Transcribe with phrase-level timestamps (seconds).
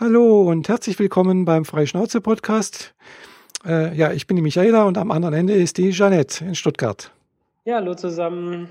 [0.00, 2.96] Hallo und herzlich willkommen beim Freischnauze-Podcast.
[3.64, 7.12] Äh, ja, ich bin die Michaela und am anderen Ende ist die Jeanette in Stuttgart.
[7.64, 8.70] Ja, hallo zusammen.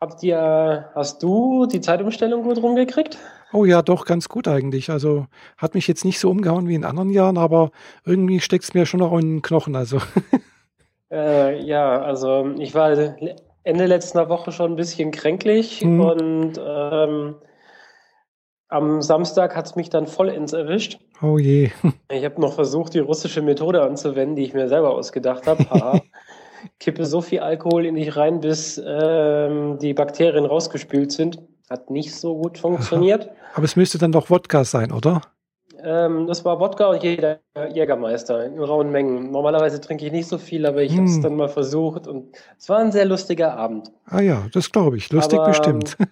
[0.00, 3.18] Habt ihr, hast du die Zeitumstellung gut rumgekriegt?
[3.52, 4.88] Oh ja, doch, ganz gut eigentlich.
[4.88, 5.26] Also
[5.58, 7.70] hat mich jetzt nicht so umgehauen wie in anderen Jahren, aber
[8.06, 9.76] irgendwie steckt es mir schon noch in den Knochen.
[9.76, 9.98] Also.
[11.14, 12.96] Äh, ja, also ich war
[13.64, 16.00] Ende letzter Woche schon ein bisschen kränklich mhm.
[16.00, 17.34] und ähm,
[18.72, 20.98] am Samstag hat es mich dann vollends erwischt.
[21.20, 21.70] Oh je.
[22.10, 25.64] Ich habe noch versucht, die russische Methode anzuwenden, die ich mir selber ausgedacht habe.
[26.78, 31.38] Kippe so viel Alkohol in dich rein, bis ähm, die Bakterien rausgespült sind.
[31.68, 33.30] Hat nicht so gut funktioniert.
[33.54, 35.22] Aber es müsste dann doch Wodka sein, oder?
[35.82, 37.40] Ähm, das war Wodka und jeder
[37.72, 39.30] Jägermeister in rauen Mengen.
[39.30, 40.98] Normalerweise trinke ich nicht so viel, aber ich hm.
[40.98, 43.90] habe es dann mal versucht und es war ein sehr lustiger Abend.
[44.06, 45.10] Ah ja, das glaube ich.
[45.10, 45.96] Lustig aber, bestimmt.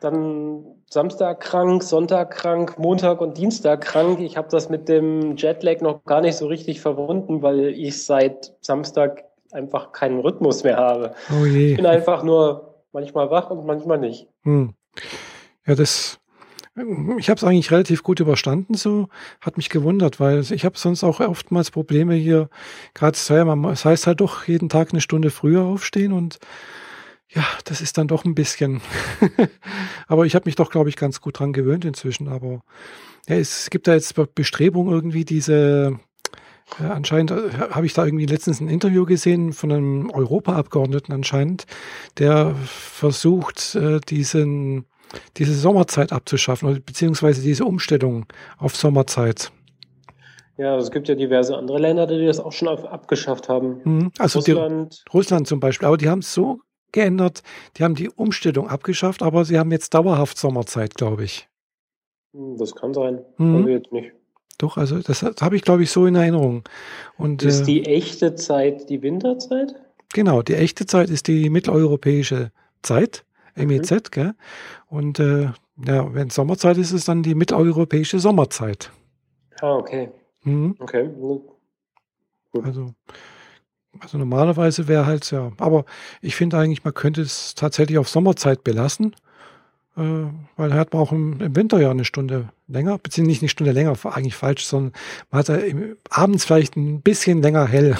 [0.00, 4.20] Dann Samstag krank, Sonntag krank, Montag und Dienstag krank.
[4.20, 8.52] Ich habe das mit dem Jetlag noch gar nicht so richtig verwunden, weil ich seit
[8.60, 11.14] Samstag einfach keinen Rhythmus mehr habe.
[11.30, 11.70] Oh je.
[11.70, 14.28] Ich bin einfach nur manchmal wach und manchmal nicht.
[14.42, 14.74] Hm.
[15.64, 16.20] Ja, das
[17.18, 19.08] ich habe es eigentlich relativ gut überstanden, so
[19.40, 22.50] hat mich gewundert, weil ich habe sonst auch oftmals Probleme hier.
[22.92, 26.38] Gerade es heißt halt doch jeden Tag eine Stunde früher aufstehen und
[27.34, 28.80] ja, das ist dann doch ein bisschen.
[30.06, 32.28] aber ich habe mich doch, glaube ich, ganz gut dran gewöhnt inzwischen.
[32.28, 32.60] Aber
[33.28, 35.98] ja, es gibt da jetzt Bestrebungen irgendwie diese.
[36.80, 41.66] Äh, anscheinend äh, habe ich da irgendwie letztens ein Interview gesehen von einem Europaabgeordneten anscheinend,
[42.18, 44.84] der versucht, äh, diesen,
[45.36, 48.26] diese Sommerzeit abzuschaffen, beziehungsweise diese Umstellung
[48.58, 49.52] auf Sommerzeit.
[50.56, 53.80] Ja, es gibt ja diverse andere Länder, die das auch schon abgeschafft haben.
[53.84, 54.12] Mhm.
[54.18, 55.04] Also Russland.
[55.12, 56.60] Russland zum Beispiel, aber die haben es so
[56.92, 57.42] geändert.
[57.76, 61.48] Die haben die Umstellung abgeschafft, aber sie haben jetzt dauerhaft Sommerzeit, glaube ich.
[62.34, 63.20] Hm, das kann sein.
[63.38, 63.68] Mhm.
[63.68, 64.12] jetzt nicht.
[64.58, 66.62] Doch, also das habe ich, glaube ich, so in Erinnerung.
[67.18, 69.74] Und, ist äh, die echte Zeit die Winterzeit?
[70.12, 72.52] Genau, die echte Zeit ist die mitteleuropäische
[72.82, 73.24] Zeit,
[73.56, 73.98] MEZ, mhm.
[74.10, 74.34] gell?
[74.88, 75.48] Und äh,
[75.84, 78.92] ja, wenn Sommerzeit ist, ist es dann die mitteleuropäische Sommerzeit.
[79.60, 80.10] Ah, okay.
[80.44, 80.76] Mhm.
[80.78, 81.08] Okay.
[81.08, 82.64] Gut.
[82.64, 82.94] Also
[84.00, 85.84] also normalerweise wäre halt ja, aber
[86.20, 89.14] ich finde eigentlich, man könnte es tatsächlich auf Sommerzeit belassen,
[89.96, 90.00] äh,
[90.56, 93.48] weil da hat man auch im, im, Winter ja eine Stunde länger, beziehungsweise nicht eine
[93.48, 94.92] Stunde länger, eigentlich falsch, sondern
[95.30, 97.96] man hat ja im, abends vielleicht ein bisschen länger hell.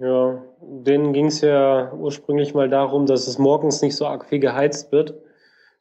[0.00, 4.40] Ja, denen ging es ja ursprünglich mal darum, dass es morgens nicht so arg viel
[4.40, 5.14] geheizt wird.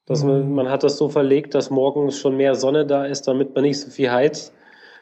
[0.05, 0.55] Dass man, mhm.
[0.55, 3.79] man hat das so verlegt, dass morgens schon mehr Sonne da ist, damit man nicht
[3.79, 4.53] so viel heizt.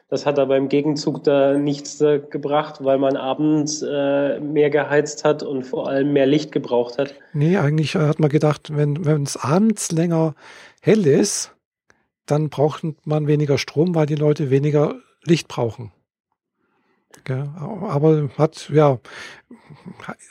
[0.10, 5.24] Das hat aber im Gegenzug da nichts äh, gebracht, weil man abends äh, mehr geheizt
[5.24, 7.14] hat und vor allem mehr Licht gebraucht hat.
[7.34, 10.34] Nee, eigentlich hat man gedacht, wenn wenn es abends länger
[10.82, 11.56] hell ist,
[12.26, 15.92] dann braucht man weniger Strom, weil die Leute weniger Licht brauchen.
[17.28, 17.54] Ja,
[17.88, 19.00] aber hat, ja,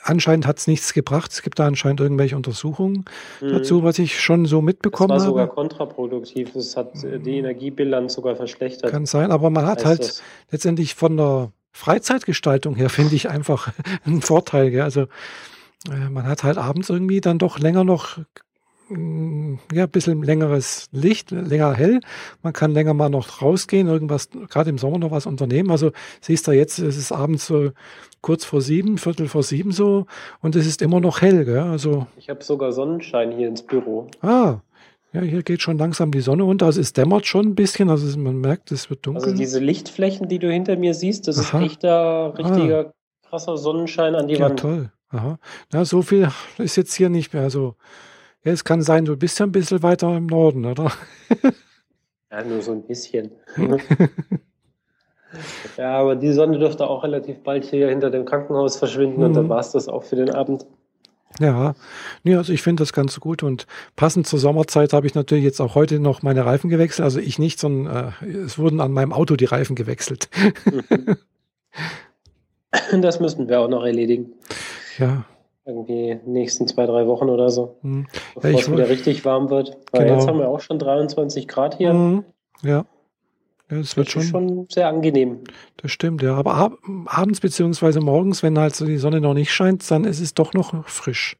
[0.03, 1.31] anscheinend hat es nichts gebracht.
[1.31, 3.05] Es gibt da anscheinend irgendwelche Untersuchungen
[3.41, 3.49] mhm.
[3.49, 5.21] dazu, was ich schon so mitbekommen habe.
[5.21, 6.55] Es war sogar kontraproduktiv.
[6.55, 8.91] Es hat die Energiebilanz sogar verschlechtert.
[8.91, 10.23] Kann sein, aber man hat halt das.
[10.51, 13.71] letztendlich von der Freizeitgestaltung her, finde ich, einfach
[14.05, 14.71] einen Vorteil.
[14.71, 14.81] Gell?
[14.81, 15.03] Also
[15.89, 18.19] äh, man hat halt abends irgendwie dann doch länger noch
[18.89, 21.99] ja, ein bisschen längeres Licht, länger hell.
[22.41, 25.71] Man kann länger mal noch rausgehen, irgendwas, gerade im Sommer noch was unternehmen.
[25.71, 25.91] Also
[26.21, 27.71] siehst du jetzt, es ist abends so
[28.21, 30.05] kurz vor sieben, Viertel vor sieben so
[30.41, 31.45] und es ist immer noch hell.
[31.45, 31.59] Gell?
[31.59, 34.07] Also, ich habe sogar Sonnenschein hier ins Büro.
[34.21, 34.61] Ah,
[35.13, 36.67] ja, hier geht schon langsam die Sonne unter.
[36.67, 39.23] Also es dämmert schon ein bisschen, also man merkt, es wird dunkel.
[39.23, 41.59] Also diese Lichtflächen, die du hinter mir siehst, das Aha.
[41.59, 43.27] ist echter, richtiger, ah.
[43.27, 44.61] krasser Sonnenschein an die ja, Wand.
[44.61, 44.91] Ja, toll.
[45.11, 45.39] Aha.
[45.71, 46.29] Na, so viel
[46.59, 47.41] ist jetzt hier nicht mehr.
[47.41, 47.75] Also
[48.43, 50.91] ja, es kann sein, du bist ja ein bisschen weiter im Norden, oder?
[52.31, 53.31] ja, nur so ein bisschen.
[55.77, 59.25] ja, aber die Sonne dürfte auch relativ bald hier hinter dem Krankenhaus verschwinden mhm.
[59.25, 59.49] und dann mhm.
[59.49, 60.65] war es das auch für den Abend.
[61.39, 61.75] Ja,
[62.23, 65.61] nee, also ich finde das ganz gut und passend zur Sommerzeit habe ich natürlich jetzt
[65.61, 67.03] auch heute noch meine Reifen gewechselt.
[67.03, 70.29] Also ich nicht, sondern äh, es wurden an meinem Auto die Reifen gewechselt.
[72.91, 74.33] das müssen wir auch noch erledigen.
[74.97, 75.25] Ja,
[75.69, 77.77] irgendwie nächsten zwei, drei Wochen oder so.
[77.81, 78.07] Hm.
[78.35, 79.77] Bevor ja, es wieder richtig warm wird.
[79.91, 80.15] Weil genau.
[80.15, 81.93] jetzt haben wir auch schon 23 Grad hier.
[81.93, 82.25] Mhm.
[82.63, 82.85] Ja.
[83.71, 85.41] Ja, es wird schon, schon sehr angenehm.
[85.77, 86.35] Das stimmt, ja.
[86.35, 86.73] Aber ab,
[87.05, 90.53] abends beziehungsweise morgens, wenn halt so die Sonne noch nicht scheint, dann ist es doch
[90.53, 91.37] noch frisch.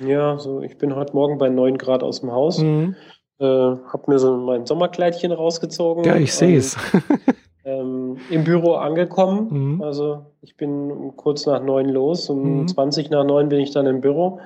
[0.00, 2.58] Ja, so ich bin heute Morgen bei 9 Grad aus dem Haus.
[2.58, 2.96] Mhm.
[3.38, 6.04] Äh, hab mir so mein Sommerkleidchen rausgezogen.
[6.04, 6.76] Ja, ich sehe es.
[7.64, 9.74] Ähm, im Büro angekommen.
[9.74, 9.82] Mhm.
[9.82, 12.68] Also ich bin kurz nach neun los, um mhm.
[12.68, 14.40] 20 nach neun bin ich dann im Büro.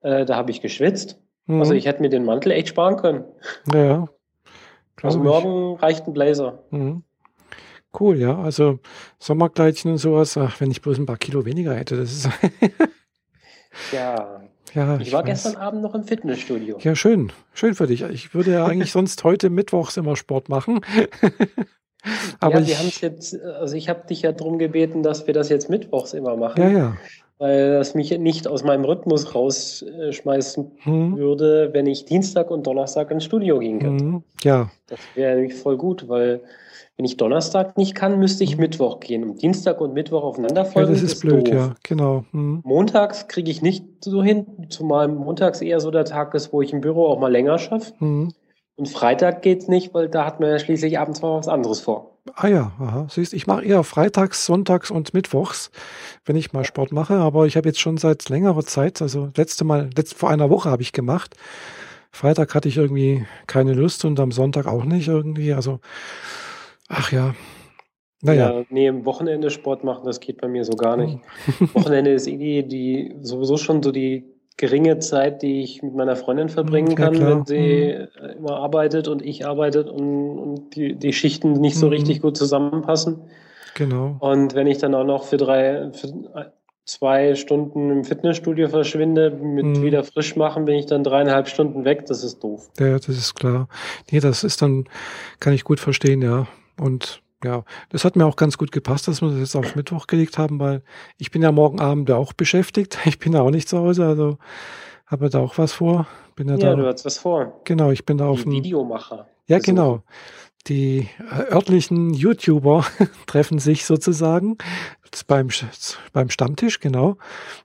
[0.00, 1.20] Äh, da habe ich geschwitzt.
[1.46, 1.60] Mhm.
[1.60, 3.24] Also ich hätte mir den Mantel echt sparen können.
[3.72, 4.08] Ja.
[5.02, 6.64] Also morgen reicht ein Blazer.
[6.70, 7.04] Mhm.
[7.98, 8.38] Cool, ja.
[8.38, 8.78] Also
[9.18, 12.28] Sommerkleidchen und sowas, ach, wenn ich bloß ein paar Kilo weniger hätte, das ist.
[13.92, 14.42] ja.
[14.74, 15.44] Ja, ich, ich war weiß.
[15.44, 16.78] gestern Abend noch im Fitnessstudio.
[16.80, 17.32] Ja, schön.
[17.54, 18.02] Schön für dich.
[18.02, 20.80] Ich würde ja eigentlich sonst heute mittwochs immer Sport machen.
[22.40, 25.34] Aber ja, wir haben es jetzt, also ich habe dich ja darum gebeten, dass wir
[25.34, 26.62] das jetzt mittwochs immer machen.
[26.62, 26.96] Ja, ja.
[27.38, 31.16] Weil das mich nicht aus meinem Rhythmus rausschmeißen hm.
[31.16, 34.04] würde, wenn ich Dienstag und Donnerstag ins Studio gehen könnte.
[34.04, 34.22] Hm.
[34.42, 34.70] Ja.
[34.88, 36.40] Das wäre nämlich voll gut, weil
[36.96, 38.60] wenn ich Donnerstag nicht kann, müsste ich hm.
[38.60, 39.22] Mittwoch gehen.
[39.22, 40.88] Und Dienstag und Mittwoch aufeinander folgen.
[40.88, 41.54] Ja, das ist, ist blöd, doof.
[41.54, 42.24] ja, genau.
[42.32, 42.60] Hm.
[42.64, 46.72] Montags kriege ich nicht so hin, zumal montags eher so der Tag ist, wo ich
[46.72, 47.92] im Büro auch mal länger schaffe.
[48.78, 52.12] Und Freitag geht's nicht, weil da hat man ja schließlich abends mal was anderes vor.
[52.36, 53.08] Ah ja, aha.
[53.10, 55.72] Siehst, ich mache eher freitags, sonntags und mittwochs,
[56.24, 57.14] wenn ich mal Sport mache.
[57.14, 60.70] Aber ich habe jetzt schon seit längerer Zeit, also letzte Mal, letzt, vor einer Woche
[60.70, 61.34] habe ich gemacht.
[62.12, 65.52] Freitag hatte ich irgendwie keine Lust und am Sonntag auch nicht irgendwie.
[65.52, 65.80] Also,
[66.88, 67.34] ach ja.
[68.22, 68.60] Naja.
[68.60, 71.18] Ja, nee, im Wochenende Sport machen, das geht bei mir so gar nicht.
[71.74, 76.16] Wochenende ist eh die, die sowieso schon so die geringe Zeit, die ich mit meiner
[76.16, 78.38] Freundin verbringen kann, ja, wenn sie mhm.
[78.38, 81.92] immer arbeitet und ich arbeitet und, und die, die Schichten nicht so mhm.
[81.92, 83.22] richtig gut zusammenpassen.
[83.74, 84.16] Genau.
[84.18, 86.52] Und wenn ich dann auch noch für drei, für
[86.84, 89.82] zwei Stunden im Fitnessstudio verschwinde, mit mhm.
[89.82, 92.06] wieder frisch machen, bin ich dann dreieinhalb Stunden weg.
[92.06, 92.68] Das ist doof.
[92.80, 93.68] Ja, das ist klar.
[94.10, 94.88] Nee, das ist dann,
[95.38, 96.48] kann ich gut verstehen, ja.
[96.80, 100.06] Und ja, das hat mir auch ganz gut gepasst, dass wir das jetzt auf Mittwoch
[100.06, 100.82] gelegt haben, weil
[101.18, 102.98] ich bin ja morgen Abend auch beschäftigt.
[103.06, 104.38] Ich bin ja auch nicht zu Hause, also
[105.06, 106.06] habe da auch was vor.
[106.36, 107.60] Bin ja, ja da, du hast was vor.
[107.64, 109.28] Genau, ich bin da auf dem Videomacher.
[109.46, 109.74] Ja, besuchen.
[109.74, 110.02] genau.
[110.66, 112.84] Die äh, örtlichen YouTuber
[113.26, 114.58] treffen sich sozusagen
[115.26, 115.48] beim,
[116.12, 117.16] beim Stammtisch, genau,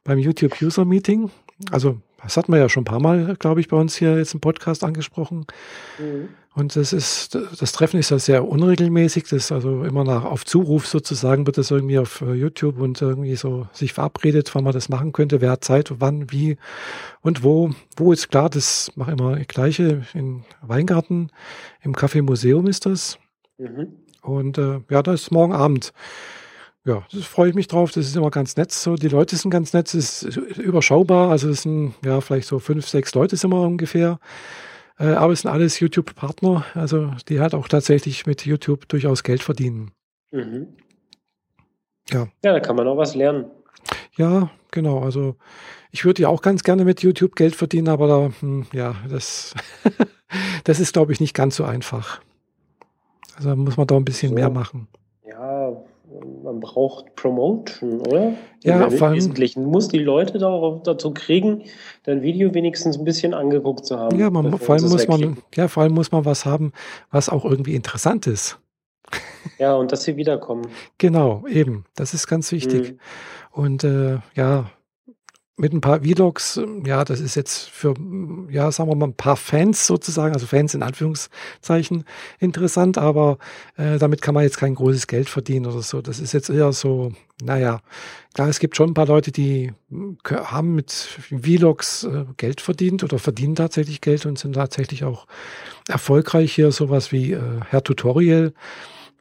[0.04, 1.30] beim YouTube User Meeting.
[1.72, 4.34] Also, das hat man ja schon ein paar Mal, glaube ich, bei uns hier jetzt
[4.34, 5.46] im Podcast angesprochen.
[6.00, 6.30] Mhm.
[6.56, 9.24] Und das ist, das Treffen ist ja sehr unregelmäßig.
[9.24, 13.02] Das ist also immer nach, auf Zuruf sozusagen wird das irgendwie auf äh, YouTube und
[13.02, 16.58] irgendwie so sich verabredet, wann man das machen könnte, wer hat Zeit, wann, wie
[17.22, 17.72] und wo.
[17.98, 21.32] Wo ist klar, das mache immer das Gleiche in Weingarten,
[21.82, 23.18] im Café Museum ist das.
[23.58, 23.94] Mhm.
[24.22, 25.92] Und äh, ja, das ist morgen Abend.
[26.86, 27.92] Ja, das freue ich mich drauf.
[27.92, 28.72] Das ist immer ganz nett.
[28.72, 29.94] So, die Leute sind ganz nett.
[29.94, 31.32] Es ist überschaubar.
[31.32, 34.20] Also es sind ja vielleicht so fünf, sechs Leute sind wir ungefähr.
[35.00, 39.42] Äh, aber es sind alles YouTube-Partner, also die halt auch tatsächlich mit YouTube durchaus Geld
[39.42, 39.92] verdienen.
[40.32, 40.68] Mhm.
[42.10, 42.28] Ja.
[42.44, 43.46] Ja, da kann man auch was lernen.
[44.18, 45.00] Ja, genau.
[45.00, 45.36] Also
[45.92, 49.56] ich würde ja auch ganz gerne mit YouTube Geld verdienen, aber da, hm, ja, das,
[50.64, 52.22] das ist, glaube ich, nicht ganz so einfach.
[53.36, 54.36] Also da muss man da ein bisschen so.
[54.36, 54.88] mehr machen.
[56.44, 58.34] Man braucht Promotion, oder?
[58.64, 59.16] Ja, vor allem.
[59.16, 61.64] Wesentlichen muss die Leute darauf, dazu kriegen,
[62.04, 64.20] dein Video wenigstens ein bisschen angeguckt zu haben.
[64.20, 66.72] Ja, man, vor allem muss man, ja, vor allem muss man was haben,
[67.12, 68.60] was auch irgendwie interessant ist.
[69.60, 70.68] Ja, und dass sie wiederkommen.
[70.98, 71.86] Genau, eben.
[71.96, 72.94] Das ist ganz wichtig.
[72.94, 73.00] Mhm.
[73.52, 74.70] Und äh, ja,
[75.56, 77.94] mit ein paar Vlogs, ja, das ist jetzt für,
[78.50, 82.06] ja, sagen wir mal, ein paar Fans sozusagen, also Fans in Anführungszeichen
[82.40, 83.38] interessant, aber
[83.78, 86.02] äh, damit kann man jetzt kein großes Geld verdienen oder so.
[86.02, 87.12] Das ist jetzt eher so,
[87.44, 87.82] naja,
[88.34, 89.72] klar, es gibt schon ein paar Leute, die
[90.34, 95.28] haben mit Vlogs äh, Geld verdient oder verdienen tatsächlich Geld und sind tatsächlich auch
[95.88, 98.54] erfolgreich hier, sowas wie äh, Herr Tutorial,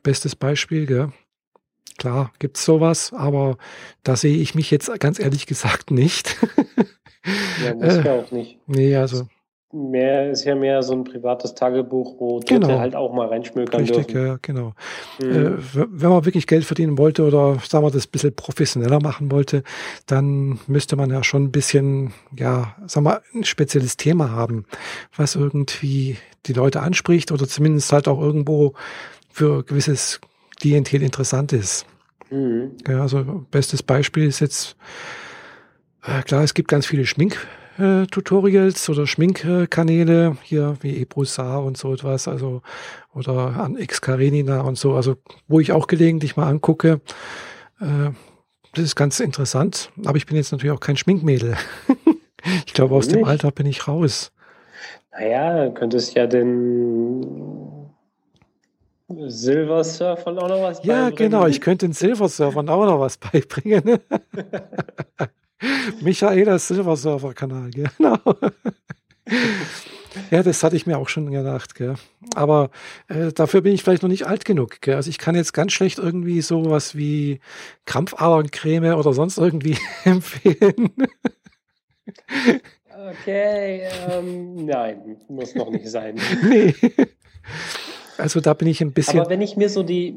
[0.02, 1.12] bestes Beispiel, gell?
[1.98, 3.56] Klar, gibt's sowas, aber
[4.02, 6.36] da sehe ich mich jetzt ganz ehrlich gesagt nicht.
[7.64, 8.58] ja, muss ja auch nicht.
[8.66, 9.26] Nee, also.
[9.74, 12.78] Mehr ist ja mehr so ein privates Tagebuch, wo Dritte genau.
[12.78, 14.26] halt auch mal reinschmökern Richtig, dürfen.
[14.26, 14.74] ja, genau.
[15.18, 15.30] Mhm.
[15.30, 19.30] Äh, wenn man wirklich Geld verdienen wollte oder sagen wir das ein bisschen professioneller machen
[19.30, 19.62] wollte,
[20.06, 24.66] dann müsste man ja schon ein bisschen, ja, sagen wir, ein spezielles Thema haben,
[25.16, 28.74] was irgendwie die Leute anspricht oder zumindest halt auch irgendwo
[29.30, 30.20] für gewisses
[30.58, 31.86] Klientel interessant ist.
[32.30, 32.72] Mhm.
[32.88, 34.76] Ja, also bestes Beispiel ist jetzt,
[36.04, 42.26] äh, klar, es gibt ganz viele Schmink-Tutorials oder Schminkkanäle hier wie Ebrusar und so etwas,
[42.26, 42.62] also
[43.14, 45.16] oder an X Karenina und so, also
[45.46, 47.00] wo ich auch gelegentlich mal angucke.
[47.80, 48.10] Äh,
[48.74, 51.56] das ist ganz interessant, aber ich bin jetzt natürlich auch kein Schminkmädel.
[52.66, 54.32] ich glaube, aus dem Alter bin ich raus.
[55.12, 57.61] Naja, könntest ja den
[59.28, 61.32] Silversurfern auch noch was ja, beibringen?
[61.32, 61.46] Ja, genau.
[61.46, 64.00] Ich könnte den Silversurfern auch noch was beibringen.
[66.00, 68.18] Michaela Silversurfer-Kanal, genau.
[70.30, 71.74] Ja, das hatte ich mir auch schon gedacht.
[71.74, 71.94] Gell.
[72.34, 72.70] Aber
[73.08, 74.80] äh, dafür bin ich vielleicht noch nicht alt genug.
[74.80, 74.96] Gell.
[74.96, 77.40] Also ich kann jetzt ganz schlecht irgendwie sowas wie
[77.86, 80.92] Krampfaderncreme oder sonst irgendwie empfehlen.
[83.10, 86.16] Okay, ähm, nein, muss noch nicht sein.
[86.42, 86.74] Nee.
[88.18, 89.20] Also da bin ich ein bisschen.
[89.20, 90.16] Aber wenn ich mir so die,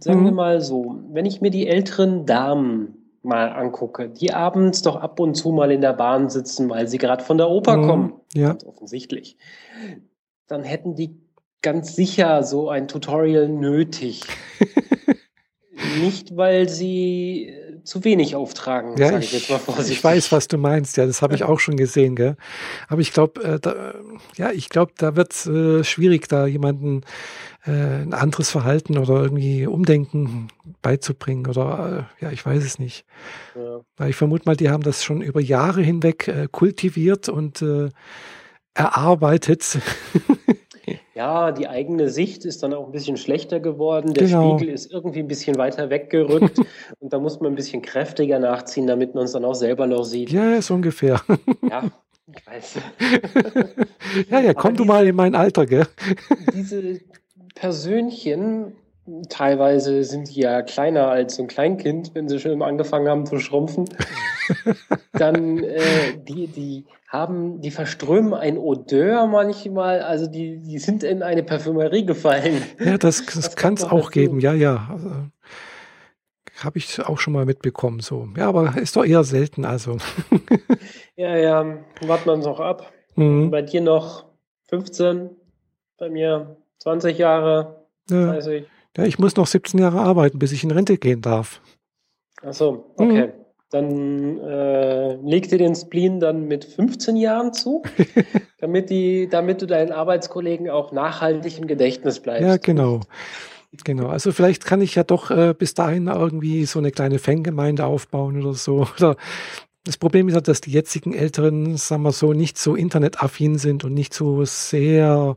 [0.00, 0.24] sagen Mhm.
[0.26, 5.20] wir mal so, wenn ich mir die älteren Damen mal angucke, die abends doch ab
[5.20, 7.86] und zu mal in der Bahn sitzen, weil sie gerade von der Oper Mhm.
[7.86, 9.36] kommen, Ja, ganz offensichtlich,
[10.48, 11.16] dann hätten die
[11.62, 14.22] ganz sicher so ein Tutorial nötig.
[16.00, 19.98] Nicht, weil sie zu wenig auftragen, ja, sage ich ich, jetzt mal vorsichtig.
[19.98, 20.96] ich weiß, was du meinst.
[20.96, 22.36] Ja, das habe ich auch schon gesehen, gell?
[22.88, 23.94] Aber ich glaube, äh, da,
[24.36, 27.02] ja, ich glaube, da wird es äh, schwierig, da jemanden
[27.64, 30.48] äh, ein anderes Verhalten oder irgendwie Umdenken
[30.80, 33.04] beizubringen oder äh, ja, ich weiß es nicht.
[33.54, 34.06] Ja.
[34.06, 37.88] Ich vermute mal, die haben das schon über Jahre hinweg äh, kultiviert und äh,
[38.74, 39.78] erarbeitet.
[41.22, 44.12] Ja, die eigene Sicht ist dann auch ein bisschen schlechter geworden.
[44.12, 44.58] Der Genau.
[44.58, 46.58] Spiegel ist irgendwie ein bisschen weiter weggerückt
[46.98, 50.02] und da muss man ein bisschen kräftiger nachziehen, damit man es dann auch selber noch
[50.02, 50.30] sieht.
[50.30, 51.20] ja, so ungefähr.
[51.70, 51.84] Ja,
[52.26, 52.74] ich weiß.
[54.30, 55.86] ja, ja, komm Aber du mal in mein Alter, gell?
[56.54, 56.98] Diese
[57.54, 58.72] Persönchen,
[59.28, 63.38] teilweise sind die ja kleiner als so ein Kleinkind, wenn sie schon angefangen haben zu
[63.38, 63.84] schrumpfen.
[65.12, 65.80] Dann, äh,
[66.26, 72.06] die, die haben, die verströmen ein Odeur manchmal, also die, die sind in eine Parfümerie
[72.06, 72.62] gefallen.
[72.82, 74.10] Ja, das, das Das kann es auch dazu.
[74.10, 74.88] geben, ja, ja.
[74.90, 75.10] Also,
[76.64, 78.28] Habe ich auch schon mal mitbekommen, so.
[78.36, 79.98] Ja, aber ist doch eher selten, also.
[81.16, 82.90] Ja, ja, warten wir uns noch ab.
[83.16, 83.50] Mhm.
[83.50, 84.24] Bei dir noch
[84.70, 85.28] 15,
[85.98, 88.32] bei mir 20 Jahre, Ja.
[88.32, 88.64] 30.
[88.96, 91.60] ja, ich muss noch 17 Jahre arbeiten, bis ich in Rente gehen darf.
[92.42, 93.06] Achso, Mhm.
[93.10, 93.32] okay.
[93.72, 97.82] Dann äh, leg dir den Spleen dann mit 15 Jahren zu,
[98.60, 102.46] damit, die, damit du deinen Arbeitskollegen auch nachhaltig im Gedächtnis bleibst.
[102.46, 103.00] Ja, genau.
[103.84, 104.08] Genau.
[104.08, 108.38] Also vielleicht kann ich ja doch äh, bis dahin irgendwie so eine kleine Fangemeinde aufbauen
[108.42, 108.86] oder so.
[108.98, 109.16] Oder
[109.84, 113.84] das Problem ist halt, dass die jetzigen Älteren, sagen wir so, nicht so internetaffin sind
[113.84, 115.36] und nicht so sehr,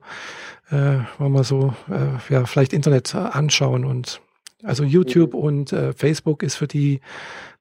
[0.70, 4.22] äh, wollen wir so, äh, ja, vielleicht Internet anschauen und
[4.63, 5.39] also YouTube Mhm.
[5.39, 7.00] und äh, Facebook ist für die,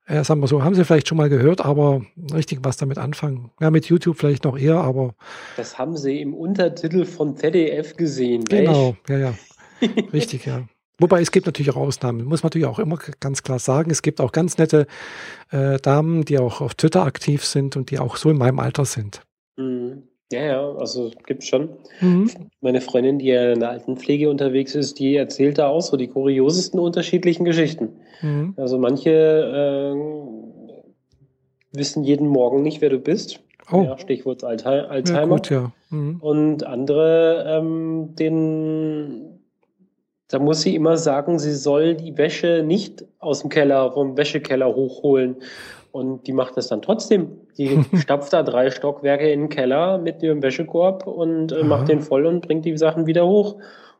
[0.06, 3.50] äh, sagen wir so, haben sie vielleicht schon mal gehört, aber richtig was damit anfangen.
[3.61, 5.14] Ja, mit YouTube vielleicht noch eher, aber
[5.56, 8.44] Das haben sie im Untertitel von ZDF gesehen.
[8.44, 9.34] Genau, ja, ja.
[10.12, 10.62] Richtig, ja.
[10.99, 13.90] Wobei es gibt natürlich auch Ausnahmen, muss man natürlich auch immer ganz klar sagen.
[13.90, 14.87] Es gibt auch ganz nette
[15.50, 18.84] äh, Damen, die auch auf Twitter aktiv sind und die auch so in meinem Alter
[18.84, 19.23] sind.
[19.56, 20.04] Mhm.
[20.33, 21.69] Ja, ja, also gibt's schon.
[22.00, 22.31] Mhm.
[22.61, 26.09] Meine Freundin, die ja in der Altenpflege unterwegs ist, die erzählt da auch so die
[26.09, 28.00] kuriosesten unterschiedlichen Geschichten.
[28.23, 28.54] Mhm.
[28.57, 29.95] Also manche äh,
[31.76, 33.40] wissen jeden Morgen nicht, wer du bist.
[33.71, 35.02] Oh, Ja, Stichwort Alzheimer.
[35.07, 35.73] ja, gut, ja.
[35.90, 36.16] Mhm.
[36.21, 39.34] Und andere, ähm, den,
[40.28, 44.75] da muss sie immer sagen, sie soll die Wäsche nicht aus dem Keller, vom Wäschekeller
[44.75, 45.37] hochholen.
[45.93, 47.28] Und die macht das dann trotzdem.
[47.57, 52.00] Die stapft da drei Stockwerke in den Keller mit ihrem Wäschekorb und äh, macht den
[52.00, 53.57] voll und bringt die Sachen wieder hoch.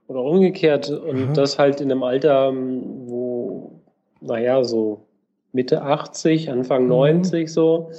[0.09, 0.91] Oder umgekehrt.
[0.91, 1.33] Und Aha.
[1.35, 3.81] das halt in einem Alter, ähm, wo,
[4.21, 5.07] naja, so
[5.53, 6.89] Mitte 80, Anfang Mhm.
[6.89, 7.91] 90 so,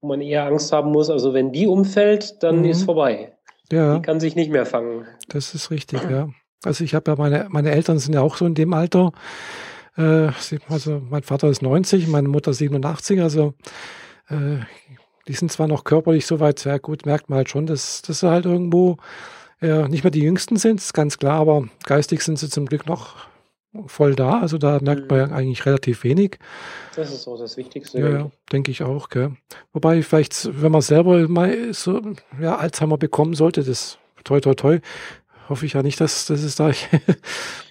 [0.00, 1.08] wo man eher Angst haben muss.
[1.08, 2.64] Also wenn die umfällt, dann Mhm.
[2.66, 3.32] ist vorbei.
[3.72, 5.06] Ja, Die kann sich nicht mehr fangen.
[5.28, 6.28] das ist richtig, ja.
[6.64, 9.12] Also ich habe ja meine, meine Eltern sind ja auch so in dem Alter.
[9.96, 10.30] Äh,
[10.68, 13.54] also mein Vater ist 90, meine Mutter 87, also
[14.28, 14.58] äh,
[15.28, 18.20] die sind zwar noch körperlich so weit, sehr gut, merkt man halt schon, dass, dass
[18.20, 18.96] sie halt irgendwo
[19.60, 22.86] ja, nicht mehr die Jüngsten sind, ist ganz klar, aber geistig sind sie zum Glück
[22.86, 23.28] noch
[23.86, 24.40] voll da.
[24.40, 26.38] Also da merkt man ja eigentlich relativ wenig.
[26.96, 28.00] Das ist auch das Wichtigste.
[28.00, 29.08] Ja, ja, denke ich auch.
[29.08, 29.36] Gell.
[29.72, 32.00] Wobei vielleicht, wenn man selber mal so
[32.40, 34.78] ja, Alzheimer bekommen sollte, das toi toi toi,
[35.50, 36.70] hoffe ich ja nicht, dass, dass es da.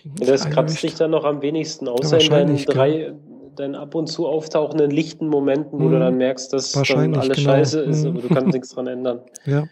[0.04, 3.14] Das kratzt dich dann noch am wenigsten, außer in deinen drei,
[3.56, 5.92] deinen ab und zu auftauchenden lichten Momenten, wo Mhm.
[5.92, 7.50] du dann merkst, dass dann alles genau.
[7.52, 8.10] scheiße ist, Mhm.
[8.12, 9.22] aber du kannst nichts dran ändern.
[9.46, 9.68] Ja,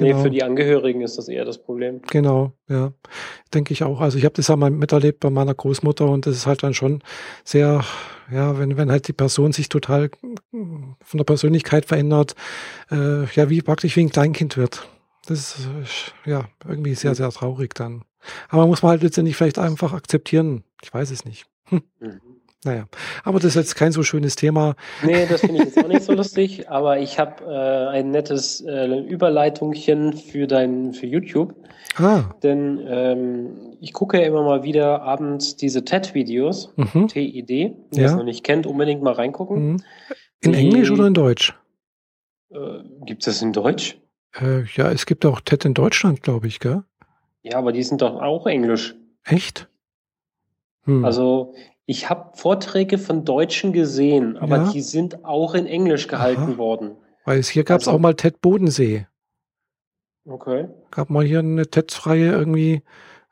[0.00, 0.22] Nee, genau.
[0.22, 2.00] für die Angehörigen ist das eher das Problem.
[2.08, 2.92] Genau, ja,
[3.52, 4.00] denke ich auch.
[4.00, 6.72] Also ich habe das ja mal miterlebt bei meiner Großmutter und das ist halt dann
[6.74, 7.02] schon
[7.42, 7.82] sehr,
[8.30, 10.10] ja, wenn, wenn halt die Person sich total
[10.52, 12.36] von der Persönlichkeit verändert,
[12.92, 14.86] äh, ja, wie praktisch wie ein Kleinkind wird.
[15.28, 18.02] Das ist ja irgendwie sehr, sehr traurig dann.
[18.48, 20.64] Aber muss man halt letztendlich vielleicht einfach akzeptieren.
[20.82, 21.44] Ich weiß es nicht.
[21.66, 22.20] Hm, Mhm.
[22.64, 22.86] naja,
[23.24, 24.74] aber das ist jetzt kein so schönes Thema.
[25.04, 28.62] Nee, das finde ich jetzt auch nicht so lustig, aber ich habe äh, ein nettes
[28.62, 31.54] äh, Überleitungchen für dein für YouTube.
[31.96, 37.48] Ah, Denn ähm, ich gucke ja immer mal wieder abends diese TED-Videos, mhm, TID.
[37.48, 38.06] Wer Ja.
[38.06, 39.72] es noch nicht kennt, unbedingt mal reingucken.
[39.72, 39.82] mhm.
[40.40, 41.54] In Die- Englisch oder in Deutsch?
[42.50, 42.56] Äh,
[43.04, 43.98] Gibt es das in Deutsch?
[44.34, 46.82] Äh, ja, es gibt auch TED in Deutschland, glaube ich, gell?
[47.42, 48.94] Ja, aber die sind doch auch Englisch.
[49.24, 49.68] Echt?
[50.84, 51.04] Hm.
[51.04, 51.54] Also
[51.86, 54.72] ich habe Vorträge von Deutschen gesehen, aber Ja.
[54.72, 56.58] die sind auch in Englisch gehalten Aha.
[56.58, 56.96] worden.
[57.24, 59.06] Weil es hier gab es also- auch mal TED Bodensee.
[60.26, 60.68] Okay.
[60.90, 62.82] Gab mal hier eine TED-freie irgendwie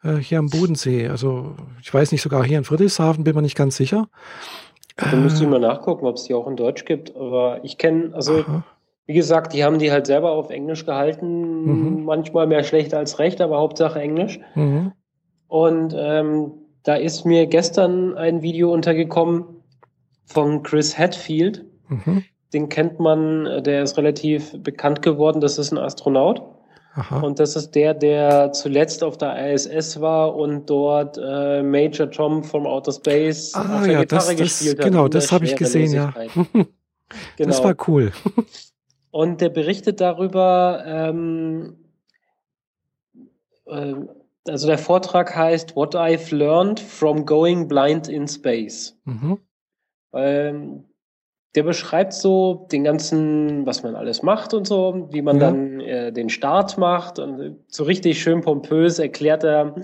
[0.02, 1.08] äh, hier am Bodensee.
[1.08, 4.08] Also ich weiß nicht, sogar hier in Friedrichshafen bin mir nicht ganz sicher.
[4.96, 7.14] Da müsste ich mal nachgucken, ob es die auch in Deutsch gibt.
[7.16, 8.64] Aber ich kenne, also Aha.
[9.06, 11.62] Wie gesagt, die haben die halt selber auf Englisch gehalten.
[11.64, 12.04] Mhm.
[12.04, 14.40] Manchmal mehr schlecht als recht, aber Hauptsache Englisch.
[14.54, 14.92] Mhm.
[15.46, 19.44] Und ähm, da ist mir gestern ein Video untergekommen
[20.24, 21.64] von Chris Hadfield.
[21.88, 22.24] Mhm.
[22.52, 25.40] Den kennt man, der ist relativ bekannt geworden.
[25.40, 26.42] Das ist ein Astronaut.
[26.94, 27.20] Aha.
[27.20, 32.42] Und das ist der, der zuletzt auf der ISS war und dort äh, Major Tom
[32.42, 34.86] from Outer Space ah, auf der ja, Gitarre das, das, gespielt hat.
[34.86, 36.14] Genau, das habe ich gesehen, ja.
[37.36, 37.50] genau.
[37.50, 38.12] Das war cool.
[39.16, 41.76] Und der berichtet darüber, ähm,
[43.64, 43.94] äh,
[44.46, 48.94] also der Vortrag heißt What I've Learned from Going Blind in Space.
[49.04, 49.38] Mhm.
[50.12, 50.84] Ähm,
[51.54, 55.46] der beschreibt so den ganzen, was man alles macht und so, wie man ja.
[55.46, 59.76] dann äh, den Start macht und so richtig schön pompös erklärt er,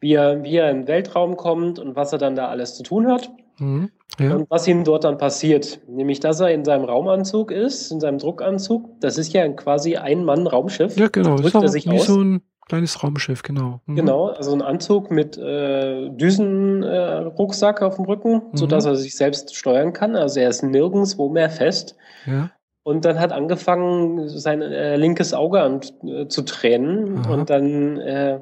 [0.00, 2.82] wie er, wie er in den Weltraum kommt und was er dann da alles zu
[2.82, 3.30] tun hat.
[3.60, 3.90] Mhm.
[4.18, 4.34] Ja.
[4.34, 5.80] Und was ihm dort dann passiert.
[5.88, 9.00] Nämlich, dass er in seinem Raumanzug ist, in seinem Druckanzug.
[9.00, 10.96] Das ist ja quasi ein Mann-Raumschiff.
[10.96, 11.36] Ja, genau.
[11.36, 12.06] Da drückt er sich wie aus.
[12.06, 13.80] so ein Kleines Raumschiff, genau.
[13.86, 13.96] Mhm.
[13.96, 18.56] Genau, also ein Anzug mit äh, Düsenrucksack äh, auf dem Rücken, mhm.
[18.56, 20.14] sodass er sich selbst steuern kann.
[20.14, 21.96] Also er ist nirgendwo mehr fest.
[22.26, 22.52] Ja.
[22.84, 27.18] Und dann hat angefangen, sein äh, linkes Auge an, äh, zu tränen.
[27.18, 27.34] Aha.
[27.34, 28.38] Und dann äh,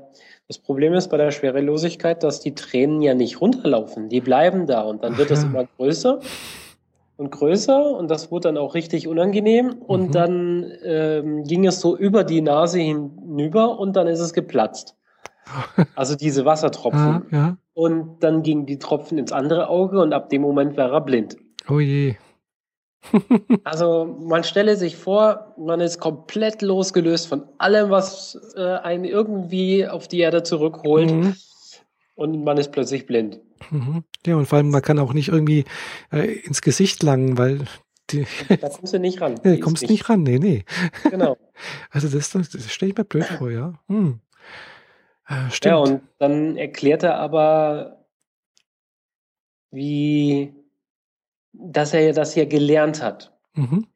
[0.48, 4.08] das Problem ist bei der Schwerelosigkeit, dass die Tränen ja nicht runterlaufen.
[4.08, 6.20] Die bleiben da und dann wird es immer größer
[7.18, 10.12] und größer und das wurde dann auch richtig unangenehm und mhm.
[10.12, 14.96] dann ähm, ging es so über die Nase hinüber und dann ist es geplatzt.
[15.94, 17.26] Also diese Wassertropfen.
[17.30, 17.56] Ja, ja.
[17.72, 21.36] Und dann gingen die Tropfen ins andere Auge und ab dem Moment war er blind.
[21.70, 22.16] Oh je.
[23.64, 29.86] Also man stelle sich vor, man ist komplett losgelöst von allem, was äh, einen irgendwie
[29.86, 31.10] auf die Erde zurückholt.
[31.10, 31.36] Mhm
[32.18, 33.40] und man ist plötzlich blind.
[33.70, 34.02] Mhm.
[34.26, 35.64] Ja, und vor allem, man kann auch nicht irgendwie
[36.10, 37.64] äh, ins Gesicht langen, weil
[38.10, 39.36] die, da kommst du nicht ran.
[39.44, 39.90] Nee, du kommst nicht.
[39.90, 40.64] nicht ran, nee, nee.
[41.10, 41.36] Genau.
[41.90, 43.74] Also das, das, das stelle ich mir blöd vor, ja.
[43.88, 44.20] Hm.
[45.28, 45.70] Äh, stimmt.
[45.70, 48.04] Ja, und dann erklärt er aber,
[49.70, 50.54] wie,
[51.58, 53.32] dass er das ja gelernt hat.
[53.54, 53.86] Mhm.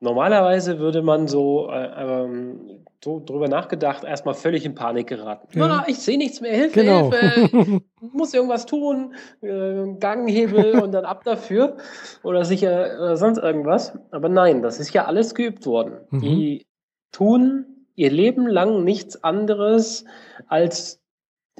[0.00, 5.58] Normalerweise würde man so äh, ähm, so drüber nachgedacht, erstmal völlig in Panik geraten.
[5.58, 5.66] Ja.
[5.66, 7.12] Ah, ich sehe nichts mehr, Hilfe, genau.
[7.12, 11.76] Hilfe, muss irgendwas tun, äh, Ganghebel und dann ab dafür
[12.22, 13.98] oder sicher oder sonst irgendwas.
[14.10, 16.00] Aber nein, das ist ja alles geübt worden.
[16.10, 16.20] Mhm.
[16.20, 16.66] Die
[17.12, 20.04] tun ihr Leben lang nichts anderes
[20.48, 21.00] als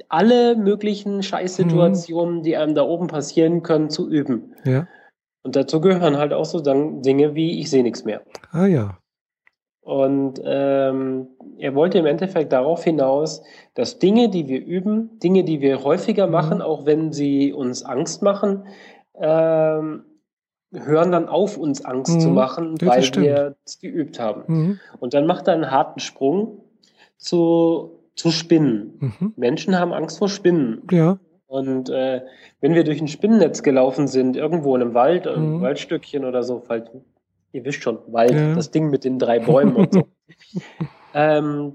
[0.09, 2.43] alle möglichen Scheißsituationen, mhm.
[2.43, 4.53] die einem da oben passieren können, zu üben.
[4.63, 4.87] Ja.
[5.47, 8.21] Und dazu gehören halt auch so Dinge wie ich sehe nichts mehr.
[8.51, 8.97] Ah ja.
[9.79, 13.41] Und ähm, er wollte im Endeffekt darauf hinaus,
[13.73, 16.33] dass Dinge, die wir üben, Dinge, die wir häufiger mhm.
[16.33, 18.65] machen, auch wenn sie uns Angst machen,
[19.15, 20.03] ähm,
[20.73, 22.19] hören dann auf, uns Angst mhm.
[22.19, 24.43] zu machen, ja, weil wir es geübt haben.
[24.47, 24.79] Mhm.
[24.99, 26.65] Und dann macht er einen harten Sprung
[27.15, 28.97] zu, zu Spinnen.
[28.99, 29.33] Mhm.
[29.37, 30.81] Menschen haben Angst vor Spinnen.
[30.91, 31.19] Ja.
[31.47, 32.21] Und äh,
[32.59, 35.61] wenn wir durch ein Spinnennetz gelaufen sind, irgendwo in einem Wald, ein mhm.
[35.61, 36.89] Waldstückchen oder so, falls
[37.53, 38.53] ihr wisst schon, Wald, ja.
[38.53, 40.07] das Ding mit den drei Bäumen und so.
[41.13, 41.73] ähm,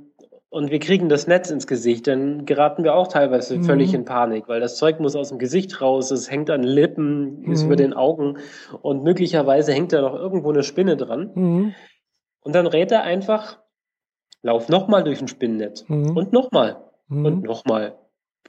[0.50, 3.64] und wir kriegen das Netz ins Gesicht, dann geraten wir auch teilweise mhm.
[3.64, 7.50] völlig in Panik, weil das Zeug muss aus dem Gesicht raus, es hängt an Lippen,
[7.50, 7.68] ist mhm.
[7.68, 8.36] über den Augen
[8.82, 11.30] und möglicherweise hängt da noch irgendwo eine Spinne dran.
[11.34, 11.74] Mhm.
[12.40, 13.60] Und dann rät er einfach,
[14.42, 16.14] lauf nochmal durch ein Spinnennetz mhm.
[16.18, 17.24] und nochmal mhm.
[17.24, 17.96] und nochmal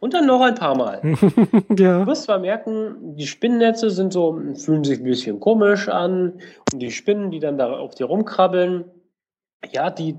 [0.03, 1.01] und dann noch ein paar Mal.
[1.77, 2.01] ja.
[2.01, 6.33] Du wirst zwar merken, die Spinnennetze sind so, fühlen sich ein bisschen komisch an.
[6.73, 8.83] Und die Spinnen, die dann da auf dir rumkrabbeln,
[9.71, 10.17] ja, die,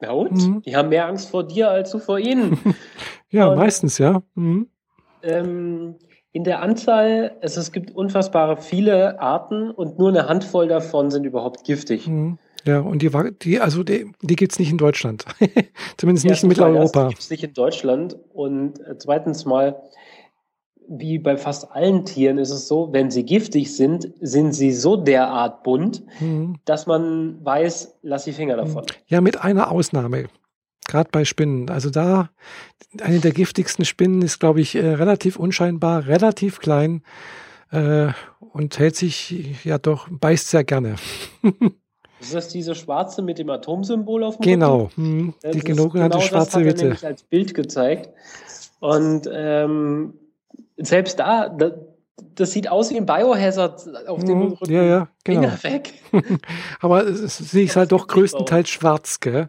[0.00, 0.32] ja und?
[0.32, 0.62] Mhm.
[0.62, 2.58] Die haben mehr Angst vor dir als du vor ihnen.
[3.30, 4.24] ja, und, meistens, ja.
[4.34, 4.66] Mhm.
[5.22, 5.94] Ähm,
[6.32, 11.22] in der Anzahl, es, es gibt unfassbare viele Arten und nur eine Handvoll davon sind
[11.22, 12.08] überhaupt giftig.
[12.08, 12.38] Mhm.
[12.64, 13.10] Ja, und die,
[13.42, 15.24] die also die, die gibt es nicht in Deutschland.
[15.96, 17.04] Zumindest nicht in Mitteleuropa.
[17.04, 18.16] Die gibt es nicht in Deutschland.
[18.32, 19.82] Und äh, zweitens mal,
[20.88, 24.96] wie bei fast allen Tieren ist es so, wenn sie giftig sind, sind sie so
[24.96, 26.58] derart bunt, mhm.
[26.64, 28.84] dass man weiß, lass die Finger davon.
[29.06, 30.26] Ja, mit einer Ausnahme.
[30.86, 31.70] Gerade bei Spinnen.
[31.70, 32.30] Also da,
[33.00, 37.02] eine der giftigsten Spinnen ist, glaube ich, äh, relativ unscheinbar, relativ klein
[37.70, 38.08] äh,
[38.40, 40.96] und hält sich ja doch, beißt sehr gerne.
[42.22, 46.62] Ist das diese schwarze mit dem Atomsymbol auf dem Genau, hm, die genug genau schwarze
[46.62, 48.10] das hat er nämlich als Bild gezeigt.
[48.80, 50.14] Und ähm,
[50.76, 51.72] selbst da, da,
[52.34, 54.72] das sieht aus wie ein Biohazard auf dem hm, Rücken.
[54.72, 55.52] Ja, ja, genau.
[55.62, 55.94] weg.
[56.80, 59.48] Aber sie ist halt doch größtenteils schwarz, gell?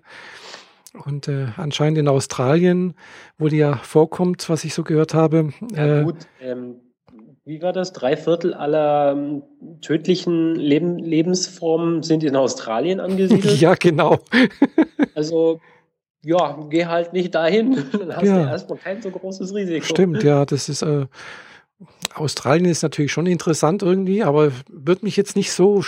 [1.06, 2.94] Und äh, anscheinend in Australien,
[3.40, 5.52] wo die ja vorkommt, was ich so gehört habe.
[5.76, 6.76] Ja, Äh, gut, ähm,
[7.45, 7.91] wie war das?
[7.93, 9.43] Drei Viertel aller ähm,
[9.82, 13.60] tödlichen Leben, Lebensformen sind in Australien angesiedelt.
[13.62, 14.19] ja, genau.
[15.15, 15.60] Also,
[16.23, 17.73] ja, geh halt nicht dahin.
[17.91, 18.43] Dann hast Ja.
[18.43, 19.86] du erstmal kein so großes Risiko.
[19.86, 21.06] Stimmt, ja, das ist äh,
[22.15, 25.84] Australien ist natürlich schon interessant irgendwie, aber wird mich jetzt nicht so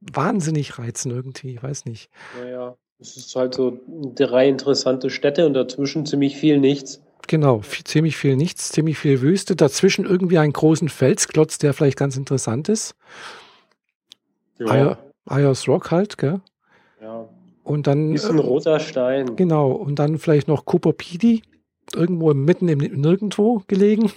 [0.00, 2.10] wahnsinnig reizen irgendwie, ich weiß nicht.
[2.42, 3.78] Naja, es ist halt so
[4.14, 7.02] drei interessante Städte und dazwischen ziemlich viel nichts.
[7.34, 11.98] Genau, viel, ziemlich viel nichts, ziemlich viel Wüste, dazwischen irgendwie einen großen Felsklotz, der vielleicht
[11.98, 12.94] ganz interessant ist.
[14.60, 16.40] Ayers, Ayers Rock halt, gell?
[17.02, 17.28] ja.
[17.64, 19.34] Und dann Ist ein äh, roter Stein.
[19.34, 21.42] genau, und dann vielleicht noch Pedy,
[21.92, 24.12] irgendwo mitten im Nirgendwo gelegen.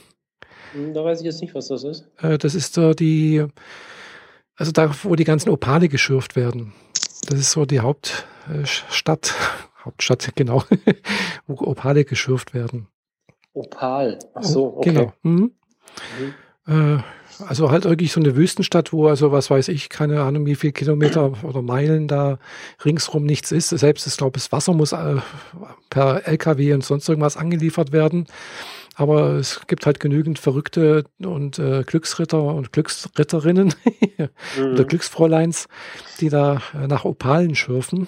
[0.74, 2.08] Hm, Da weiß ich jetzt nicht, was das ist.
[2.22, 3.44] Äh, das ist so die,
[4.58, 6.72] also da, wo die ganzen Opale geschürft werden.
[7.28, 9.34] Das ist so die Hauptstadt,
[9.84, 10.64] Hauptstadt, genau,
[11.48, 12.86] wo Opale geschürft werden.
[13.58, 14.20] Opal.
[14.34, 14.90] Ach so, Oh, okay.
[14.94, 15.14] Genau.
[15.24, 15.52] Mhm.
[16.68, 16.98] Mhm.
[16.98, 17.04] Äh,
[17.48, 20.72] also halt wirklich so eine Wüstenstadt, wo also was weiß ich, keine Ahnung, wie viel
[20.72, 22.40] Kilometer oder Meilen da
[22.84, 23.70] ringsrum nichts ist.
[23.70, 25.18] Selbst das, glaube ich, das Wasser muss äh,
[25.90, 28.26] per LKW und sonst irgendwas angeliefert werden.
[28.96, 33.76] Aber es gibt halt genügend Verrückte und äh, Glücksritter und Glücksritterinnen
[34.18, 34.88] oder Mhm.
[34.88, 35.68] Glücksfräuleins,
[36.20, 38.08] die da äh, nach Opalen schürfen.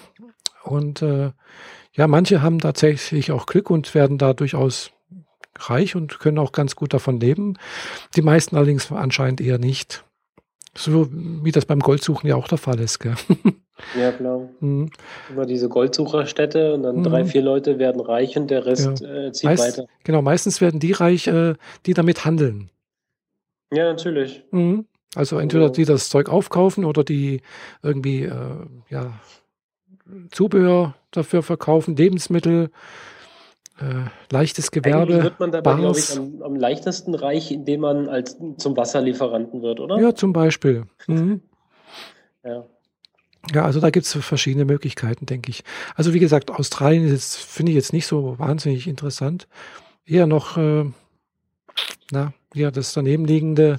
[0.64, 4.90] Und ja, manche haben tatsächlich auch Glück und werden da durchaus
[5.68, 7.54] reich und können auch ganz gut davon leben.
[8.16, 10.04] Die meisten allerdings anscheinend eher nicht.
[10.76, 12.98] So wie das beim Goldsuchen ja auch der Fall ist.
[13.00, 13.14] Gell?
[13.98, 14.46] Ja, klar.
[14.60, 14.90] Mhm.
[15.30, 17.02] Immer diese Goldsucherstädte und dann Mhm.
[17.02, 19.88] drei, vier Leute werden reich und der Rest äh, zieht Meist, weiter.
[20.04, 21.54] genau, meistens werden die reich, äh,
[21.86, 22.68] die damit handeln.
[23.72, 24.42] Ja, natürlich.
[24.50, 24.84] Mhm.
[25.14, 27.40] Also entweder Also- die das Zeug aufkaufen oder die
[27.82, 29.14] irgendwie äh, ja,
[30.30, 32.70] Zubehör dafür verkaufen, Lebensmittel,
[33.80, 35.22] äh, leichtes Eigentlich Gewerbe.
[35.22, 39.80] wird man dabei, glaube ich, am, am leichtesten reich, indem man als zum Wasserlieferanten wird,
[39.80, 39.98] oder?
[40.00, 40.84] Ja, zum Beispiel.
[41.06, 41.42] Mhm.
[42.42, 42.64] Ja.
[43.52, 45.62] Ja, also da gibt es verschiedene Möglichkeiten, denke ich.
[45.94, 49.46] Also wie gesagt, Australien finde ich jetzt nicht so wahnsinnig interessant.
[50.06, 50.86] Eher noch, äh,
[52.10, 53.76] na, ja, das daneben liegende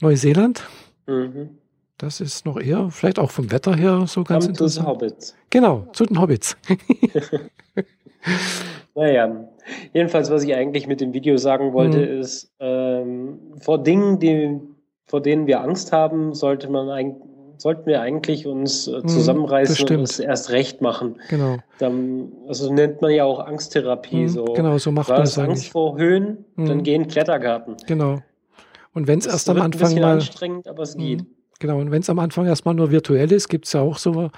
[0.00, 0.64] Neuseeland.
[1.06, 1.58] Mhm.
[1.98, 4.88] Das ist noch eher, vielleicht auch vom Wetter her so ganz Come to the interessant.
[4.88, 5.34] Hobbits.
[5.50, 6.56] Genau, zu den Hobbits.
[8.94, 9.48] Naja,
[9.92, 12.20] jedenfalls, was ich eigentlich mit dem Video sagen wollte, Mhm.
[12.20, 14.60] ist, ähm, vor Dingen, die,
[15.06, 17.22] vor denen wir Angst haben, sollte man eigentlich,
[17.58, 21.16] sollten wir eigentlich uns äh, Mhm, zusammenreißen und es erst recht machen.
[21.28, 24.22] Genau, Dann, also nennt man ja auch Angsttherapie.
[24.24, 24.44] Mhm, so.
[24.44, 25.70] genau, so macht man es Angst eigentlich.
[25.70, 26.82] vor Höhen, dann Mhm.
[26.82, 27.76] geh in den Klettergarten.
[27.86, 28.18] Genau.
[28.92, 31.24] Und wenn es erst am Anfang bisschen mal, anstrengend, aber es geht.
[31.60, 31.66] Mhm.
[31.66, 34.30] Genau, und wenn es am Anfang erstmal nur virtuell ist, gibt es ja auch so,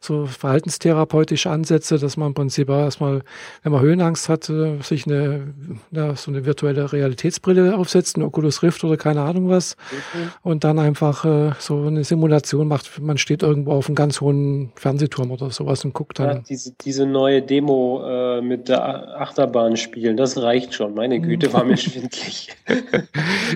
[0.00, 3.22] so verhaltenstherapeutische Ansätze, dass man im Prinzip erstmal,
[3.62, 5.54] wenn man Höhenangst hat, äh, sich eine,
[5.92, 9.76] ja, so eine virtuelle Realitätsbrille aufsetzt, ein Oculus Rift oder keine Ahnung was,
[10.14, 10.30] Mhm.
[10.42, 13.00] und dann einfach äh, so eine Simulation macht.
[13.00, 16.44] Man steht irgendwo auf einem ganz hohen Fernsehturm oder sowas und guckt Ja, dann.
[16.48, 20.94] diese, diese neue Demo äh, mit der Achterbahn spielen, das reicht schon.
[20.94, 22.48] Meine Güte, war mir schwindlig.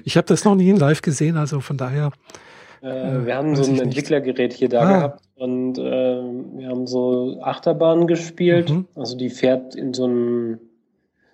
[0.05, 2.13] Ich habe das noch nie in live gesehen, also von daher.
[2.83, 3.81] Äh, wir haben weiß so ein.
[3.81, 4.93] Entwicklergerät hier da Ah.
[4.97, 8.71] gehabt und äh, wir haben so Achterbahnen gespielt.
[8.71, 8.87] Mhm.
[8.95, 10.59] Also die fährt in so einem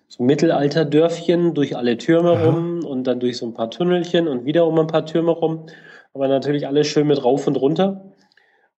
[0.08, 2.44] so Mittelalterdörfchen durch alle Türme Aha.
[2.50, 5.66] rum und dann durch so ein paar Tunnelchen und wieder um ein paar Türme rum.
[6.12, 8.04] Aber natürlich alles schön mit rauf und runter.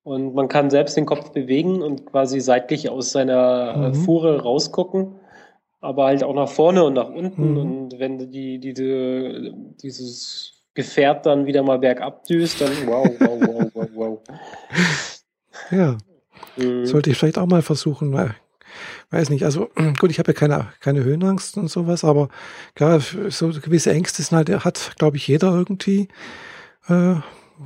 [0.04, 3.94] Und man kann selbst den Kopf bewegen und quasi seitlich aus seiner Mhm.
[3.94, 5.16] Fuhre rausgucken.
[5.80, 7.50] Aber halt auch nach vorne und nach unten.
[7.52, 7.58] Mhm.
[7.58, 9.52] Und wenn die, diese,
[9.82, 14.20] dieses Gefährt dann wieder mal bergab düst, dann wow, wow, wow, wow, wow.
[15.70, 15.96] Ja.
[16.56, 16.86] Mhm.
[16.86, 18.12] Sollte ich vielleicht auch mal versuchen.
[18.12, 18.34] weil-
[19.10, 22.28] Weiß nicht, also gut, ich habe ja keine, keine Höhenangst und sowas, aber
[22.74, 26.08] klar, so gewisse Ängste sind halt, hat, glaube ich, jeder irgendwie.
[26.88, 27.14] Äh,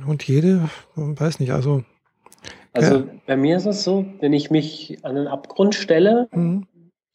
[0.07, 1.83] und jede, weiß nicht, also
[2.73, 3.03] Also Ja.
[3.27, 6.65] bei mir ist es so, wenn ich mich an den Abgrund stelle, hm,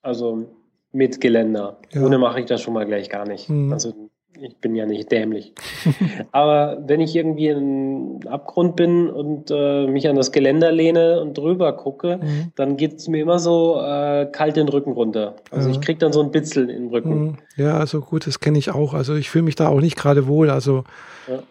[0.03, 0.47] also
[0.93, 2.03] mit Geländer, Ja.
[2.05, 3.49] ohne mache ich das schon mal gleich gar nicht.
[3.49, 3.73] Mhm.
[3.73, 5.53] Also ich bin ja nicht dämlich.
[6.33, 11.37] Aber wenn ich irgendwie in Abgrund bin und äh, mich an das Geländer lehne und
[11.39, 15.37] drüber gucke, hm, dann geht es mir immer so äh, kalt den Rücken runter.
[15.51, 15.75] Also Ja.
[15.75, 17.11] ich kriege dann so ein Bitzel im Rücken.
[17.11, 17.37] hm.
[17.57, 18.95] ja, also gut, das kenne ich auch.
[18.95, 20.51] Also ich fühle mich da auch nicht gerade wohl.
[20.51, 20.85] Also,
[21.29, 21.43] Ja.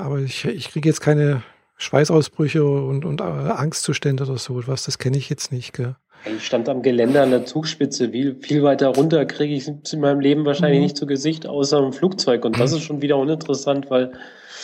[0.00, 1.42] aber ich, ich kriege jetzt keine
[1.76, 4.84] Schweißausbrüche und, und äh, Angstzustände oder so was.
[4.84, 5.72] Das kenne ich jetzt nicht.
[5.72, 5.96] Gell?
[6.24, 8.12] Ich stand am Geländer an der Zugspitze.
[8.12, 10.84] Wie viel weiter runter kriege ich es in meinem Leben wahrscheinlich mhm.
[10.84, 12.44] nicht zu Gesicht, außer im Flugzeug.
[12.44, 14.12] Und das ist schon wieder uninteressant, weil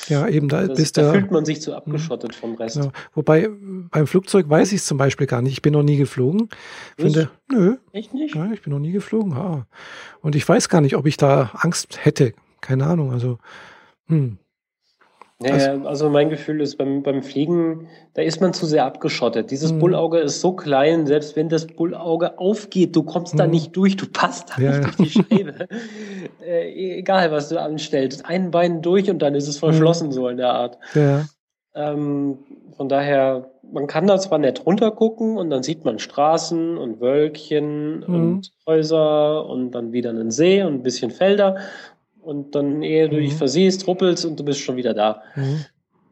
[0.08, 2.76] ja, eben da das, bist da fühlt man sich zu abgeschottet vom Rest.
[2.76, 2.90] Ja.
[3.14, 3.48] Wobei
[3.90, 5.52] beim Flugzeug weiß ich es zum Beispiel gar nicht.
[5.52, 6.48] Ich bin noch nie geflogen.
[6.98, 7.76] Finde, nö.
[7.92, 8.34] Echt nicht?
[8.34, 9.32] Ja, ich bin noch nie geflogen.
[9.32, 9.66] Ja.
[10.20, 12.32] Und ich weiß gar nicht, ob ich da Angst hätte.
[12.60, 13.12] Keine Ahnung.
[13.12, 13.38] Also,
[14.06, 14.38] hm.
[15.42, 19.50] Ja, also, also mein Gefühl ist, beim, beim Fliegen, da ist man zu sehr abgeschottet.
[19.50, 19.78] Dieses mhm.
[19.78, 23.52] Bullauge ist so klein, selbst wenn das Bullauge aufgeht, du kommst da mhm.
[23.52, 24.70] nicht durch, du passt da ja.
[24.70, 25.66] nicht durch die Scheibe.
[26.46, 28.26] äh, egal, was du anstellst.
[28.26, 30.12] Ein Bein durch und dann ist es verschlossen, mhm.
[30.12, 30.78] so in der Art.
[30.94, 31.24] Ja.
[31.74, 32.38] Ähm,
[32.76, 38.00] von daher, man kann da zwar nett runtergucken und dann sieht man Straßen und Wölkchen
[38.00, 38.14] mhm.
[38.14, 41.56] und Häuser und dann wieder einen See und ein bisschen Felder
[42.22, 43.20] und dann, ehe du mhm.
[43.20, 45.22] dich versiehst, ruppelst und du bist schon wieder da.
[45.34, 45.64] Mhm.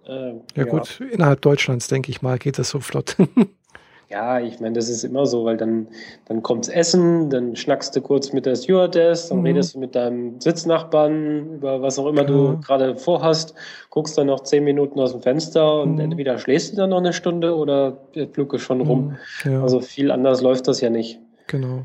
[0.07, 3.17] Äh, ja, ja, gut, innerhalb Deutschlands, denke ich mal, geht das so flott.
[4.09, 5.89] ja, ich meine, das ist immer so, weil dann,
[6.27, 9.47] dann kommt's Essen, dann schnackst du kurz mit der Stewardess, dann mhm.
[9.47, 12.27] redest du mit deinem Sitznachbarn über was auch immer ja.
[12.27, 13.55] du gerade vorhast,
[13.91, 16.01] guckst dann noch zehn Minuten aus dem Fenster und mhm.
[16.01, 19.17] entweder schläfst du dann noch eine Stunde oder der Flug ist schon rum.
[19.45, 19.53] Mhm.
[19.53, 19.63] Ja.
[19.63, 21.21] Also viel anders läuft das ja nicht.
[21.49, 21.85] Genau.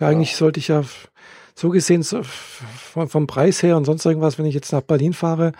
[0.00, 0.82] Ja, eigentlich sollte ich ja
[1.54, 5.12] so gesehen so vom, vom, Preis her und sonst irgendwas, wenn ich jetzt nach Berlin
[5.12, 5.52] fahre.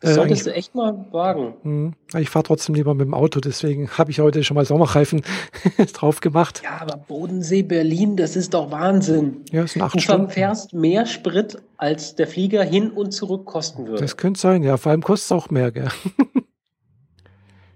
[0.00, 1.54] Das äh, solltest du echt mal wagen.
[1.62, 5.22] Mh, ich fahre trotzdem lieber mit dem Auto, deswegen habe ich heute schon mal Sommerreifen
[5.92, 6.62] drauf gemacht.
[6.64, 9.44] Ja, aber Bodensee, Berlin, das ist doch Wahnsinn.
[9.50, 10.28] Ja, es sind acht du Stunden.
[10.28, 14.00] Du fährst mehr Sprit, als der Flieger hin und zurück kosten würde.
[14.00, 14.76] Das könnte sein, ja.
[14.76, 15.88] Vor allem kostet es auch mehr, gell?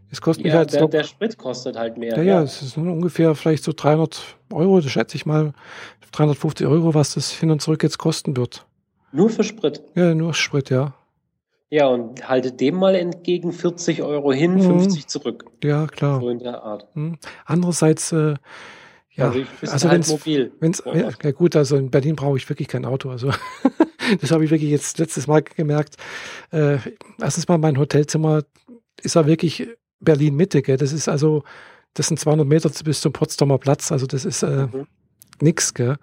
[0.09, 2.17] Es kostet ja, mich halt der, so, der Sprit kostet halt mehr.
[2.17, 5.53] Ja, ja, ja, es ist ungefähr vielleicht so 300 Euro, das schätze ich mal,
[6.17, 8.67] 350 Euro, was das hin und zurück jetzt kosten wird.
[9.13, 9.83] Nur für Sprit?
[9.95, 10.95] Ja, nur Sprit, ja.
[11.69, 14.81] Ja, und haltet dem mal entgegen 40 Euro hin, mhm.
[14.81, 15.45] 50 zurück.
[15.63, 16.21] Ja, klar.
[16.21, 16.87] So in der Art.
[16.95, 17.19] Mhm.
[17.45, 18.37] Andererseits, äh,
[19.11, 20.53] ja, also, also halt mobil.
[20.61, 23.11] Wenn's, ja, ja, gut, also in Berlin brauche ich wirklich kein Auto.
[23.11, 23.31] Also
[24.21, 25.97] das habe ich wirklich jetzt letztes Mal gemerkt.
[26.51, 26.79] Äh,
[27.21, 28.43] erstens mal mein Hotelzimmer
[29.03, 29.69] ist ja wirklich
[30.01, 30.63] Berlin Mitte.
[30.63, 30.77] Gell?
[30.77, 31.43] Das ist also,
[31.95, 33.91] das sind 200 Meter bis zum Potsdamer Platz.
[33.91, 34.87] Also das ist äh, mhm
[35.43, 35.97] nix, gell?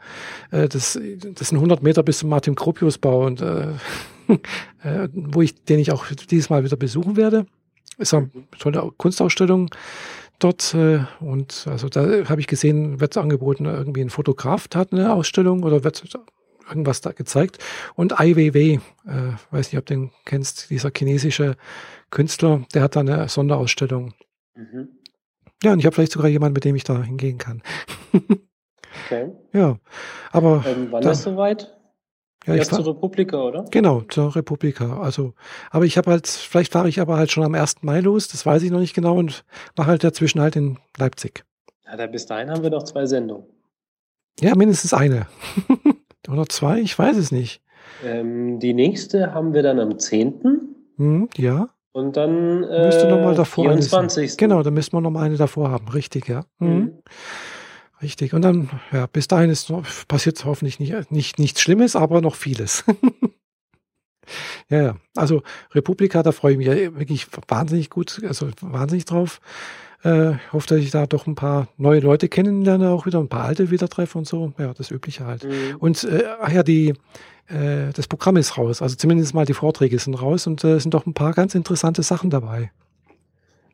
[0.51, 0.99] Äh, das,
[1.35, 3.73] das sind 100 Meter bis zum Martin Gropius Bau und äh,
[4.83, 7.45] äh, wo ich, den ich auch dieses Mal wieder besuchen werde.
[7.97, 9.69] Ist eine tolle Kunstausstellung
[10.39, 15.13] dort äh, und also da habe ich gesehen, wird angeboten, irgendwie ein Fotograf hat eine
[15.13, 16.03] Ausstellung oder wird
[16.67, 17.59] irgendwas da gezeigt
[17.95, 21.55] und Ai Weiwei, äh, weiß nicht, ob du den kennst, dieser chinesische
[22.09, 24.13] Künstler, der hat da eine Sonderausstellung.
[24.55, 24.89] Mhm.
[25.63, 27.61] Ja, und ich habe vielleicht sogar jemanden, mit dem ich da hingehen kann.
[29.05, 29.31] Okay.
[29.53, 29.77] Ja,
[30.31, 30.63] aber.
[30.67, 31.75] Ähm, wann da, ist soweit?
[32.45, 33.65] Ja, ich zur Republika, oder?
[33.71, 34.99] Genau, zur Republika.
[34.99, 35.33] Also,
[35.71, 37.83] aber ich habe halt, vielleicht fahre ich aber halt schon am 1.
[37.83, 39.45] Mai los, das weiß ich noch nicht genau und
[39.77, 41.45] mache halt dazwischen halt in Leipzig.
[41.85, 43.45] Ja, da bis dahin haben wir noch zwei Sendungen.
[44.41, 45.27] Ja, mindestens eine.
[46.29, 47.61] oder zwei, ich weiß es nicht.
[48.03, 50.75] Ähm, die nächste haben wir dann am 10.
[50.97, 51.69] Hm, ja.
[51.93, 54.31] Und dann äh, müsste noch mal davor 24.
[54.31, 56.43] Eine, genau, da müssen wir noch mal eine davor haben, richtig, ja.
[56.59, 56.67] Mhm.
[56.67, 56.93] Mhm.
[58.03, 58.33] Richtig.
[58.33, 62.35] Und dann, ja, bis dahin ist noch, passiert hoffentlich nicht, nicht, nichts Schlimmes, aber noch
[62.35, 62.83] vieles.
[64.69, 64.95] ja, ja.
[65.15, 69.39] Also Republika, da freue ich mich wirklich wahnsinnig gut, also wahnsinnig drauf.
[70.03, 73.45] Äh, hoffe, dass ich da doch ein paar neue Leute kennenlerne, auch wieder ein paar
[73.45, 74.51] alte wieder treffe und so.
[74.57, 75.45] Ja, das Übliche halt.
[75.45, 75.77] Mhm.
[75.79, 76.89] Und äh, ach ja, die,
[77.47, 78.81] äh, das Programm ist raus.
[78.81, 82.03] Also zumindest mal die Vorträge sind raus und äh, sind doch ein paar ganz interessante
[82.03, 82.69] Sachen dabei.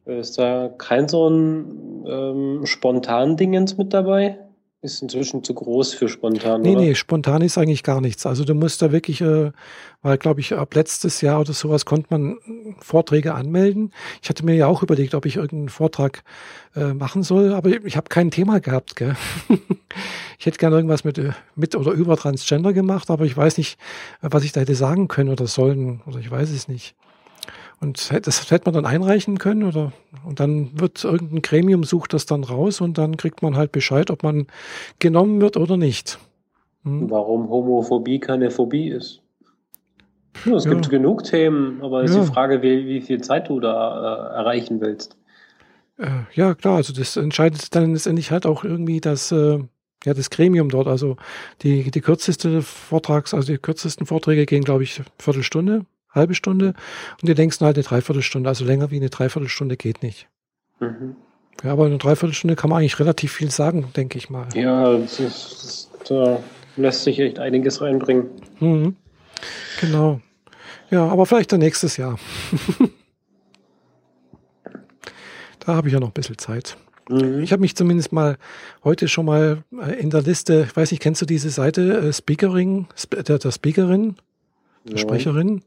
[0.10, 4.39] Ist da kein so ein ähm, spontan Dingens mit dabei?
[4.82, 6.62] Ist inzwischen zu groß für spontan.
[6.62, 6.80] Nee, oder?
[6.80, 8.26] nee, spontan ist eigentlich gar nichts.
[8.26, 9.52] Also du musst da wirklich, äh,
[10.02, 12.38] weil glaube ich, ab letztes Jahr oder sowas konnte man
[12.80, 13.91] Vorträge anmelden.
[14.22, 16.24] Ich hatte mir ja auch überlegt, ob ich irgendeinen Vortrag
[16.78, 18.95] äh, machen soll, aber ich habe kein Thema gehabt.
[18.95, 19.17] Gell?
[20.39, 23.78] ich hätte gerne irgendwas mit, äh, mit oder über Transgender gemacht, aber ich weiß nicht,
[24.22, 26.95] was ich da hätte sagen können oder sollen, oder ich weiß es nicht.
[27.81, 29.93] Und das hätte man dann einreichen können oder
[30.25, 34.11] und dann wird irgendein Gremium sucht das dann raus und dann kriegt man halt Bescheid,
[34.11, 34.47] ob man
[34.99, 36.19] genommen wird oder nicht.
[36.83, 37.09] Hm?
[37.09, 39.21] Warum Homophobie keine Phobie ist.
[40.45, 40.71] Ja, es ja.
[40.71, 42.19] gibt genug Themen, aber es ja.
[42.19, 45.17] ist die Frage, wie, wie viel Zeit du da äh, erreichen willst.
[45.97, 49.59] Äh, ja, klar, also das entscheidet dann letztendlich halt auch irgendwie das, äh,
[50.05, 50.87] ja, das Gremium dort.
[50.87, 51.17] Also
[51.61, 56.74] die, die kürzeste Vortrags, also die kürzesten Vorträge gehen, glaube ich, Viertelstunde, halbe Stunde
[57.22, 58.50] und die längsten halt eine Dreiviertelstunde.
[58.50, 60.28] Also länger wie eine Dreiviertelstunde geht nicht.
[60.80, 61.15] Mhm.
[61.63, 64.48] Ja, aber in einer Dreiviertelstunde kann man eigentlich relativ viel sagen, denke ich mal.
[64.54, 66.41] Ja, das ist, da
[66.78, 68.30] lässt sich echt einiges reinbringen.
[68.60, 68.95] Mhm.
[69.82, 70.22] Genau.
[70.89, 72.17] Ja, aber vielleicht dann nächstes Jahr.
[75.60, 76.78] da habe ich ja noch ein bisschen Zeit.
[77.10, 77.41] Mhm.
[77.41, 78.38] Ich habe mich zumindest mal
[78.84, 82.13] heute schon mal äh, in der Liste, ich weiß nicht, kennst du diese Seite äh,
[82.13, 82.88] Speakering,
[83.28, 84.15] der, der Speakerin,
[84.83, 85.63] der Sprecherin?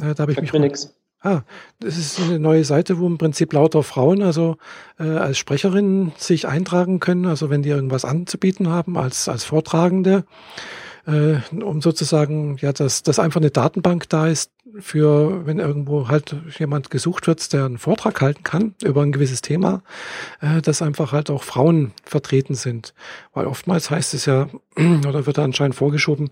[0.00, 0.52] Äh, da habe ich mich.
[0.52, 0.94] Mir nix.
[1.24, 1.42] Ah,
[1.78, 4.56] das ist eine neue Seite, wo im Prinzip lauter Frauen also
[4.98, 10.24] äh, als Sprecherinnen sich eintragen können, also wenn die irgendwas anzubieten haben als als Vortragende
[11.06, 16.34] äh, um sozusagen, ja, dass, dass einfach eine Datenbank da ist für, wenn irgendwo halt
[16.58, 19.82] jemand gesucht wird, der einen Vortrag halten kann über ein gewisses Thema,
[20.40, 22.94] äh, dass einfach halt auch Frauen vertreten sind.
[23.34, 24.48] Weil oftmals heißt es ja,
[25.06, 26.30] oder wird da anscheinend vorgeschoben,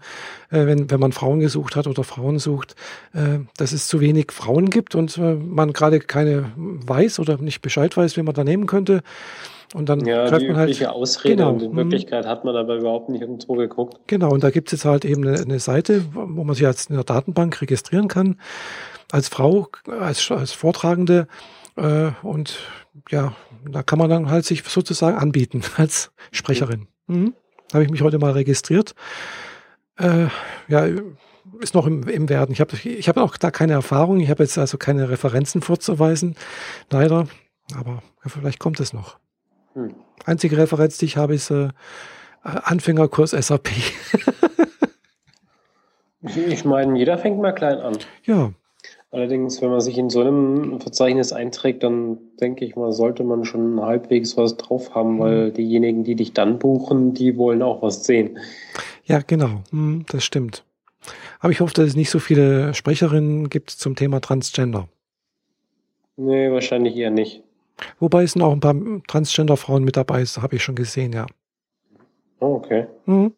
[0.51, 2.77] äh, wenn, wenn man Frauen gesucht hat oder Frauen sucht,
[3.13, 7.61] äh, dass es zu wenig Frauen gibt und äh, man gerade keine weiß oder nicht
[7.61, 9.03] Bescheid weiß, wie man da nehmen könnte.
[9.73, 10.87] Und dann ja, greift man halt.
[10.87, 11.77] Ausrede genau, und in mhm.
[11.77, 13.99] Wirklichkeit hat man aber überhaupt nicht irgendwo geguckt.
[14.09, 16.91] Genau, und da gibt es jetzt halt eben eine, eine Seite, wo man sich jetzt
[16.91, 18.41] in der Datenbank registrieren kann,
[19.13, 21.29] als Frau, als, als Vortragende.
[21.77, 22.59] Äh, und
[23.11, 23.35] ja,
[23.71, 26.89] da kann man dann halt sich sozusagen anbieten als Sprecherin.
[27.07, 27.35] Mhm.
[27.73, 28.97] Habe ich mich heute mal registriert.
[29.99, 30.27] Äh,
[30.67, 30.89] ja,
[31.61, 32.53] ist noch im, im Werden.
[32.53, 34.19] Ich habe ich hab auch da keine Erfahrung.
[34.19, 36.35] Ich habe jetzt also keine Referenzen vorzuweisen,
[36.91, 37.29] leider.
[37.77, 39.19] Aber vielleicht kommt es noch.
[39.75, 39.95] Hm.
[40.25, 41.69] Einzige Referenz, die ich habe, ist äh,
[42.43, 43.71] Anfängerkurs SAP.
[46.23, 47.99] ich meine, jeder fängt mal klein an.
[48.25, 48.53] Ja.
[49.13, 53.45] Allerdings, wenn man sich in so einem Verzeichnis einträgt, dann denke ich mal, sollte man
[53.45, 55.55] schon halbwegs was drauf haben, weil hm.
[55.55, 58.39] diejenigen, die dich dann buchen, die wollen auch was sehen.
[59.05, 59.63] Ja, genau.
[59.71, 60.65] Hm, das stimmt.
[61.41, 64.89] Aber ich hoffe, dass es nicht so viele Sprecherinnen gibt zum Thema Transgender.
[66.17, 67.43] Nee, wahrscheinlich eher nicht.
[67.99, 68.75] Wobei es sind auch ein paar
[69.07, 71.27] Transgender-Frauen mit dabei, das habe ich schon gesehen, ja.
[72.41, 72.87] Oh, okay.
[73.07, 73.33] Mhm.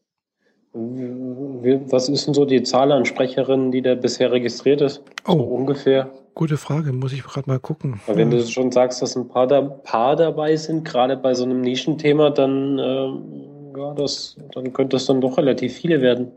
[0.75, 5.03] Was ist denn so die Zahl an Sprecherinnen, die da bisher registriert ist?
[5.27, 6.11] So oh, ungefähr.
[6.35, 8.01] Gute Frage, muss ich gerade mal gucken.
[8.07, 11.45] Aber wenn du schon sagst, dass ein paar, da, paar dabei sind, gerade bei so
[11.45, 16.33] einem Nischenthema, dann, äh, ja, das, dann könnte es dann doch relativ viele werden.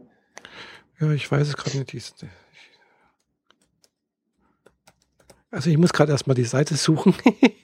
[0.99, 2.13] Ja, ich weiß es gerade nicht.
[5.55, 7.15] Also ich muss gerade erstmal die Seite suchen.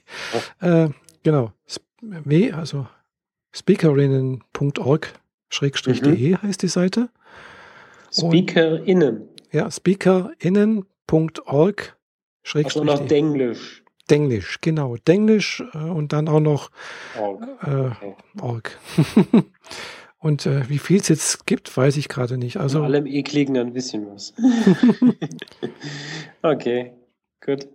[0.62, 0.88] äh,
[1.22, 1.52] genau.
[2.00, 2.86] W, also
[3.52, 5.12] speakerinnen.org
[5.50, 6.42] schrägstrich.de mhm.
[6.42, 7.10] heißt die Seite.
[8.10, 9.28] Speakerinnen.
[9.52, 11.98] ja, speakerinnen.org
[12.42, 12.80] schrägstrich.
[12.80, 13.84] Also noch Denglisch.
[14.08, 14.96] Denglisch, genau.
[14.96, 16.70] Denglisch äh, und dann auch noch
[17.20, 17.42] org.
[17.62, 18.16] Äh, okay.
[18.40, 18.78] org.
[20.18, 22.56] und äh, wie viel es jetzt gibt, weiß ich gerade nicht.
[22.56, 24.32] Also Von allem ekligen ein bisschen was.
[26.42, 26.94] okay,
[27.44, 27.68] gut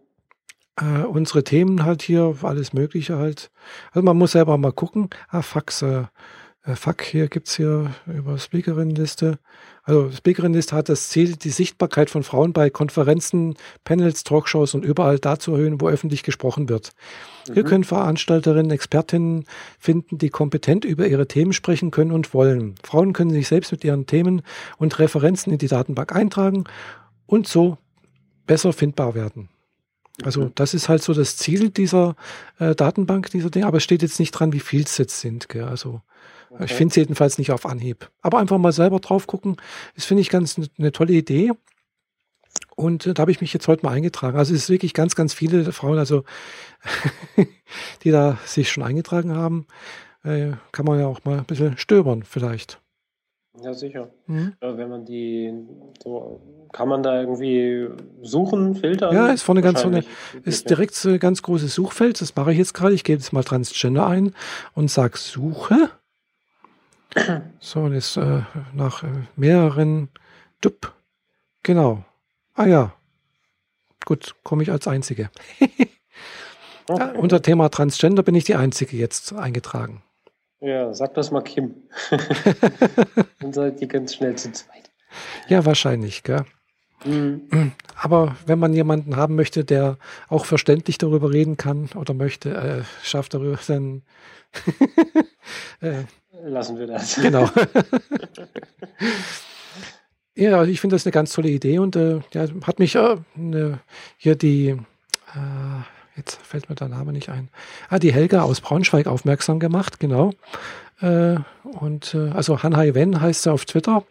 [0.78, 3.52] äh, unsere Themen halt hier, alles Mögliche halt.
[3.92, 5.10] Also man muss selber mal gucken.
[5.30, 6.04] Ah, Fax, äh,
[6.64, 9.40] äh Fuck, hier gibt's hier über Speakerinnenliste.
[9.84, 15.18] Also Speakerinnenliste hat das Ziel, die Sichtbarkeit von Frauen bei Konferenzen, Panels, Talkshows und überall
[15.18, 16.92] da zu erhöhen, wo öffentlich gesprochen wird.
[17.48, 17.54] Mhm.
[17.54, 19.46] Hier können Veranstalterinnen, Expertinnen
[19.80, 22.76] finden, die kompetent über ihre Themen sprechen können und wollen.
[22.84, 24.42] Frauen können sich selbst mit ihren Themen
[24.78, 26.66] und Referenzen in die Datenbank eintragen
[27.26, 27.78] und so
[28.46, 29.50] besser findbar werden.
[30.24, 32.16] Also das ist halt so das Ziel dieser
[32.60, 35.48] äh, Datenbank, dieser Dinge, aber es steht jetzt nicht dran, wie viel es jetzt sind.
[35.48, 35.66] Gell?
[35.66, 36.02] Also
[36.50, 36.66] okay.
[36.66, 38.10] ich finde es jedenfalls nicht auf Anhieb.
[38.22, 39.58] Aber einfach mal selber drauf gucken,
[39.96, 41.52] das finde ich ganz eine ne tolle Idee.
[42.76, 44.38] Und äh, da habe ich mich jetzt heute mal eingetragen.
[44.38, 46.24] Also es ist wirklich ganz, ganz viele Frauen, also
[48.04, 49.68] die da sich schon eingetragen haben.
[50.24, 52.82] Äh, kann man ja auch mal ein bisschen stöbern vielleicht.
[53.64, 54.10] Ja, sicher.
[54.28, 54.54] Mhm.
[54.62, 55.54] Wenn man die,
[56.04, 56.42] so,
[56.72, 57.88] kann man da irgendwie
[58.22, 59.14] suchen, filtern?
[59.14, 60.04] Ja, ist vorne ganz vorne,
[60.44, 62.22] ist direkt so ein ganz großes Suchfeld.
[62.22, 62.94] Das mache ich jetzt gerade.
[62.94, 64.34] Ich gebe jetzt mal Transgender ein
[64.74, 65.90] und sage Suche.
[67.60, 68.42] So, und jetzt äh,
[68.74, 70.10] nach äh, mehreren,
[70.62, 70.94] dup,
[71.64, 72.04] genau.
[72.54, 72.94] Ah ja,
[74.06, 75.30] gut, komme ich als Einzige.
[76.90, 80.04] ja, unter Thema Transgender bin ich die Einzige jetzt eingetragen.
[80.60, 81.76] Ja, sag das mal Kim.
[83.40, 84.92] Dann seid ihr ganz schnell zu zweit.
[85.48, 86.46] Ja, wahrscheinlich, gell?
[87.06, 87.48] Mhm.
[87.96, 89.98] Aber wenn man jemanden haben möchte, der
[90.30, 94.04] auch verständlich darüber reden kann oder möchte, äh, schafft darüber, dann
[95.82, 96.04] äh,
[96.44, 97.16] lassen wir das.
[97.16, 97.46] Genau.
[100.36, 103.80] ja, ich finde das eine ganz tolle Idee und äh, ja, hat mich äh, ne,
[104.18, 104.78] hier die äh,
[106.18, 107.50] jetzt fällt mir der Name nicht ein.
[107.90, 110.34] Ah, die Helga aus Braunschweig aufmerksam gemacht, genau.
[111.00, 114.04] Äh, und äh, also Hanhai Wen heißt sie auf Twitter.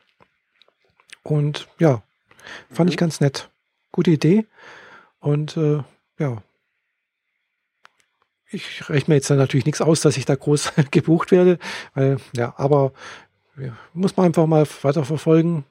[1.23, 2.03] Und ja,
[2.71, 2.93] fand mhm.
[2.93, 3.51] ich ganz nett.
[3.93, 4.47] Gute Idee.
[5.19, 5.83] Und äh,
[6.19, 6.43] ja,
[8.51, 11.59] ich rechne mir jetzt natürlich nichts aus, dass ich da groß gebucht werde.
[11.95, 12.93] Weil, ja, aber
[13.59, 15.65] ja, muss man einfach mal weiter verfolgen.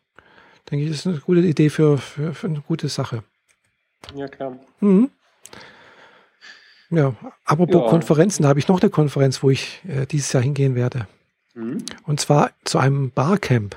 [0.69, 3.23] Denke ich, ist eine gute Idee für, für, für eine gute Sache.
[4.15, 4.57] Ja, klar.
[4.79, 5.09] Mhm.
[6.89, 7.15] Ja,
[7.45, 7.89] apropos ja.
[7.89, 11.07] Konferenzen, da habe ich noch eine Konferenz, wo ich äh, dieses Jahr hingehen werde.
[11.55, 11.83] Mhm.
[12.05, 13.75] Und zwar zu einem Barcamp.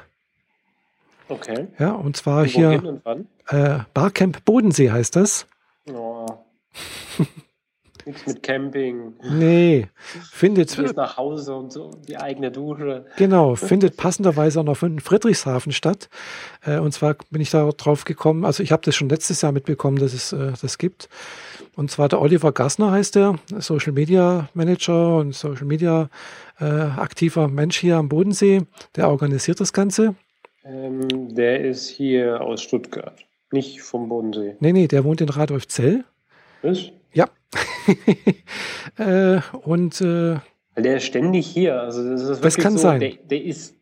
[1.28, 1.68] Okay.
[1.78, 5.46] Ja, und zwar und hier und äh, Barcamp Bodensee heißt das.
[5.90, 6.26] Oh.
[8.08, 9.12] Nichts mit Camping.
[9.22, 9.88] Nee,
[10.32, 10.78] findet.
[10.78, 13.04] Du nach Hause und so, die eigene Dusche.
[13.18, 16.08] Genau, findet passenderweise auch noch in Friedrichshafen statt.
[16.64, 19.52] Äh, und zwar bin ich da drauf gekommen, also ich habe das schon letztes Jahr
[19.52, 21.10] mitbekommen, dass es äh, das gibt.
[21.78, 26.10] Und zwar der Oliver Gassner heißt der, Social Media Manager und Social Media
[26.58, 28.62] äh, aktiver Mensch hier am Bodensee.
[28.96, 30.16] Der organisiert das Ganze.
[30.64, 34.56] Ähm, der ist hier aus Stuttgart, nicht vom Bodensee.
[34.58, 36.02] Nee, nee, der wohnt in Radolfzell.
[36.62, 36.90] Was?
[37.12, 37.28] Ja.
[38.98, 40.38] äh, und äh,
[40.76, 41.80] der ist ständig hier.
[41.80, 42.98] Also das, ist das kann so, sein.
[42.98, 43.76] Der, der, ist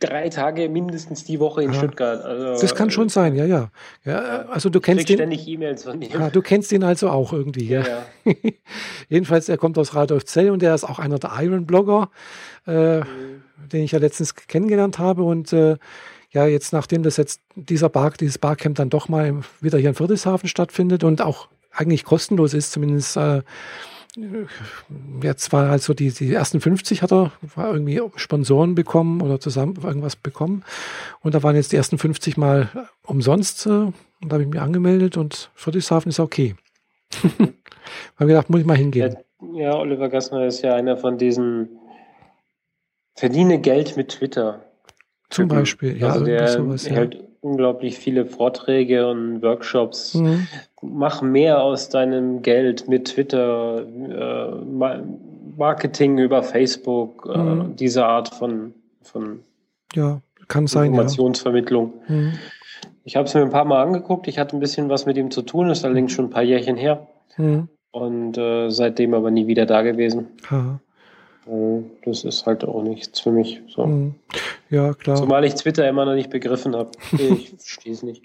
[0.00, 1.78] drei Tage mindestens die Woche in ja.
[1.78, 2.24] Stuttgart.
[2.24, 3.70] Also, das kann schon sein, ja, ja.
[4.04, 5.16] ja also du kennst ihn.
[5.16, 6.10] ständig E-Mails von ihm.
[6.12, 7.68] Ja, du kennst ihn also auch irgendwie.
[7.68, 8.34] Ja, ja.
[9.08, 12.10] Jedenfalls, er kommt aus Radolfzell und er ist auch einer der Iron-Blogger,
[12.66, 13.04] äh, mhm.
[13.72, 15.76] den ich ja letztens kennengelernt habe und äh,
[16.32, 19.94] ja, jetzt nachdem das jetzt dieser Bar, dieses Barcamp dann doch mal wieder hier in
[19.94, 23.42] Friedrichshafen stattfindet und auch eigentlich kostenlos ist, zumindest äh,
[25.22, 29.76] jetzt war also die, die ersten 50 hat er war irgendwie Sponsoren bekommen oder zusammen
[29.82, 30.64] irgendwas bekommen.
[31.20, 32.68] Und da waren jetzt die ersten 50 mal
[33.06, 33.66] umsonst.
[33.66, 36.54] Äh, und da habe ich mich angemeldet und Friedrichshafen ist okay.
[38.16, 39.16] habe gedacht, muss ich mal hingehen.
[39.54, 41.68] Ja, Oliver Gassner ist ja einer von diesen
[43.14, 44.64] Verdiene Geld mit Twitter.
[45.30, 46.10] Zum Beispiel, ja.
[46.10, 46.92] Also der sowas, ja.
[46.92, 50.14] hält unglaublich viele Vorträge und Workshops.
[50.14, 50.46] Mhm.
[50.82, 54.98] Mach mehr aus deinem Geld mit Twitter, äh,
[55.56, 57.76] Marketing über Facebook, äh, mhm.
[57.76, 59.40] diese Art von, von
[59.94, 61.94] ja, kann sein, Informationsvermittlung.
[62.08, 62.14] Ja.
[62.14, 62.32] Mhm.
[63.04, 64.28] Ich habe es mir ein paar Mal angeguckt.
[64.28, 66.76] Ich hatte ein bisschen was mit ihm zu tun, ist allerdings schon ein paar Jährchen
[66.76, 67.08] her.
[67.38, 67.68] Mhm.
[67.92, 70.28] Und äh, seitdem aber nie wieder da gewesen.
[70.50, 70.80] Ha.
[71.46, 73.62] Äh, das ist halt auch nichts für mich.
[73.68, 73.86] So.
[73.86, 74.14] Mhm.
[74.70, 75.16] Ja, klar.
[75.16, 76.90] Zumal ich Twitter immer noch nicht begriffen habe.
[77.12, 78.22] Ich verstehe es nicht.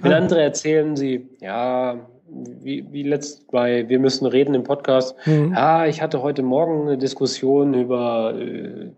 [0.00, 1.98] Wenn andere erzählen sie, ja,
[2.28, 5.52] wie, wie letzt bei Wir müssen reden im Podcast, mhm.
[5.54, 8.92] ja, ich hatte heute Morgen eine Diskussion über äh,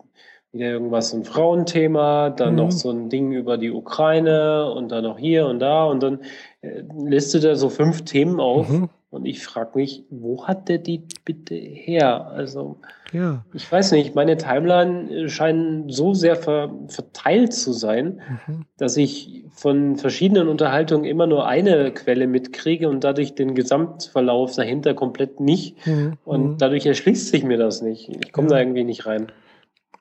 [0.55, 2.57] wieder irgendwas, ein Frauenthema, dann mhm.
[2.57, 6.21] noch so ein Ding über die Ukraine und dann noch hier und da und dann
[6.63, 8.69] äh, listet er so fünf Themen auf.
[8.69, 8.89] Mhm.
[9.15, 12.33] Und ich frage mich, wo hat der die bitte her?
[12.33, 12.79] Also,
[13.13, 13.45] ja.
[13.55, 18.65] ich weiß nicht, meine Timeline scheinen so sehr ver verteilt zu sein, mhm.
[18.77, 24.95] dass ich von verschiedenen Unterhaltungen immer nur eine Quelle mitkriege und dadurch den Gesamtverlauf dahinter
[24.95, 25.87] komplett nicht.
[25.87, 26.15] Mhm.
[26.25, 26.59] Und mhm.
[26.59, 28.09] dadurch erschließt sich mir das nicht.
[28.09, 28.55] Ich komme ja.
[28.55, 29.31] da irgendwie nicht rein.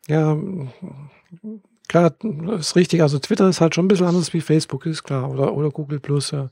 [0.08, 0.36] Ja,
[1.88, 2.16] klar,
[2.58, 3.04] ist richtig.
[3.04, 5.30] Also Twitter ist halt schon ein bisschen anders wie Facebook, ist klar.
[5.30, 6.50] Oder, oder Google Plus, ja.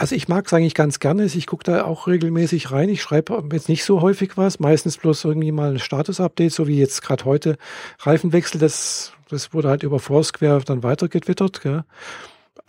[0.00, 1.26] Also ich mag es eigentlich ganz gerne.
[1.26, 2.88] Ich gucke da auch regelmäßig rein.
[2.88, 6.78] Ich schreibe jetzt nicht so häufig was, meistens bloß irgendwie mal ein Status-Update, so wie
[6.78, 7.58] jetzt gerade heute
[7.98, 8.58] Reifenwechsel.
[8.58, 11.60] Das, das wurde halt über Foursquare dann weitergetwittert.
[11.60, 11.84] Gell?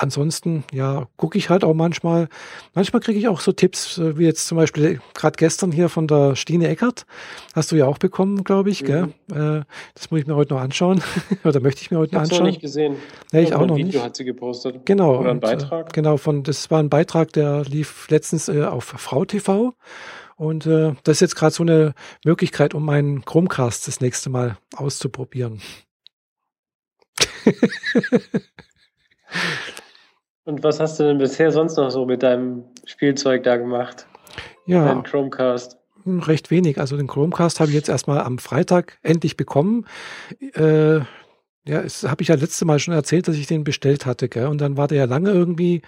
[0.01, 2.27] Ansonsten, ja, gucke ich halt auch manchmal.
[2.73, 6.07] Manchmal kriege ich auch so Tipps, äh, wie jetzt zum Beispiel gerade gestern hier von
[6.07, 7.05] der Stine Eckert.
[7.53, 8.81] Hast du ja auch bekommen, glaube ich.
[8.81, 8.85] Mhm.
[8.85, 9.03] Gell?
[9.31, 11.01] Äh, das muss ich mir heute noch anschauen.
[11.43, 12.35] Oder möchte ich mir heute noch anschauen.
[12.35, 12.95] Ich habe nicht gesehen.
[13.31, 14.03] Nee, ich auch noch Video nicht.
[14.03, 14.85] hat sie gepostet.
[14.85, 15.19] Genau.
[15.19, 15.93] Oder ein und, äh, Beitrag.
[15.93, 19.73] Genau, von, das war ein Beitrag, der lief letztens äh, auf Frau TV.
[20.35, 21.93] Und äh, das ist jetzt gerade so eine
[22.25, 25.61] Möglichkeit, um meinen Chromecast das nächste Mal auszuprobieren.
[30.51, 34.05] Und was hast du denn bisher sonst noch so mit deinem Spielzeug da gemacht?
[34.65, 34.83] Ja.
[34.83, 35.77] Dein Chromecast.
[36.05, 36.77] Recht wenig.
[36.77, 39.85] Also den Chromecast habe ich jetzt erstmal am Freitag endlich bekommen.
[40.53, 44.27] Äh, ja, das habe ich ja letzte Mal schon erzählt, dass ich den bestellt hatte,
[44.27, 44.47] gell?
[44.47, 45.83] Und dann war der ja lange irgendwie,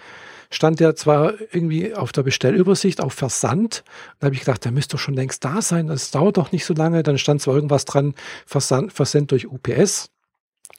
[0.50, 3.84] stand der zwar irgendwie auf der Bestellübersicht auf Versand.
[4.18, 5.88] Da habe ich gedacht, der müsste doch schon längst da sein.
[5.88, 7.02] Das dauert doch nicht so lange.
[7.02, 8.14] Dann stand zwar irgendwas dran,
[8.46, 10.13] Versand, Versend durch UPS.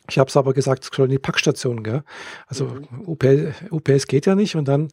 [0.09, 2.03] Ich habe es aber gesagt, es soll in die Packstation, gell?
[2.47, 3.07] Also mhm.
[3.07, 4.55] UPS, UPS geht ja nicht.
[4.55, 4.89] Und dann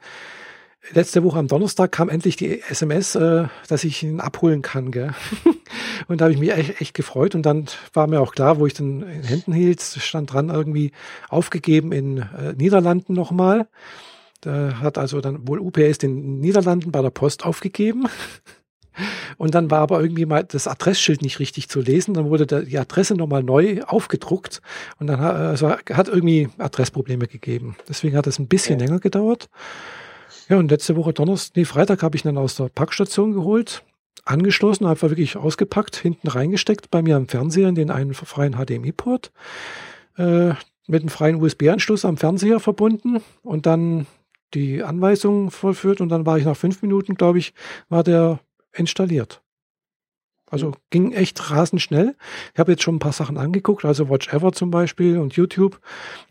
[0.91, 5.15] letzte Woche am Donnerstag kam endlich die SMS, äh, dass ich ihn abholen kann, gell?
[6.09, 7.35] und da habe ich mich echt, echt, gefreut.
[7.35, 10.93] Und dann war mir auch klar, wo ich den in Händen hielt, stand dran irgendwie
[11.29, 13.69] aufgegeben in äh, Niederlanden nochmal.
[14.41, 18.09] Da hat also dann wohl UPS den Niederlanden bei der Post aufgegeben.
[19.39, 22.15] Und dann war aber irgendwie mal das Adressschild nicht richtig zu lesen.
[22.15, 24.61] Dann wurde die Adresse nochmal neu aufgedruckt
[24.99, 27.77] und dann hat, also hat irgendwie Adressprobleme gegeben.
[27.89, 28.87] Deswegen hat es ein bisschen okay.
[28.87, 29.49] länger gedauert.
[30.49, 33.83] Ja, und letzte Woche Donnerstag, nee, Freitag habe ich dann aus der Packstation geholt,
[34.25, 39.33] angeschlossen, einfach wirklich ausgepackt, hinten reingesteckt bei mir am Fernseher in den einen freien HDMI-Port,
[40.19, 40.51] äh,
[40.87, 44.07] mit einem freien USB-Anschluss am Fernseher verbunden und dann
[44.55, 47.55] die Anweisungen vollführt und dann war ich nach fünf Minuten, glaube ich,
[47.89, 48.41] war der
[48.73, 49.43] installiert.
[50.51, 52.15] Also ging echt rasend schnell.
[52.53, 55.81] Ich habe jetzt schon ein paar Sachen angeguckt, also Watch Ever zum Beispiel und YouTube.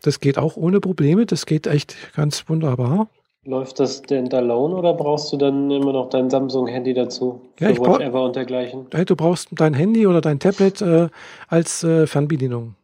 [0.02, 1.26] Das geht auch ohne Probleme.
[1.26, 3.08] Das geht echt ganz wunderbar.
[3.44, 7.40] Läuft das denn alone oder brauchst du dann immer noch dein Samsung-Handy dazu?
[7.58, 8.86] Ja, ich Watch Ever und dergleichen?
[8.90, 11.08] Du brauchst dein Handy oder dein Tablet äh,
[11.48, 12.76] als äh, Fernbedienung.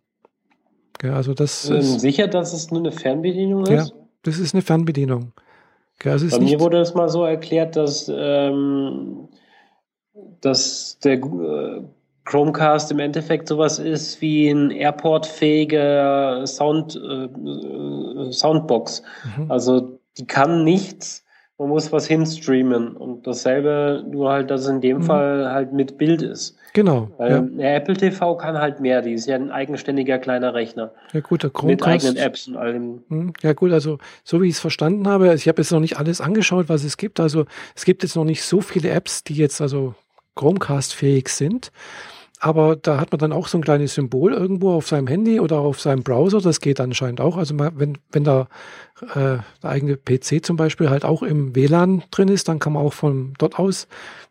[1.00, 3.70] Ja, also das ähm, ist, sicher, dass es nur eine Fernbedienung ist?
[3.70, 3.86] Ja,
[4.24, 5.30] das ist eine Fernbedienung.
[6.02, 9.28] Ja, also Bei mir wurde es mal so erklärt, dass, ähm,
[10.40, 11.82] dass der äh,
[12.24, 19.02] Chromecast im Endeffekt sowas ist wie ein Airport-fähiger Sound, äh, äh Soundbox.
[19.36, 19.50] Mhm.
[19.50, 21.24] Also die kann nichts,
[21.58, 22.96] man muss was hinstreamen.
[22.96, 25.02] Und dasselbe, nur halt, dass es in dem mhm.
[25.02, 26.56] Fall halt mit Bild ist.
[26.74, 27.10] Genau.
[27.16, 27.76] Weil ja.
[27.76, 30.92] Apple TV kann halt mehr, die ist ja ein eigenständiger kleiner Rechner.
[31.12, 32.04] Ja gut, der Chromecast.
[32.04, 33.02] Mit eigenen Apps und allem.
[33.08, 33.32] Mhm.
[33.42, 36.20] Ja gut, also so wie ich es verstanden habe, ich habe jetzt noch nicht alles
[36.20, 37.20] angeschaut, was es gibt.
[37.20, 39.94] Also es gibt jetzt noch nicht so viele Apps, die jetzt also
[40.38, 41.70] Chromecast-fähig sind.
[42.40, 45.58] Aber da hat man dann auch so ein kleines Symbol irgendwo auf seinem Handy oder
[45.58, 46.40] auf seinem Browser.
[46.40, 47.36] Das geht anscheinend auch.
[47.36, 48.48] Also wenn, wenn da
[49.00, 52.84] äh, der eigene PC zum Beispiel halt auch im WLAN drin ist, dann kann man
[52.84, 53.88] auch von dort aus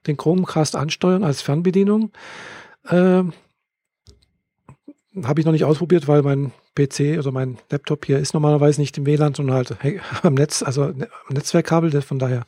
[0.07, 2.11] den Chromecast ansteuern als Fernbedienung.
[2.87, 3.23] Äh,
[5.23, 8.97] Habe ich noch nicht ausprobiert, weil mein PC oder mein Laptop hier ist normalerweise nicht
[8.97, 9.75] im WLAN, sondern halt
[10.23, 12.01] am Netz, also am Netzwerkkabel.
[12.01, 12.45] Von daher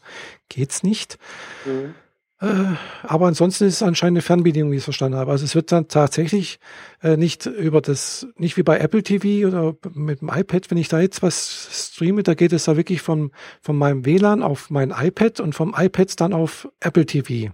[0.48, 1.18] geht's nicht.
[1.66, 1.96] Mhm.
[2.40, 5.32] Aber ansonsten ist es anscheinend eine Fernbedienung, wie ich es verstanden habe.
[5.32, 6.60] Also es wird dann tatsächlich
[7.04, 10.88] äh, nicht über das, nicht wie bei Apple TV oder mit dem iPad, wenn ich
[10.88, 13.32] da jetzt was streame, da geht es da wirklich von,
[13.62, 17.54] von meinem WLAN auf mein iPad und vom iPad dann auf Apple TV.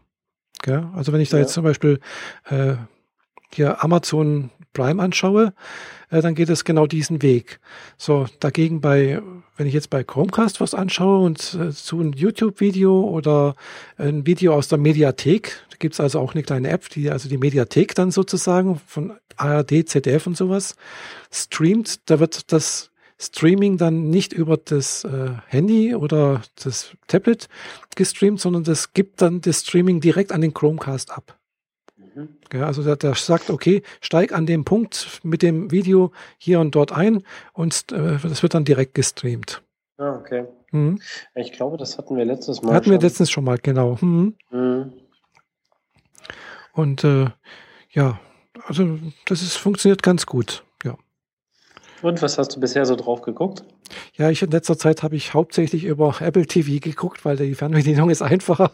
[0.68, 1.44] Ja, also wenn ich da ja.
[1.44, 2.00] jetzt zum Beispiel
[2.50, 2.76] äh,
[3.56, 5.54] hier Amazon Prime anschaue,
[6.12, 7.60] äh, dann geht es genau diesen Weg.
[7.98, 9.22] So, dagegen bei,
[9.58, 13.56] wenn ich jetzt bei Chromecast was anschaue und äh, zu ein YouTube-Video oder
[13.98, 17.38] ein Video aus der Mediathek, da gibt's also auch eine kleine App, die also die
[17.38, 20.76] Mediathek dann sozusagen von ARD, ZDF und sowas
[21.32, 27.48] streamt, da wird das Streaming dann nicht über das äh, Handy oder das Tablet
[27.96, 31.38] gestreamt, sondern das gibt dann das Streaming direkt an den Chromecast ab.
[32.54, 36.76] Ja, also der, der, sagt, okay, steig an dem Punkt mit dem Video hier und
[36.76, 39.62] dort ein und äh, das wird dann direkt gestreamt.
[39.98, 40.46] Ah, okay.
[40.72, 41.02] Mhm.
[41.36, 42.74] Ich glaube, das hatten wir letztes Mal.
[42.74, 42.94] Hatten schon.
[42.94, 43.98] wir letztens schon mal, genau.
[44.02, 44.36] Mhm.
[44.52, 44.94] Mhm.
[46.74, 47.28] Und äh,
[47.92, 48.20] ja,
[48.68, 50.64] also das ist, funktioniert ganz gut.
[52.06, 52.10] Ja.
[52.10, 53.64] Und was hast du bisher so drauf geguckt?
[54.16, 58.10] Ja, ich in letzter Zeit habe ich hauptsächlich über Apple TV geguckt, weil die Fernbedienung
[58.10, 58.72] ist einfacher.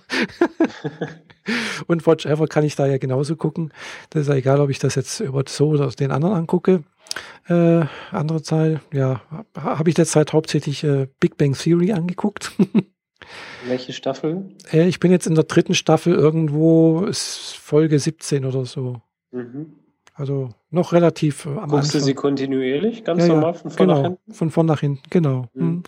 [1.87, 3.73] Und Watch Ever kann ich da ja genauso gucken.
[4.09, 6.83] Das ist ja egal, ob ich das jetzt über so oder den anderen angucke.
[7.47, 9.21] Äh, andere Zahl, ja,
[9.57, 12.51] habe ich derzeit hauptsächlich äh, Big Bang Theory angeguckt.
[13.65, 14.55] Welche Staffel?
[14.71, 19.01] Äh, ich bin jetzt in der dritten Staffel irgendwo, Folge 17 oder so.
[19.31, 19.80] Mhm.
[20.13, 21.89] Also noch relativ äh, am Anfang.
[21.91, 24.33] du sie kontinuierlich, ganz ja, normal, von vorn genau, nach hinten?
[24.33, 25.45] Von vorn nach hinten, genau.
[25.53, 25.83] Mhm.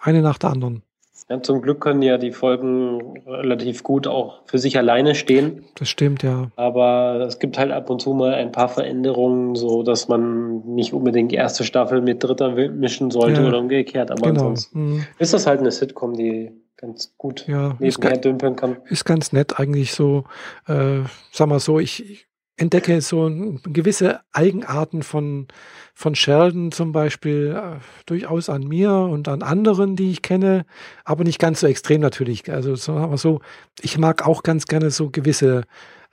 [0.00, 0.82] Eine nach der anderen.
[1.28, 5.64] Ja, zum Glück können ja die Folgen relativ gut auch für sich alleine stehen.
[5.74, 6.52] Das stimmt, ja.
[6.54, 10.92] Aber es gibt halt ab und zu mal ein paar Veränderungen, so dass man nicht
[10.92, 14.12] unbedingt erste Staffel mit dritter mischen sollte ja, oder umgekehrt.
[14.12, 14.40] Aber genau.
[14.42, 15.06] ansonsten mhm.
[15.18, 18.76] ist das halt eine Sitcom, die ganz gut ja, nebenher dümpeln kann.
[18.84, 20.24] Ist ganz nett eigentlich so,
[20.68, 21.00] äh,
[21.32, 22.25] sag mal so, ich,
[22.56, 23.30] entdecke so
[23.64, 25.46] gewisse Eigenarten von,
[25.94, 30.64] von Sheldon zum Beispiel äh, durchaus an mir und an anderen, die ich kenne,
[31.04, 32.50] aber nicht ganz so extrem natürlich.
[32.50, 33.40] Also sagen wir so,
[33.80, 35.64] ich mag auch ganz gerne so gewisse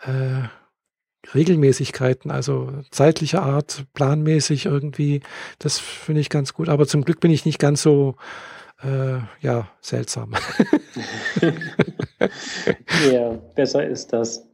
[0.01, 0.47] äh,
[1.33, 5.21] Regelmäßigkeiten, also zeitlicher Art, planmäßig irgendwie.
[5.59, 6.67] Das finde ich ganz gut.
[6.67, 8.15] Aber zum Glück bin ich nicht ganz so
[8.83, 10.33] äh, ja, seltsam.
[13.11, 14.45] ja, besser ist das.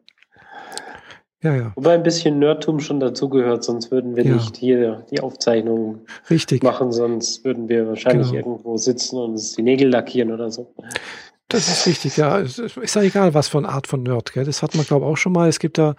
[1.41, 1.71] Ja, ja.
[1.75, 4.33] Wobei ein bisschen Nerdtum schon dazugehört, sonst würden wir ja.
[4.33, 6.63] nicht hier die Aufzeichnung Richtig.
[6.63, 8.39] machen, sonst würden wir wahrscheinlich genau.
[8.39, 10.73] irgendwo sitzen und uns die Nägel lackieren oder so.
[11.47, 12.39] Das ist richtig, ja.
[12.39, 14.33] Es ist ja egal, was für eine Art von Nerd.
[14.33, 14.45] Gell?
[14.45, 15.49] Das hat man, glaube ich, auch schon mal.
[15.49, 15.95] Es gibt ja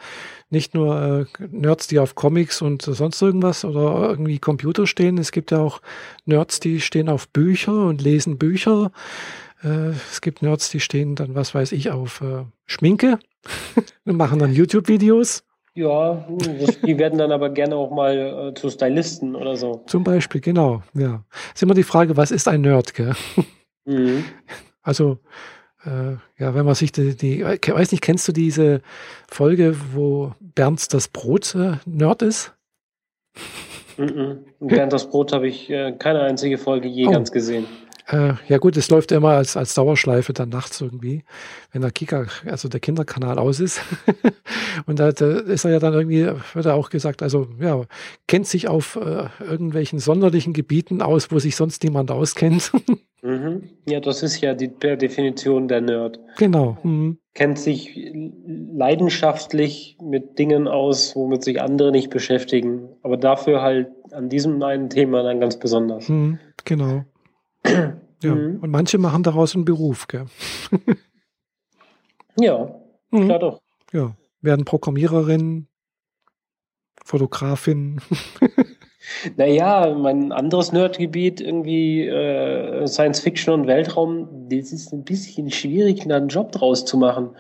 [0.49, 5.19] nicht nur äh, Nerds, die auf Comics und sonst irgendwas oder irgendwie Computer stehen.
[5.19, 5.81] Es gibt ja auch
[6.25, 8.93] Nerds, die stehen auf Bücher und lesen Bücher.
[9.65, 13.19] Äh, es gibt Nerds, die stehen dann, was weiß ich, auf äh, Schminke
[14.05, 15.45] und machen dann YouTube-Videos.
[15.75, 16.27] Ja,
[16.85, 19.85] die werden dann aber gerne auch mal äh, zu Stylisten oder so.
[19.87, 21.25] Zum Beispiel, genau, ja.
[21.55, 23.15] Ist immer die Frage, was ist ein Nerd, gell?
[23.85, 24.25] Mhm.
[24.83, 25.19] Also,
[25.85, 28.83] äh, ja, wenn man sich die, die, weiß nicht, kennst du diese
[29.29, 32.53] Folge, wo Bernd das Brot äh, Nerd ist?
[33.97, 34.45] Mhm.
[34.59, 37.11] Bernd das Brot habe ich äh, keine einzige Folge je oh.
[37.11, 37.67] ganz gesehen.
[38.11, 41.23] Äh, ja gut, es läuft immer als, als Dauerschleife dann nachts irgendwie,
[41.73, 43.81] wenn der Kika, also der Kinderkanal aus ist.
[44.87, 47.83] und da, da, ist er ja dann irgendwie, wird er auch gesagt, also ja,
[48.27, 52.73] kennt sich auf äh, irgendwelchen sonderlichen Gebieten aus, wo sich sonst niemand auskennt.
[53.23, 53.71] mhm.
[53.89, 56.19] Ja, das ist ja die, per Definition der Nerd.
[56.37, 56.79] Genau.
[56.83, 57.19] Mhm.
[57.35, 58.13] Kennt sich
[58.45, 64.91] leidenschaftlich mit Dingen aus, womit sich andere nicht beschäftigen, aber dafür halt an diesem einen
[64.91, 66.09] Thema dann ganz besonders.
[66.09, 66.41] Mhm.
[66.65, 67.05] Genau.
[68.23, 68.59] Ja, mhm.
[68.61, 70.27] und manche machen daraus einen Beruf, gell?
[72.37, 72.75] ja,
[73.11, 73.25] mhm.
[73.25, 73.61] klar doch.
[73.93, 75.67] Ja, werden Programmiererin,
[77.05, 78.01] Fotografin.
[79.37, 86.05] naja, mein anderes Nerdgebiet, irgendwie äh, Science Fiction und Weltraum, das ist ein bisschen schwierig,
[86.07, 87.31] da einen Job draus zu machen.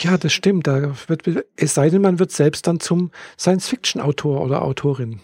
[0.00, 0.66] Ja, das stimmt.
[0.66, 5.20] Da wird, es sei denn, man wird selbst dann zum Science Fiction Autor oder Autorin.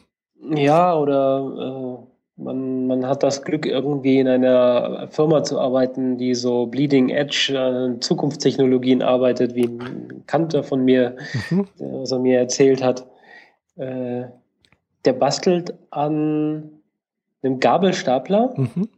[0.55, 6.35] Ja, oder äh, man, man hat das Glück, irgendwie in einer Firma zu arbeiten, die
[6.35, 11.17] so Bleeding Edge äh, Zukunftstechnologien arbeitet, wie ein Kanter von mir,
[11.51, 11.69] mhm.
[11.79, 13.07] was er mir erzählt hat.
[13.77, 14.25] Äh,
[15.05, 16.83] der bastelt an
[17.43, 18.89] einem Gabelstapler, mhm.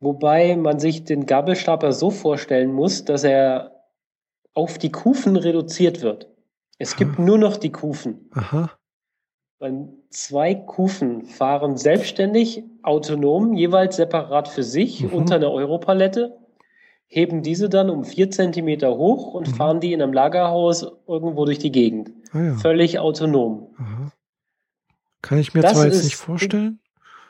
[0.00, 3.84] wobei man sich den Gabelstapler so vorstellen muss, dass er
[4.54, 6.28] auf die Kufen reduziert wird.
[6.78, 6.98] Es Aha.
[6.98, 8.30] gibt nur noch die Kufen.
[8.32, 8.70] Aha.
[9.58, 15.12] Und zwei Kufen fahren selbstständig, autonom, jeweils separat für sich mhm.
[15.12, 16.38] unter einer Europalette,
[17.06, 19.54] heben diese dann um vier Zentimeter hoch und mhm.
[19.54, 22.10] fahren die in einem Lagerhaus irgendwo durch die Gegend.
[22.32, 22.54] Ah, ja.
[22.54, 23.74] Völlig autonom.
[23.76, 24.12] Aha.
[25.22, 26.80] Kann ich mir das zwar jetzt ist, nicht vorstellen.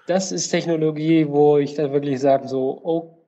[0.06, 3.26] Das ist Technologie, wo ich dann wirklich sage, so, oh,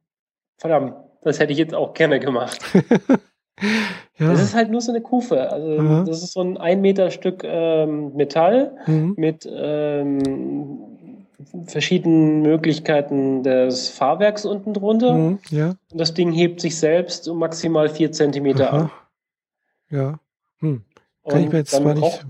[0.59, 2.61] verdammt, das hätte ich jetzt auch gerne gemacht.
[4.19, 4.31] Ja.
[4.31, 5.51] Das ist halt nur so eine Kufe.
[5.51, 6.05] Also ja.
[6.05, 9.15] das ist so ein ein Meter Stück ähm, Metall mhm.
[9.17, 10.79] mit ähm,
[11.67, 15.15] verschiedenen Möglichkeiten des Fahrwerks unten drunter.
[15.15, 15.39] Mhm.
[15.51, 15.75] Ja.
[15.91, 18.79] Und das Ding hebt sich selbst um maximal vier Zentimeter Aha.
[18.79, 18.91] an.
[19.91, 20.21] Ja.
[20.59, 20.85] Hm.
[21.25, 22.27] Kann Und ich mir jetzt zwar nicht,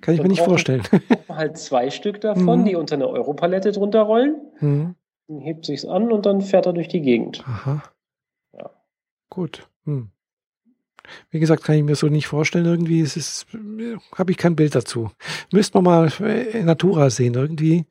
[0.00, 0.82] kann ich mir nicht vorstellen.
[1.28, 2.64] halt zwei Stück davon, mhm.
[2.64, 4.40] die unter eine Europalette drunter rollen.
[4.60, 4.94] Mhm.
[5.28, 7.44] Dann hebt sich's an und dann fährt er durch die Gegend.
[7.46, 7.82] Aha.
[8.52, 8.70] Ja.
[9.30, 9.68] Gut.
[9.84, 10.11] Hm.
[11.30, 12.66] Wie gesagt, kann ich mir so nicht vorstellen.
[12.66, 13.46] Irgendwie ist es,
[14.14, 15.10] habe ich kein Bild dazu.
[15.52, 16.12] Müsste man mal
[16.52, 17.86] in Natura sehen, irgendwie.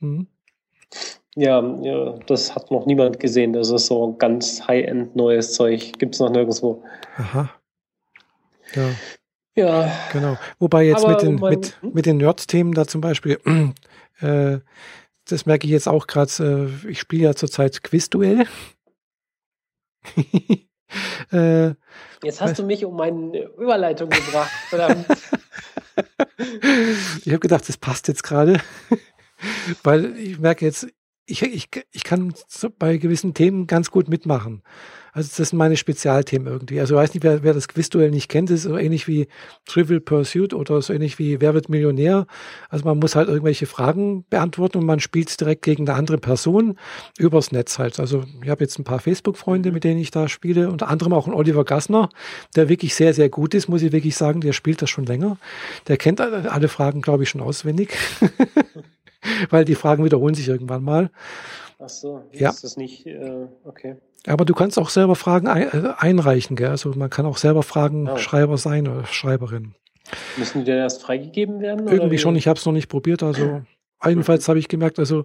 [0.00, 0.26] Hm.
[1.34, 3.52] Ja, ja, das hat noch niemand gesehen.
[3.52, 5.92] Das ist so ganz High-End neues Zeug.
[5.98, 6.82] Gibt es noch nirgendwo.
[7.16, 7.50] Aha.
[8.74, 8.90] Ja.
[9.54, 9.92] Ja.
[10.12, 10.36] Genau.
[10.58, 11.92] Wobei jetzt mit den, mein, mit, hm?
[11.92, 13.38] mit den Nerd-Themen da zum Beispiel,
[14.20, 14.58] äh,
[15.26, 18.46] das merke ich jetzt auch gerade, äh, ich spiele ja zurzeit Quizduell.
[21.32, 21.74] Äh,
[22.22, 24.50] Jetzt hast du mich um meine Überleitung gebracht.
[27.24, 28.60] ich habe gedacht, das passt jetzt gerade,
[29.82, 30.86] weil ich merke jetzt,
[31.28, 32.32] ich, ich, ich kann
[32.78, 34.62] bei gewissen Themen ganz gut mitmachen.
[35.12, 36.80] Also das sind meine Spezialthemen irgendwie.
[36.80, 39.26] Also ich weiß nicht, wer, wer das Quizduell nicht kennt, das ist so ähnlich wie
[39.66, 42.26] Trivial Pursuit oder so ähnlich wie Wer wird Millionär.
[42.68, 46.78] Also man muss halt irgendwelche Fragen beantworten und man spielt direkt gegen eine andere Person
[47.18, 48.00] übers Netz halt.
[48.00, 51.26] Also ich habe jetzt ein paar Facebook-Freunde, mit denen ich da spiele, unter anderem auch
[51.26, 52.08] ein Oliver Gassner,
[52.56, 54.40] der wirklich sehr, sehr gut ist, muss ich wirklich sagen.
[54.40, 55.36] Der spielt das schon länger.
[55.88, 57.96] Der kennt alle Fragen, glaube ich, schon auswendig.
[59.50, 61.10] Weil die Fragen wiederholen sich irgendwann mal.
[61.78, 62.50] Ach so, ja.
[62.50, 63.96] ist das nicht, äh, okay.
[64.26, 66.70] Aber du kannst auch selber Fragen äh, einreichen, gell?
[66.70, 68.16] Also man kann auch selber Fragen oh.
[68.16, 69.74] Schreiber sein oder Schreiberin.
[70.36, 71.86] Müssen die denn erst freigegeben werden?
[71.86, 73.22] Irgendwie schon, ich habe es noch nicht probiert.
[73.22, 73.62] Also
[74.04, 75.24] jedenfalls habe ich gemerkt, also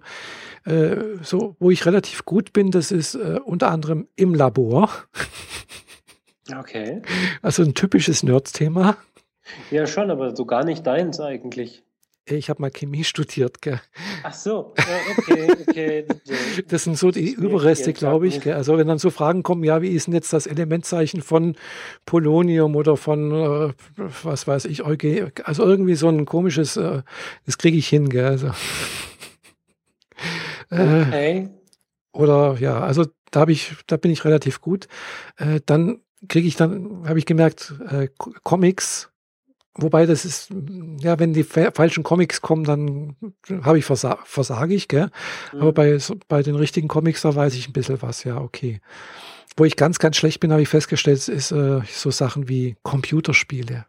[0.64, 4.90] äh, so, wo ich relativ gut bin, das ist äh, unter anderem im Labor.
[6.58, 7.00] Okay.
[7.40, 8.98] Also ein typisches Nerd-Thema.
[9.70, 11.83] Ja, schon, aber so gar nicht deins eigentlich.
[12.26, 13.80] Ich habe mal Chemie studiert, gell.
[14.22, 14.72] Ach so,
[15.18, 16.04] okay, okay.
[16.68, 18.40] Das sind so die Überreste, glaube ich.
[18.40, 18.54] Gell?
[18.54, 21.54] Also wenn dann so Fragen kommen, ja, wie ist denn jetzt das Elementzeichen von
[22.06, 23.72] Polonium oder von, äh,
[24.22, 27.02] was weiß ich, Euge also irgendwie so ein komisches, äh,
[27.44, 28.24] das kriege ich hin, gell.
[28.24, 28.46] Also,
[30.70, 31.50] äh, okay.
[32.12, 34.88] Oder ja, also da habe ich, da bin ich relativ gut.
[35.36, 38.08] Äh, dann kriege ich dann, habe ich gemerkt, äh,
[38.42, 39.10] Comics
[39.76, 40.50] Wobei das ist,
[41.00, 43.16] ja, wenn die falschen Comics kommen, dann
[43.62, 45.10] habe ich versa versage ich, gell?
[45.52, 45.60] Mhm.
[45.60, 45.98] Aber bei,
[46.28, 48.80] bei den richtigen Comics, da weiß ich ein bisschen was, ja, okay.
[49.56, 53.86] Wo ich ganz, ganz schlecht bin, habe ich festgestellt, ist äh, so Sachen wie Computerspiele.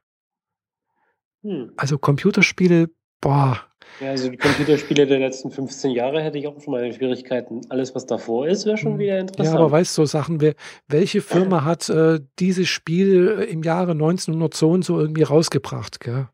[1.44, 1.72] Mhm.
[1.78, 2.90] Also Computerspiele,
[3.26, 3.60] boah,
[4.02, 7.62] ja, also die Computerspiele der letzten 15 Jahre hätte ich auch schon meine Schwierigkeiten.
[7.70, 9.00] Alles, was davor ist, wäre schon hm.
[9.00, 9.56] wieder interessant.
[9.56, 10.56] Ja, aber weißt du, so Sachen, wer,
[10.88, 16.28] welche Firma hat äh, dieses Spiel im Jahre 1900 so und so irgendwie rausgebracht, gell?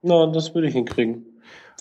[0.00, 1.26] Na, das würde ich hinkriegen.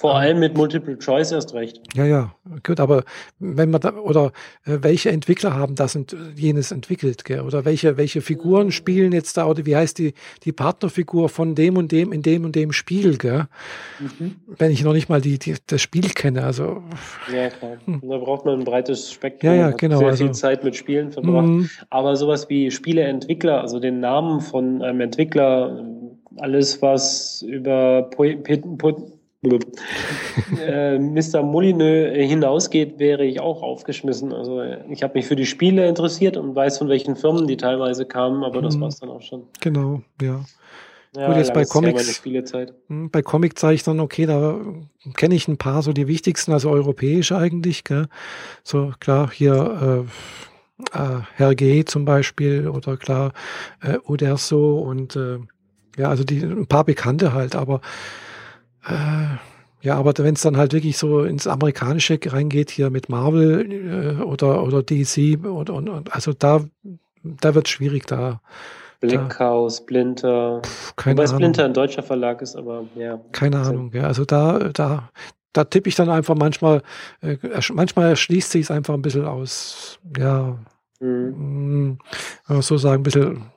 [0.02, 1.80] Vor allem mit Multiple Choice erst recht.
[1.94, 2.34] Ja, ja,
[2.66, 3.04] gut, aber
[3.38, 4.32] wenn man da, oder
[4.66, 7.42] äh, welche Entwickler haben das und jenes entwickelt, gell?
[7.42, 11.78] oder welche, welche Figuren spielen jetzt da, oder wie heißt die, die Partnerfigur von dem
[11.78, 13.46] und dem in dem und dem Spiel, gell?
[14.00, 14.38] Mhm.
[14.48, 16.82] Wenn ich noch nicht mal die, die, das Spiel kenne, also.
[17.32, 17.78] Ja, klar.
[17.86, 18.02] Hm.
[18.02, 19.52] Da braucht man ein breites Spektrum.
[19.52, 20.00] Ja, ja, genau.
[20.00, 21.46] Sehr also, viel Zeit mit Spielen verbracht.
[21.46, 21.70] Mhm.
[21.92, 25.86] Aber sowas wie Spieleentwickler, also den Namen von einem Entwickler,
[26.38, 28.26] alles was über po,
[28.80, 31.42] po, äh, Mr.
[31.42, 34.34] Molyneux hinausgeht, wäre ich auch aufgeschmissen.
[34.34, 38.06] Also ich habe mich für die Spiele interessiert und weiß, von welchen Firmen die teilweise
[38.06, 38.82] kamen, aber das mhm.
[38.82, 39.44] war es dann auch schon.
[39.60, 40.42] Genau, ja.
[41.14, 42.24] Ja, Gut, jetzt bei Comics,
[42.88, 44.62] hm, bei Comiczeichnern, okay, da
[45.18, 48.08] kenne ich ein paar, so die wichtigsten, also europäische eigentlich, gell?
[48.64, 50.08] So klar, hier
[50.94, 51.84] äh, äh, Herr G.
[51.84, 53.34] zum Beispiel oder klar
[53.82, 55.40] äh, Uderso und äh,
[55.98, 57.82] ja, also die ein paar Bekannte halt, aber
[58.88, 59.38] äh,
[59.82, 64.22] ja, aber wenn es dann halt wirklich so ins Amerikanische reingeht, hier mit Marvel äh,
[64.22, 66.64] oder, oder DC, und, und, und, also da,
[67.24, 68.42] da wird es schwierig da.
[69.00, 70.62] Blickhaus, Splinter.
[70.64, 71.40] Pff, keine Wobei Ahnung.
[71.40, 73.20] Splinter ein deutscher Verlag ist, aber ja.
[73.32, 74.04] Keine Ahnung, ja.
[74.04, 75.10] Also da, da,
[75.54, 76.84] da tippe ich dann einfach manchmal,
[77.22, 77.38] äh,
[77.74, 80.60] manchmal erschließt sich es einfach ein bisschen aus, ja,
[81.00, 81.98] mhm.
[82.48, 83.52] mh, mm, so sagen, ein bisschen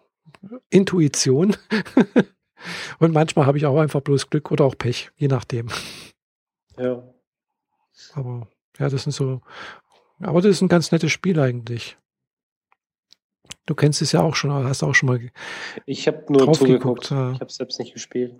[0.71, 1.55] Intuition.
[2.99, 5.69] Und manchmal habe ich auch einfach bloß Glück oder auch Pech, je nachdem.
[6.79, 7.03] Ja.
[8.15, 8.49] Aber
[8.79, 9.41] ja, das sind so.
[10.21, 11.97] Aber das ist ein ganz nettes Spiel eigentlich.
[13.67, 15.21] Du kennst es ja auch schon, hast auch schon mal.
[15.87, 17.11] Ich habe nur zugeguckt.
[17.11, 17.33] Ja.
[17.33, 18.35] Ich habe es selbst nicht gespielt.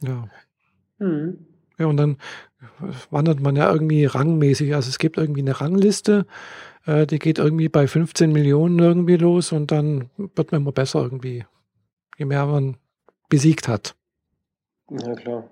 [0.00, 0.28] Ja.
[0.98, 1.46] Mhm.
[1.78, 2.16] Ja, und dann
[3.10, 4.74] wandert man ja irgendwie rangmäßig.
[4.74, 6.26] Also es gibt irgendwie eine Rangliste,
[6.86, 11.02] äh, die geht irgendwie bei 15 Millionen irgendwie los und dann wird man immer besser
[11.02, 11.44] irgendwie
[12.16, 12.76] je mehr man
[13.28, 13.94] besiegt hat.
[14.90, 15.48] Ja, klar.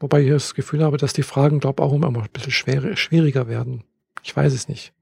[0.00, 2.96] Wobei ich das Gefühl habe, dass die Fragen, glaube ich, auch immer ein bisschen schwer,
[2.96, 3.84] schwieriger werden.
[4.22, 4.92] Ich weiß es nicht.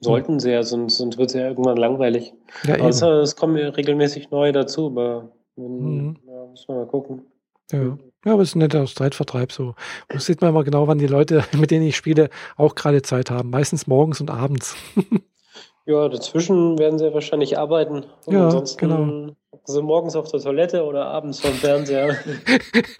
[0.00, 2.32] Sollten sie ja, sonst, sonst wird es ja irgendwann langweilig.
[2.64, 6.16] Ja, Außer es kommen regelmäßig neue dazu, aber mhm.
[6.26, 7.22] ja, muss man mal gucken.
[7.70, 7.98] Ja.
[8.24, 9.74] ja, aber es ist ein netter Streitvertreib so.
[10.08, 13.30] Das sieht man immer genau, wann die Leute, mit denen ich spiele, auch gerade Zeit
[13.30, 13.50] haben.
[13.50, 14.74] Meistens morgens und abends.
[15.86, 18.04] ja, dazwischen werden sie wahrscheinlich arbeiten.
[18.26, 19.34] Und ja, ansonsten genau.
[19.66, 22.16] Also morgens auf der Toilette oder abends vom Fernseher.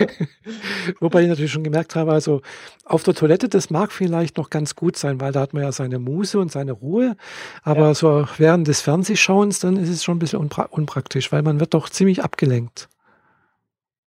[1.01, 2.43] Wobei ich natürlich schon gemerkt habe, also
[2.85, 5.73] auf der Toilette, das mag vielleicht noch ganz gut sein, weil da hat man ja
[5.73, 7.17] seine Muße und seine Ruhe.
[7.63, 7.95] Aber ja.
[7.95, 11.75] so während des Fernsehschauens, dann ist es schon ein bisschen unpra unpraktisch, weil man wird
[11.75, 12.89] doch ziemlich abgelenkt.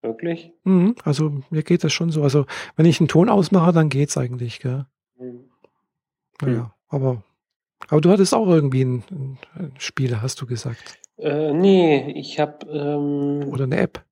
[0.00, 0.52] Wirklich?
[0.64, 2.22] Mhm, also mir geht das schon so.
[2.22, 2.46] Also
[2.76, 4.86] wenn ich einen Ton ausmache, dann geht's eigentlich, gell?
[5.18, 5.50] Mhm.
[6.40, 6.70] Naja, hm.
[6.88, 7.22] aber,
[7.88, 10.98] aber du hattest auch irgendwie ein, ein Spiel, hast du gesagt.
[11.18, 12.66] Äh, nee, ich habe.
[12.70, 14.04] Ähm, Oder eine App.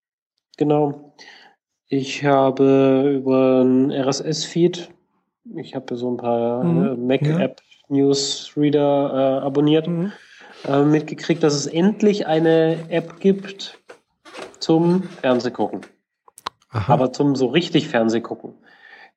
[0.56, 1.14] Genau.
[1.88, 4.90] Ich habe über einen RSS-Feed,
[5.54, 10.10] ich habe so ein paar mhm, äh, Mac-App-Newsreader äh, abonniert, mhm.
[10.66, 13.78] äh, mitgekriegt, dass es endlich eine App gibt
[14.58, 15.82] zum Fernsehgucken.
[16.70, 16.92] Aha.
[16.92, 18.54] Aber zum so richtig Fernsehgucken.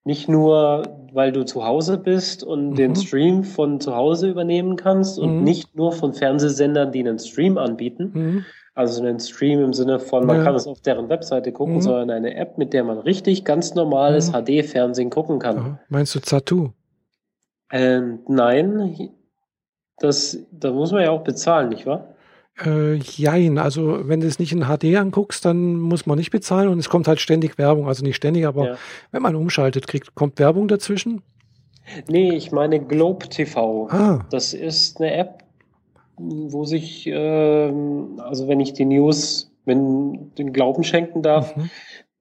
[0.06, 0.84] Nicht nur,
[1.14, 2.76] weil du zu Hause bist und mhm.
[2.76, 5.44] den Stream von zu Hause übernehmen kannst und mhm.
[5.44, 8.12] nicht nur von Fernsehsendern, die einen Stream anbieten.
[8.14, 8.46] Mhm.
[8.76, 10.44] Also einen Stream im Sinne von, man ja.
[10.44, 11.82] kann es auf deren Webseite gucken, mhm.
[11.82, 15.12] sondern eine App, mit der man richtig ganz normales HD-Fernsehen mhm.
[15.12, 15.58] gucken kann.
[15.58, 15.80] Aha.
[15.90, 16.70] Meinst du Zatu?
[17.72, 19.12] Ähm, nein,
[20.00, 22.16] das, da muss man ja auch bezahlen, nicht wahr?
[22.66, 26.70] Äh, jein, also wenn du es nicht in HD anguckst, dann muss man nicht bezahlen
[26.70, 27.88] und es kommt halt ständig Werbung.
[27.88, 28.76] Also nicht ständig, aber ja.
[29.12, 31.22] wenn man umschaltet, kriegt, kommt Werbung dazwischen?
[32.08, 33.88] Nee, ich meine Globe TV.
[33.90, 34.26] Ah.
[34.30, 35.44] Das ist eine App,
[36.18, 37.72] wo sich, äh,
[38.18, 41.70] also wenn ich die News, wenn den Glauben schenken darf, mhm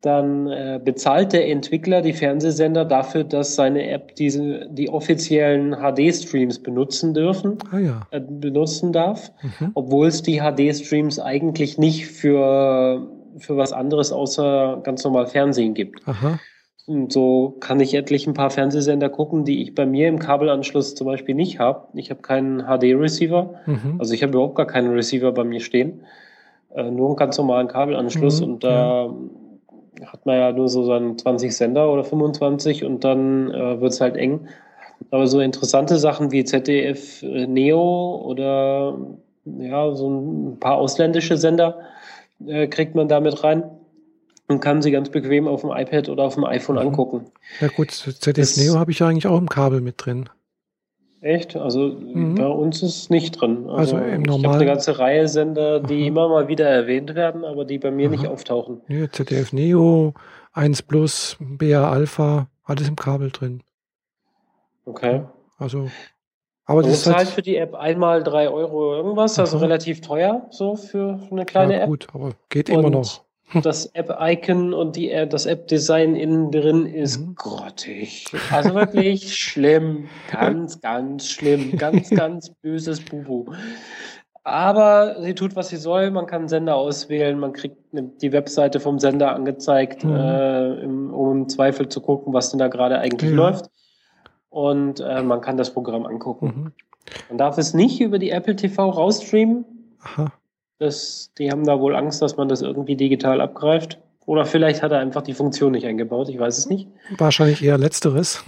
[0.01, 6.61] dann äh, bezahlt der Entwickler die Fernsehsender dafür, dass seine App diese die offiziellen HD-Streams
[6.61, 8.07] benutzen dürfen, ah, ja.
[8.13, 9.73] äh, benutzen darf, mhm.
[9.75, 16.07] obwohl es die HD-Streams eigentlich nicht für für was anderes außer ganz normal Fernsehen gibt.
[16.07, 16.39] Aha.
[16.87, 20.95] Und so kann ich etlich ein paar Fernsehsender gucken, die ich bei mir im Kabelanschluss
[20.95, 21.87] zum Beispiel nicht habe.
[21.95, 23.97] Ich habe keinen HD-Receiver, mhm.
[23.99, 26.03] also ich habe überhaupt gar keinen Receiver bei mir stehen,
[26.75, 28.47] äh, nur einen ganz normalen Kabelanschluss mhm.
[28.47, 29.15] und da ja
[30.07, 34.01] hat man ja nur so seinen 20 Sender oder 25 und dann äh, wird es
[34.01, 34.49] halt eng.
[35.11, 38.99] Aber so interessante Sachen wie ZDF äh, Neo oder
[39.45, 41.79] ja, so ein paar ausländische Sender
[42.47, 43.65] äh, kriegt man damit rein
[44.49, 46.89] und kann sie ganz bequem auf dem iPad oder auf dem iPhone mhm.
[46.89, 47.27] angucken.
[47.61, 50.29] Ja gut, ZDF das, Neo habe ich ja eigentlich auch im Kabel mit drin.
[51.21, 51.57] Echt?
[51.57, 52.37] Also mhm.
[52.37, 53.69] bei uns ist es nicht drin.
[53.69, 54.41] Also, also im normalen.
[54.41, 56.07] Ich habe eine ganze Reihe Sender, die Aha.
[56.07, 58.17] immer mal wieder erwähnt werden, aber die bei mir Aha.
[58.17, 58.83] nicht auftauchen.
[58.89, 60.15] Ja, ZDF Neo,
[60.53, 63.63] 1 Plus, BA Alpha, alles im Kabel drin.
[64.85, 65.23] Okay.
[65.59, 65.91] Also,
[66.65, 70.77] aber das ist halt, für die App einmal drei Euro irgendwas, also relativ teuer so
[70.77, 71.89] für eine kleine ja, App.
[71.89, 73.25] Gut, aber geht immer noch.
[73.63, 77.35] Das App-Icon und die, das App-Design innen drin ist mhm.
[77.35, 78.27] grottig.
[78.51, 80.09] Also wirklich schlimm.
[80.31, 81.77] Ganz, ganz schlimm.
[81.79, 83.47] Ganz, ganz böses Bubu.
[84.45, 86.11] Aber sie tut, was sie soll.
[86.11, 87.39] Man kann Sender auswählen.
[87.39, 90.15] Man kriegt die Webseite vom Sender angezeigt, mhm.
[90.15, 93.37] äh, um im Zweifel zu gucken, was denn da gerade eigentlich ja.
[93.37, 93.71] läuft.
[94.51, 96.47] Und äh, man kann das Programm angucken.
[96.47, 96.73] Mhm.
[97.29, 99.65] Man darf es nicht über die Apple TV rausstreamen.
[100.03, 100.33] Aha.
[100.79, 103.99] Das, die haben da wohl Angst, dass man das irgendwie digital abgreift.
[104.27, 106.87] Oder vielleicht hat er einfach die Funktion nicht eingebaut, ich weiß es nicht.
[107.17, 108.45] Wahrscheinlich eher letzteres.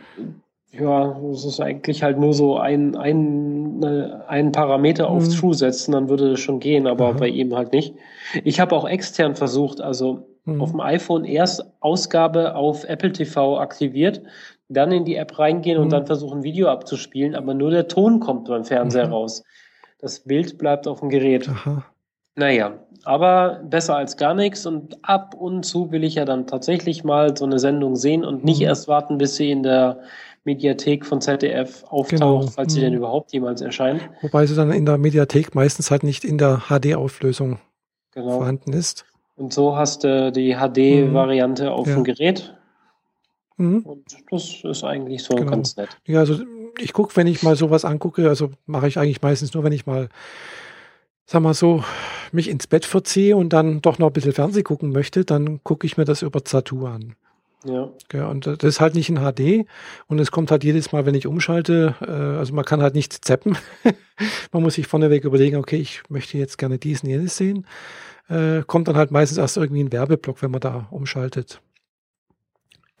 [0.72, 3.84] ja, es ist eigentlich halt nur so ein, ein,
[4.26, 5.30] ein Parameter auf mhm.
[5.30, 7.18] True setzen, dann würde es schon gehen, aber Aha.
[7.18, 7.94] bei ihm halt nicht.
[8.42, 10.60] Ich habe auch extern versucht, also mhm.
[10.60, 14.22] auf dem iPhone erst Ausgabe auf Apple TV aktiviert,
[14.68, 15.84] dann in die App reingehen mhm.
[15.84, 19.12] und dann versuchen, Video abzuspielen, aber nur der Ton kommt beim Fernseher mhm.
[19.12, 19.44] raus.
[20.02, 21.48] Das Bild bleibt auf dem Gerät.
[21.48, 21.84] Aha.
[22.34, 27.04] Naja, aber besser als gar nichts und ab und zu will ich ja dann tatsächlich
[27.04, 28.66] mal so eine Sendung sehen und nicht mhm.
[28.66, 30.00] erst warten, bis sie in der
[30.44, 32.46] Mediathek von ZDF auftaucht, genau.
[32.48, 32.84] falls sie mhm.
[32.84, 34.02] denn überhaupt jemals erscheint.
[34.22, 37.60] Wobei sie dann in der Mediathek meistens halt nicht in der HD-Auflösung
[38.12, 38.38] genau.
[38.38, 39.04] vorhanden ist.
[39.36, 41.70] Und so hast du die HD-Variante mhm.
[41.70, 41.94] auf ja.
[41.94, 42.56] dem Gerät.
[43.56, 43.82] Mhm.
[43.82, 45.50] Und das ist eigentlich so genau.
[45.50, 45.90] ganz nett.
[46.06, 46.42] Ja, also
[46.78, 49.86] ich gucke, wenn ich mal sowas angucke, also mache ich eigentlich meistens nur, wenn ich
[49.86, 50.08] mal,
[51.26, 51.84] sag mal so,
[52.32, 55.86] mich ins Bett verziehe und dann doch noch ein bisschen Fernsehen gucken möchte, dann gucke
[55.86, 57.14] ich mir das über Zatu an.
[57.64, 57.90] Ja.
[58.12, 58.26] ja.
[58.26, 59.66] Und das ist halt nicht in HD
[60.08, 63.24] und es kommt halt jedes Mal, wenn ich umschalte, äh, also man kann halt nicht
[63.24, 63.56] zappen.
[64.52, 67.66] man muss sich vorneweg überlegen, okay, ich möchte jetzt gerne diesen, jenes sehen.
[68.28, 71.60] Äh, kommt dann halt meistens erst irgendwie ein Werbeblock, wenn man da umschaltet.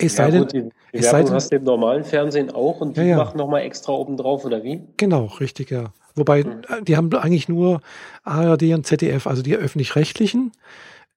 [0.02, 2.96] Es ja, sei denn, gut, die, es sei hast du im normalen Fernsehen auch und
[2.96, 3.16] die ja, ja.
[3.16, 4.82] machen nochmal extra oben drauf, oder wie?
[4.96, 5.92] Genau, richtig, ja.
[6.14, 6.62] Wobei, hm.
[6.68, 7.80] Äh, die haben eigentlich nur
[8.24, 10.52] ARD und ZDF, also die öffentlich-rechtlichen,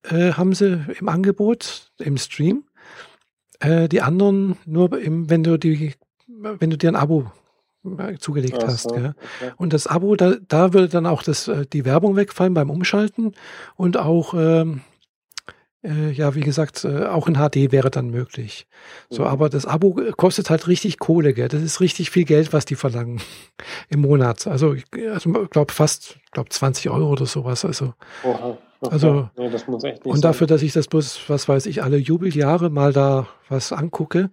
[0.03, 2.63] äh, haben sie im Angebot, im Stream.
[3.59, 5.93] Äh, die anderen nur, im, wenn du die,
[6.27, 7.31] wenn du dir ein Abo
[7.97, 8.83] äh, zugelegt Ach hast.
[8.83, 9.11] So, okay.
[9.57, 13.33] Und das Abo, da, da würde dann auch das, äh, die Werbung wegfallen beim Umschalten
[13.75, 14.81] und auch ähm,
[15.85, 18.67] äh, ja, wie gesagt, äh, auch in HD wäre dann möglich.
[19.09, 19.29] So, mhm.
[19.29, 21.47] aber das Abo kostet halt richtig Kohle, gell?
[21.47, 23.21] Das ist richtig viel Geld, was die verlangen
[23.89, 24.47] im Monat.
[24.47, 27.65] Also, ich also, glaube fast, glaube 20 Euro oder sowas.
[27.65, 28.57] Also, Oha.
[28.81, 31.81] Also, nee, das muss echt nicht und dafür, dass ich das bloß, was weiß ich,
[31.81, 34.29] alle Jubeljahre mal da was angucke.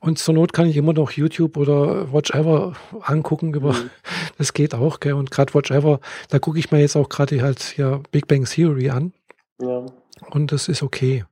[0.00, 3.50] Und zur Not kann ich immer noch YouTube oder Watch Ever angucken.
[3.50, 3.90] Mhm.
[4.38, 5.14] Das geht auch, gell?
[5.14, 8.44] Und gerade Watch Ever, da gucke ich mir jetzt auch gerade halt ja Big Bang
[8.44, 9.12] Theory an.
[9.60, 9.86] Ja.
[10.30, 11.24] Und das ist okay.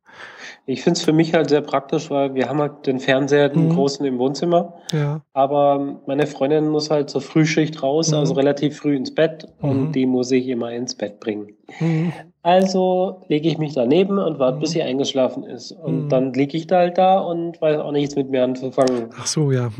[0.66, 3.68] Ich finde es für mich halt sehr praktisch, weil wir haben halt den Fernseher, den
[3.68, 3.74] mhm.
[3.74, 4.74] großen im Wohnzimmer.
[4.92, 5.20] Ja.
[5.34, 8.18] Aber meine Freundin muss halt zur Frühschicht raus, mhm.
[8.18, 9.68] also relativ früh ins Bett mhm.
[9.68, 11.48] und die muss ich immer ins Bett bringen.
[11.80, 12.12] Mhm.
[12.42, 14.72] Also lege ich mich daneben und warte, bis mhm.
[14.72, 15.72] sie eingeschlafen ist.
[15.72, 16.08] Und mhm.
[16.08, 19.10] dann liege ich da halt da und weiß auch nichts mit mir anzufangen.
[19.18, 19.70] Ach so, ja.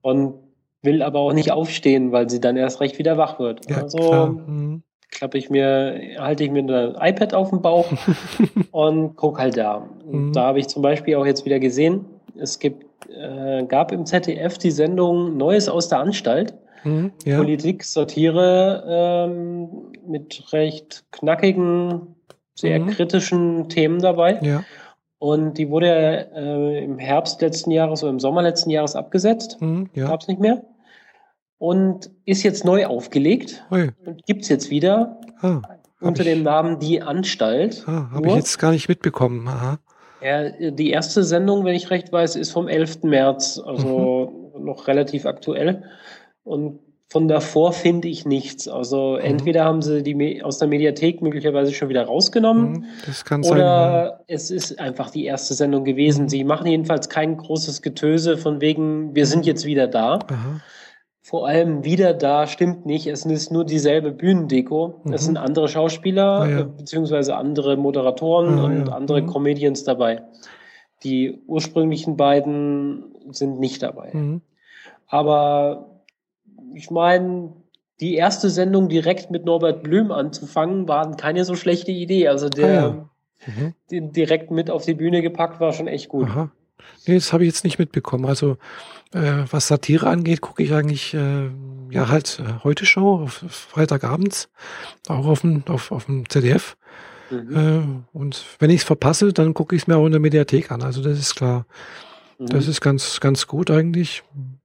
[0.00, 0.34] Und
[0.82, 3.68] will aber auch nicht aufstehen, weil sie dann erst recht wieder wach wird.
[3.68, 4.40] Ja, also
[5.10, 7.86] klappe ich mir, halte ich mir ein iPad auf den Bauch
[8.70, 9.88] und gucke halt da.
[10.04, 10.32] Mhm.
[10.32, 12.04] Da habe ich zum Beispiel auch jetzt wieder gesehen,
[12.38, 16.54] es gibt, äh, gab im ZDF die Sendung Neues aus der Anstalt.
[16.84, 17.38] Mhm, ja.
[17.38, 19.68] Politik, Satire ähm,
[20.06, 22.14] mit recht knackigen,
[22.54, 22.88] sehr mhm.
[22.88, 24.38] kritischen Themen dabei.
[24.42, 24.62] Ja.
[25.18, 29.56] Und die wurde äh, im Herbst letzten Jahres oder im Sommer letzten Jahres abgesetzt.
[29.60, 30.08] Mhm, ja.
[30.08, 30.62] Gab es nicht mehr
[31.58, 33.90] und ist jetzt neu aufgelegt Ui.
[34.04, 35.62] und gibt's jetzt wieder ah,
[36.00, 37.84] unter ich, dem Namen Die Anstalt.
[37.86, 39.46] Ah, Habe ich jetzt gar nicht mitbekommen.
[39.48, 39.78] Aha.
[40.22, 43.04] Ja, die erste Sendung, wenn ich recht weiß, ist vom 11.
[43.04, 44.64] März, also mhm.
[44.64, 45.84] noch relativ aktuell.
[46.42, 48.66] Und von davor finde ich nichts.
[48.66, 49.24] Also mhm.
[49.24, 52.72] entweder haben sie die aus der Mediathek möglicherweise schon wieder rausgenommen.
[52.72, 53.52] Mhm, das kann sein.
[53.52, 56.24] Oder es ist einfach die erste Sendung gewesen.
[56.24, 56.28] Mhm.
[56.28, 60.18] Sie machen jedenfalls kein großes Getöse von wegen, wir sind jetzt wieder da.
[60.28, 60.60] Aha
[61.26, 63.08] vor allem wieder da stimmt nicht.
[63.08, 65.00] Es ist nur dieselbe Bühnendeko.
[65.02, 65.12] Mhm.
[65.12, 66.62] Es sind andere Schauspieler, ah, ja.
[66.62, 68.92] beziehungsweise andere Moderatoren ah, und ja.
[68.92, 69.26] andere mhm.
[69.26, 70.22] Comedians dabei.
[71.02, 74.10] Die ursprünglichen beiden sind nicht dabei.
[74.12, 74.40] Mhm.
[75.08, 76.00] Aber
[76.74, 77.54] ich meine,
[77.98, 82.28] die erste Sendung direkt mit Norbert Blüm anzufangen, war keine so schlechte Idee.
[82.28, 83.08] Also der ah,
[83.48, 84.00] ja.
[84.00, 86.28] direkt mit auf die Bühne gepackt war schon echt gut.
[86.28, 86.52] Aha.
[87.06, 88.26] Nee, das habe ich jetzt nicht mitbekommen.
[88.26, 88.56] Also
[89.12, 91.50] äh, was Satire angeht, gucke ich eigentlich äh,
[91.90, 94.48] ja halt äh, heute Show auf Freitagabends,
[95.08, 96.76] auch auf dem, auf, auf dem ZDF.
[97.30, 97.56] Mhm.
[98.14, 100.70] Äh, und wenn ich es verpasse, dann gucke ich es mir auch in der Mediathek
[100.70, 100.82] an.
[100.82, 101.66] Also das ist klar.
[102.38, 102.46] Mhm.
[102.46, 104.22] Das ist ganz, ganz gut eigentlich.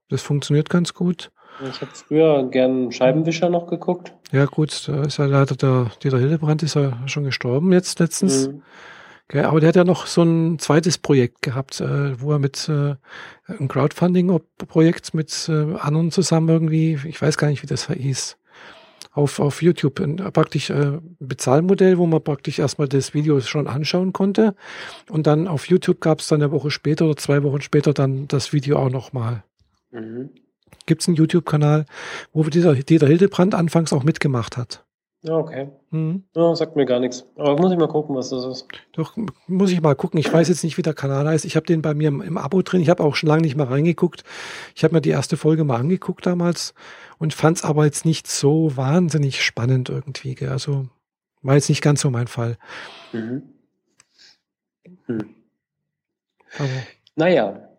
[0.09, 1.32] Das funktioniert ganz gut.
[1.69, 4.13] Ich habe früher gern Scheibenwischer noch geguckt.
[4.32, 8.47] Ja, gut, da ist ja leider der Dieter Hildebrand ist ja schon gestorben jetzt letztens.
[8.47, 8.63] Mhm.
[9.32, 12.67] Okay, aber der hat ja noch so ein zweites Projekt gehabt, äh, wo er mit
[12.67, 12.95] äh,
[13.47, 18.38] ein Crowdfunding-Projekt mit äh, anderen zusammen irgendwie, ich weiß gar nicht, wie das hieß,
[19.13, 24.11] auf, auf YouTube ein, praktisch äh, Bezahlmodell, wo man praktisch erstmal das Video schon anschauen
[24.11, 24.53] konnte.
[25.09, 28.27] Und dann auf YouTube gab es dann eine Woche später oder zwei Wochen später dann
[28.27, 29.45] das Video auch nochmal.
[29.91, 30.32] Mhm
[30.86, 31.86] gibt es einen YouTube-Kanal,
[32.34, 34.84] wo dieser Dieter Hildebrand anfangs auch mitgemacht hat.
[35.24, 35.69] Ja, okay.
[35.91, 36.24] Mhm.
[36.36, 37.26] Ja, sagt mir gar nichts.
[37.36, 38.67] Aber muss ich mal gucken, was das ist.
[38.93, 39.15] Doch,
[39.47, 40.19] muss ich mal gucken.
[40.19, 41.45] Ich weiß jetzt nicht, wie der Kanal heißt.
[41.45, 42.82] Ich habe den bei mir im, im Abo drin.
[42.82, 44.24] Ich habe auch schon lange nicht mal reingeguckt.
[44.76, 46.74] Ich habe mir die erste Folge mal angeguckt damals
[47.19, 50.34] und fand es aber jetzt nicht so wahnsinnig spannend irgendwie.
[50.34, 50.49] Gell?
[50.49, 50.88] Also
[51.43, 52.57] war jetzt nicht ganz so mein Fall.
[53.13, 53.43] Mhm.
[55.05, 55.36] Hm.
[56.57, 56.69] Aber,
[57.15, 57.70] naja,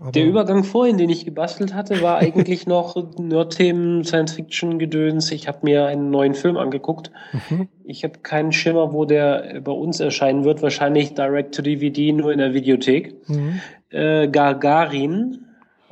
[0.00, 5.30] aber der Übergang vorhin, den ich gebastelt hatte, war eigentlich noch nur Themen Science-Fiction-Gedöns.
[5.32, 7.10] Ich habe mir einen neuen Film angeguckt.
[7.32, 7.68] Mhm.
[7.84, 10.62] Ich habe keinen Schimmer, wo der bei uns erscheinen wird.
[10.62, 13.28] Wahrscheinlich direct to DVD, nur in der Videothek.
[13.28, 13.60] Mhm.
[13.90, 15.46] Äh, Gagarin.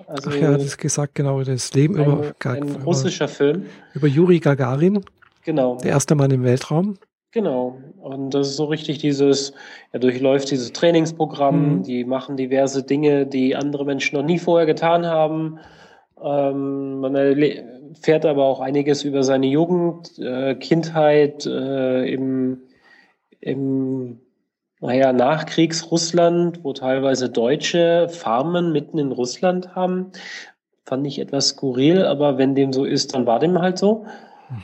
[0.06, 1.42] Also Ach ja, das gesagt, genau.
[1.42, 2.74] Das Leben ein, über Gagarin.
[2.76, 3.66] Ein russischer Film.
[3.94, 5.04] Über Juri Gagarin.
[5.44, 5.76] Genau.
[5.76, 6.98] Der erste Mann im Weltraum.
[7.32, 7.78] Genau.
[8.00, 9.52] Und das ist so richtig dieses,
[9.92, 11.82] er durchläuft dieses Trainingsprogramm, mhm.
[11.84, 15.60] die machen diverse Dinge, die andere Menschen noch nie vorher getan haben.
[16.20, 22.62] Ähm, man erfährt aber auch einiges über seine Jugend, äh, Kindheit äh, im,
[23.40, 24.20] im
[24.80, 30.10] naja, Nachkriegsrussland, wo teilweise Deutsche Farmen mitten in Russland haben.
[30.84, 34.06] Fand ich etwas skurril, aber wenn dem so ist, dann war dem halt so.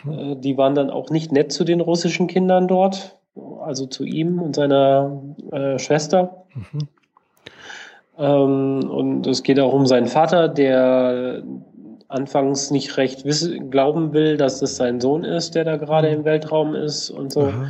[0.05, 0.13] Mhm.
[0.13, 3.17] Äh, die waren dann auch nicht nett zu den russischen Kindern dort,
[3.61, 5.23] also zu ihm und seiner
[5.53, 6.45] äh, Schwester.
[6.55, 6.89] Mhm.
[8.19, 11.43] Ähm, und es geht auch um seinen Vater, der
[12.09, 16.25] anfangs nicht recht wissen, glauben will, dass es sein Sohn ist, der da gerade im
[16.25, 17.49] Weltraum ist und so.
[17.49, 17.69] Aha.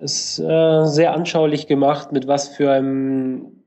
[0.00, 3.61] Ist äh, sehr anschaulich gemacht, mit was für einem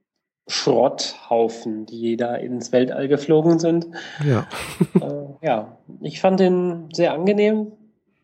[0.48, 3.88] Schrotthaufen, die da ins Weltall geflogen sind.
[4.24, 4.48] Ja.
[5.02, 7.72] äh, ja, ich fand den sehr angenehm,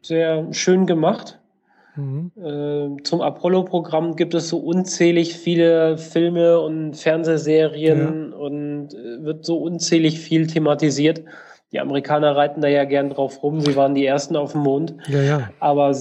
[0.01, 1.39] sehr schön gemacht.
[1.95, 2.31] Mhm.
[2.37, 8.37] Äh, zum Apollo-Programm gibt es so unzählig viele Filme und Fernsehserien ja.
[8.37, 11.23] und äh, wird so unzählig viel thematisiert.
[11.71, 13.61] Die Amerikaner reiten da ja gern drauf rum.
[13.61, 14.95] Sie waren die Ersten auf dem Mond.
[15.07, 15.49] Ja, ja.
[15.59, 15.95] Aber,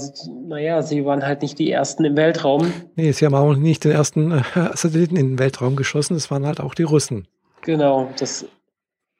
[0.48, 2.72] naja, sie waren halt nicht die Ersten im Weltraum.
[2.96, 4.42] Nee, sie haben auch nicht den ersten äh,
[4.74, 6.16] Satelliten in den Weltraum geschossen.
[6.16, 7.28] Es waren halt auch die Russen.
[7.62, 8.10] Genau.
[8.18, 8.46] Das,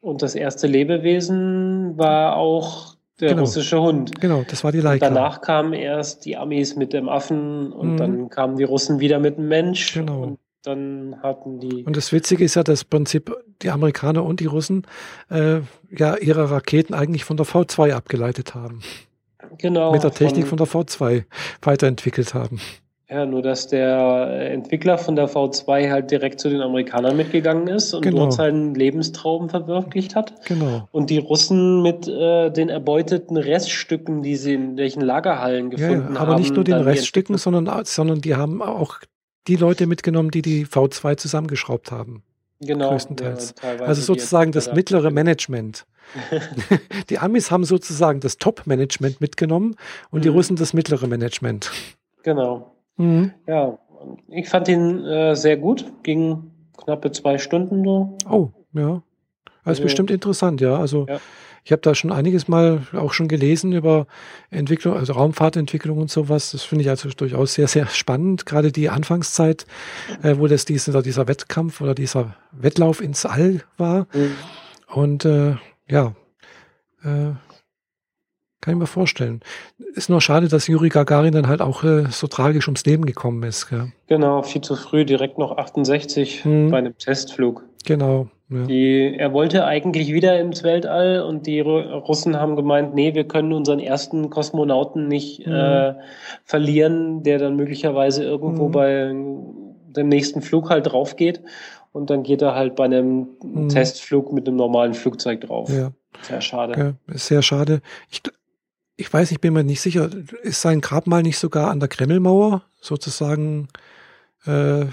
[0.01, 3.43] und das erste Lebewesen war auch der genau.
[3.43, 4.21] russische Hund.
[4.21, 5.07] Genau, das war die Leica.
[5.07, 7.97] Und danach kamen erst die Amis mit dem Affen und mhm.
[7.97, 9.95] dann kamen die Russen wieder mit dem Mensch.
[9.95, 10.23] Genau.
[10.23, 11.85] Und dann hatten die.
[11.85, 14.87] Und das Witzige ist ja, dass im Prinzip die Amerikaner und die Russen
[15.31, 18.81] äh, ja ihre Raketen eigentlich von der V2 abgeleitet haben.
[19.59, 19.93] Genau.
[19.93, 21.25] Mit der Technik von, von der V2
[21.63, 22.61] weiterentwickelt haben.
[23.11, 27.93] Ja, nur dass der Entwickler von der V2 halt direkt zu den Amerikanern mitgegangen ist
[27.93, 28.19] und genau.
[28.19, 30.47] dort seinen Lebenstraum verwirklicht hat.
[30.47, 30.87] Genau.
[30.93, 36.07] Und die Russen mit äh, den erbeuteten Reststücken, die sie in welchen Lagerhallen gefunden ja,
[36.11, 36.29] aber haben.
[36.29, 39.01] Aber nicht nur den Reststücken, sondern, sondern die haben auch
[39.47, 42.23] die Leute mitgenommen, die die V2 zusammengeschraubt haben.
[42.61, 42.91] Genau.
[42.91, 43.55] Größtenteils.
[43.63, 45.87] Ja, also sozusagen das mittlere Management.
[47.11, 49.77] die Amis haben sozusagen das Top-Management mitgenommen
[50.11, 50.23] und mhm.
[50.23, 51.71] die Russen das mittlere Management.
[52.23, 52.75] Genau.
[52.97, 53.33] Mhm.
[53.47, 53.79] Ja,
[54.29, 55.91] ich fand ihn äh, sehr gut.
[56.03, 58.19] Ging knappe zwei Stunden so.
[58.29, 59.03] Oh, ja.
[59.65, 60.77] Das ist also, bestimmt interessant, ja.
[60.77, 61.19] Also ja.
[61.71, 64.09] Ich habe da schon einiges mal auch schon gelesen über
[64.51, 66.51] Entwicklung, also Raumfahrtentwicklung und sowas.
[66.51, 68.45] Das finde ich also durchaus sehr, sehr spannend.
[68.45, 69.67] Gerade die Anfangszeit,
[70.25, 74.09] äh, wo das dieser, dieser Wettkampf oder dieser Wettlauf ins All war.
[74.13, 74.33] Mhm.
[74.89, 75.55] Und äh,
[75.89, 76.17] ja,
[77.05, 77.35] äh,
[78.61, 79.41] kann ich mir vorstellen.
[79.95, 83.45] Ist nur schade, dass Juri Gagarin dann halt auch äh, so tragisch ums Leben gekommen
[83.45, 83.69] ist.
[83.69, 83.93] Gell?
[84.09, 86.73] Genau, viel zu früh, direkt noch 68 mhm.
[86.73, 87.65] bei einem Testflug.
[87.85, 88.29] Genau.
[88.51, 88.65] Ja.
[88.65, 93.53] Die, er wollte eigentlich wieder ins Weltall und die Russen haben gemeint, nee, wir können
[93.53, 95.53] unseren ersten Kosmonauten nicht mhm.
[95.53, 95.95] äh,
[96.45, 98.73] verlieren, der dann möglicherweise irgendwo mhm.
[98.73, 99.15] bei
[99.93, 101.41] dem nächsten Flug halt drauf geht.
[101.93, 103.69] Und dann geht er halt bei einem mhm.
[103.69, 105.71] Testflug mit einem normalen Flugzeug drauf.
[105.71, 105.93] Ja.
[106.23, 106.97] Sehr schade.
[107.09, 107.81] Ja, sehr schade.
[108.11, 108.21] Ich,
[108.97, 110.11] ich weiß, ich bin mir nicht sicher,
[110.43, 113.69] ist sein Grabmal nicht sogar an der Kremlmauer sozusagen
[114.47, 114.87] äh,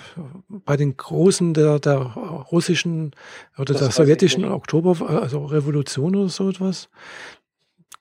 [0.48, 3.12] bei den Großen der, der russischen
[3.58, 6.90] oder das der sowjetischen Oktober, also Revolution oder so etwas.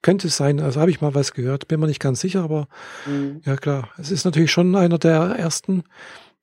[0.02, 0.60] könnte es sein.
[0.60, 2.68] Also habe ich mal was gehört, bin mir nicht ganz sicher, aber
[3.06, 3.42] mhm.
[3.44, 3.90] ja klar.
[3.98, 5.84] Es ist natürlich schon einer der ersten,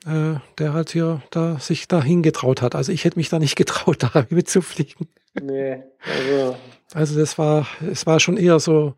[0.06, 2.76] äh, der halt hier da sich dahin getraut hat.
[2.76, 5.08] Also ich hätte mich da nicht getraut, da mitzufliegen.
[5.41, 6.58] Nee, also.
[6.93, 8.93] Also das war, es war schon eher so,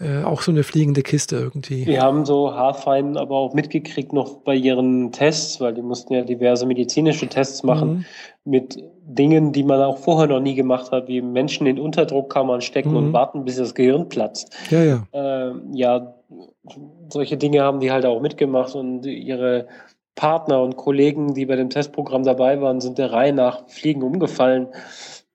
[0.00, 1.86] äh, auch so eine fliegende Kiste irgendwie.
[1.86, 6.22] Wir haben so haarfein aber auch mitgekriegt noch bei ihren Tests, weil die mussten ja
[6.22, 8.04] diverse medizinische Tests machen mhm.
[8.44, 12.90] mit Dingen, die man auch vorher noch nie gemacht hat, wie Menschen in Unterdruckkammern stecken
[12.90, 12.96] mhm.
[12.96, 14.52] und warten, bis das Gehirn platzt.
[14.70, 15.06] Ja, ja.
[15.12, 16.14] Äh, ja,
[17.08, 19.68] solche Dinge haben die halt auch mitgemacht und ihre
[20.16, 24.68] Partner und Kollegen, die bei dem Testprogramm dabei waren, sind der Reihe nach Fliegen umgefallen.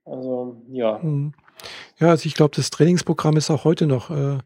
[0.03, 0.99] Also ja.
[1.01, 1.34] Mhm.
[2.00, 4.38] Ja, also ich glaube, das Trainingsprogramm ist auch heute noch äh,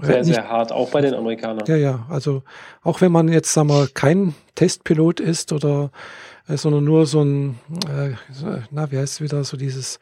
[0.00, 1.64] sehr, sehr hart, auch bei den Amerikanern.
[1.66, 2.06] Ja, ja.
[2.08, 2.42] Also
[2.82, 5.90] auch wenn man jetzt, sagen wir, kein Testpilot ist oder
[6.48, 7.58] äh, sondern nur so ein,
[7.88, 8.10] äh,
[8.70, 9.98] na, wie heißt es wieder, so dieses,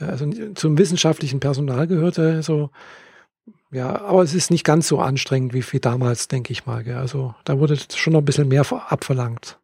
[0.00, 2.70] äh, also zum wissenschaftlichen Personal gehörte, so
[3.72, 6.82] ja, aber es ist nicht ganz so anstrengend wie, wie damals, denke ich mal.
[6.82, 6.96] Gell?
[6.96, 9.59] Also da wurde schon noch ein bisschen mehr abverlangt.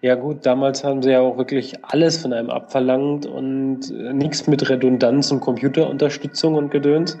[0.00, 4.46] Ja gut, damals haben sie ja auch wirklich alles von einem abverlangt und äh, nichts
[4.46, 7.18] mit Redundanz und Computerunterstützung und Gedöns.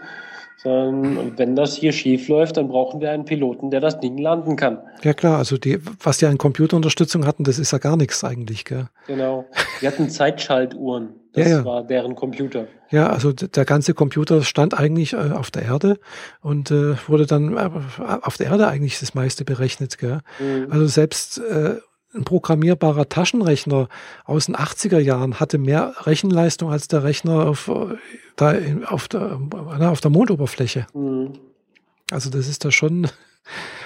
[0.58, 4.56] Sondern wenn das hier schief läuft, dann brauchen wir einen Piloten, der das Ding landen
[4.56, 4.78] kann.
[5.02, 8.64] Ja klar, also die, was die an Computerunterstützung hatten, das ist ja gar nichts eigentlich,
[8.64, 8.88] gell?
[9.06, 9.44] Genau.
[9.82, 11.10] Die hatten Zeitschaltuhren.
[11.34, 11.64] Das ja, ja.
[11.66, 12.66] war deren Computer.
[12.90, 15.98] Ja, also der ganze Computer stand eigentlich äh, auf der Erde
[16.40, 17.70] und äh, wurde dann äh,
[18.22, 19.98] auf der Erde eigentlich das meiste berechnet.
[19.98, 20.20] Gell?
[20.38, 20.68] Mhm.
[20.70, 21.76] Also selbst äh,
[22.16, 23.88] ein programmierbarer Taschenrechner
[24.24, 27.70] aus den 80er Jahren hatte mehr Rechenleistung als der Rechner auf,
[28.36, 28.54] da
[28.86, 30.86] auf, der, auf der Mondoberfläche.
[30.94, 31.38] Mhm.
[32.10, 33.08] Also das ist da schon,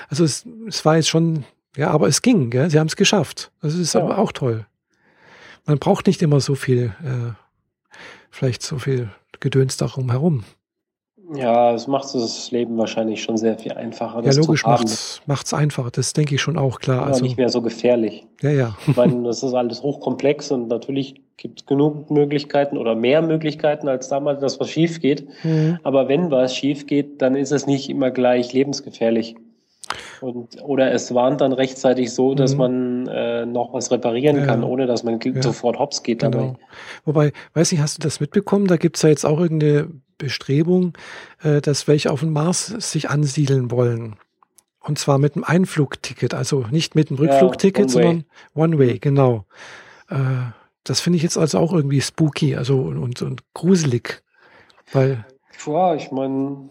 [0.09, 1.45] also es, es war jetzt schon,
[1.76, 2.70] ja, aber es ging, gell?
[2.70, 3.51] sie haben es geschafft.
[3.62, 4.03] Das ist ja.
[4.03, 4.66] aber auch toll.
[5.66, 7.33] Man braucht nicht immer so viel, äh,
[8.31, 9.11] vielleicht so viel
[9.41, 10.45] Gedöns darum herum.
[11.35, 14.22] Ja, es macht das Leben wahrscheinlich schon sehr viel einfacher.
[14.24, 14.89] Ja, logisch macht
[15.47, 17.03] es einfacher, das denke ich schon auch, klar.
[17.03, 18.26] Ja, also nicht mehr so gefährlich.
[18.43, 18.76] Ja, ja.
[18.87, 23.89] Ich meine, das ist alles hochkomplex und natürlich gibt es genug Möglichkeiten oder mehr Möglichkeiten
[23.89, 25.26] als damals, dass was schief geht.
[25.43, 25.78] Mhm.
[25.83, 29.37] Aber wenn was schief geht, dann ist es nicht immer gleich lebensgefährlich.
[30.21, 32.59] Und, oder es warnt dann rechtzeitig so, dass mhm.
[32.59, 35.43] man äh, noch was reparieren ja, kann, ohne dass man ja.
[35.43, 36.39] sofort hops geht genau.
[36.39, 36.57] dabei.
[37.05, 38.66] Wobei, weiß nicht, hast du das mitbekommen?
[38.66, 40.93] Da gibt es ja jetzt auch irgendeine Bestrebung,
[41.43, 44.16] äh, dass welche auf dem Mars sich ansiedeln wollen.
[44.81, 49.45] Und zwar mit einem Einflugticket, also nicht mit einem Rückflugticket, ja, sondern One Way, genau.
[50.09, 50.16] Äh,
[50.85, 54.23] das finde ich jetzt also auch irgendwie spooky, also und, und gruselig.
[54.93, 55.25] Weil.
[55.66, 56.71] Ja, ich meine,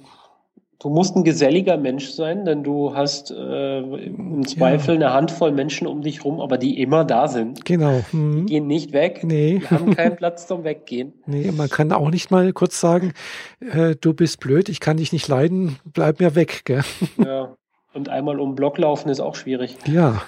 [0.81, 5.07] Du musst ein geselliger Mensch sein, denn du hast äh, im Zweifel ja.
[5.07, 7.65] eine Handvoll Menschen um dich rum, aber die immer da sind.
[7.65, 8.01] Genau.
[8.13, 8.45] Mhm.
[8.45, 9.19] Die gehen nicht weg.
[9.23, 9.59] Nee.
[9.59, 11.13] Die haben keinen Platz zum Weggehen.
[11.25, 13.13] Nee, man kann auch nicht mal kurz sagen,
[13.59, 16.61] äh, du bist blöd, ich kann dich nicht leiden, bleib mir weg.
[16.63, 16.83] Gell?
[17.23, 17.55] Ja.
[17.93, 19.75] Und einmal um Block laufen ist auch schwierig.
[19.85, 20.21] Ja.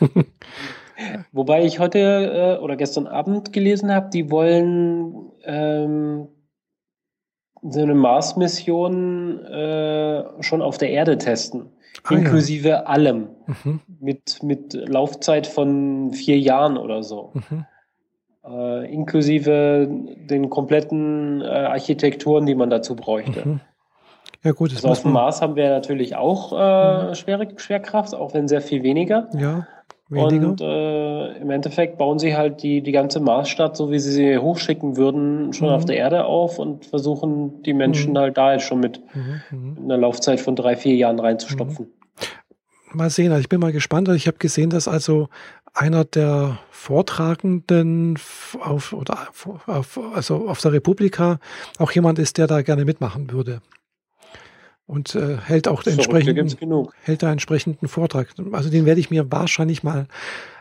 [1.32, 6.28] Wobei ich heute äh, oder gestern Abend gelesen habe, die wollen ähm,
[7.62, 11.70] so eine Mars-Mission äh, schon auf der Erde testen.
[12.04, 12.84] Ah, inklusive ja.
[12.84, 13.30] allem.
[13.46, 13.82] Mhm.
[14.00, 17.34] Mit, mit Laufzeit von vier Jahren oder so.
[17.34, 17.66] Mhm.
[18.44, 23.48] Äh, inklusive den kompletten äh, Architekturen, die man dazu bräuchte.
[23.48, 23.60] Mhm.
[24.44, 24.72] Ja, gut.
[24.72, 27.16] Also auf dem Mars haben wir natürlich auch äh, mhm.
[27.16, 29.30] Schwer Schwerkraft, auch wenn sehr viel weniger.
[29.38, 29.68] Ja.
[30.12, 30.50] Weniger.
[30.50, 34.38] Und äh, im Endeffekt bauen sie halt die, die ganze Marsstadt, so wie sie sie
[34.38, 35.74] hochschicken würden, schon mhm.
[35.74, 38.18] auf der Erde auf und versuchen die Menschen mhm.
[38.18, 39.42] halt da jetzt schon mit mhm.
[39.52, 39.78] mhm.
[39.86, 41.86] einer Laufzeit von drei, vier Jahren reinzustopfen.
[41.86, 42.98] Mhm.
[42.98, 44.10] Mal sehen, also ich bin mal gespannt.
[44.10, 45.30] Ich habe gesehen, dass also
[45.74, 48.20] einer der Vortragenden
[48.62, 49.30] auf, oder
[49.66, 51.40] auf, also auf der Republika
[51.80, 53.62] auch jemand ist, der da gerne mitmachen würde
[54.92, 58.28] und äh, hält auch entsprechenden, hält da entsprechenden Vortrag.
[58.52, 60.06] Also den werde ich mir wahrscheinlich mal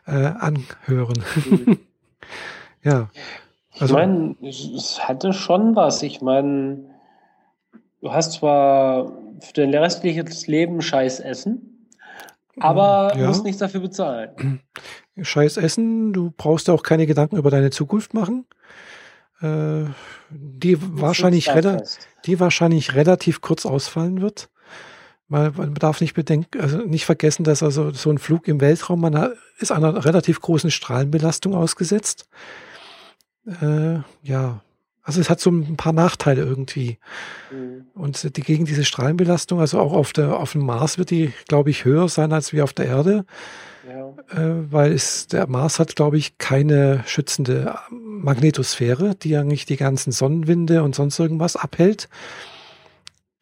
[0.07, 1.24] äh, anhören.
[1.35, 1.78] Mhm.
[2.85, 3.11] ja.
[3.81, 6.05] Also, ich meine, es hatte schon was.
[6.05, 6.78] Ich meine,
[8.01, 11.89] du hast zwar für dein restliches Leben Scheiß Essen,
[12.61, 13.27] aber ja.
[13.27, 14.61] musst nichts dafür bezahlen.
[15.20, 18.47] Scheiß Essen, du brauchst auch keine Gedanken über deine Zukunft machen.
[19.41, 19.85] Äh,
[20.31, 21.51] die wahrscheinlich,
[22.27, 24.51] die wahrscheinlich relativ kurz ausfallen wird.
[25.29, 29.01] Weil man darf nicht bedenken, also nicht vergessen, dass also so ein Flug im Weltraum,
[29.01, 32.29] man ist einer relativ großen Strahlenbelastung ausgesetzt.
[33.47, 34.61] Äh, ja,
[35.11, 36.99] also es hat so ein paar Nachteile irgendwie.
[37.51, 37.87] Mhm.
[37.95, 41.70] Und die, gegen diese Strahlenbelastung, also auch auf der auf dem Mars wird die, glaube
[41.70, 43.24] ich, höher sein als wie auf der Erde.
[43.89, 44.11] Ja.
[44.39, 50.12] Äh, weil es, der Mars hat, glaube ich, keine schützende Magnetosphäre, die eigentlich die ganzen
[50.12, 52.09] Sonnenwinde und sonst irgendwas abhält.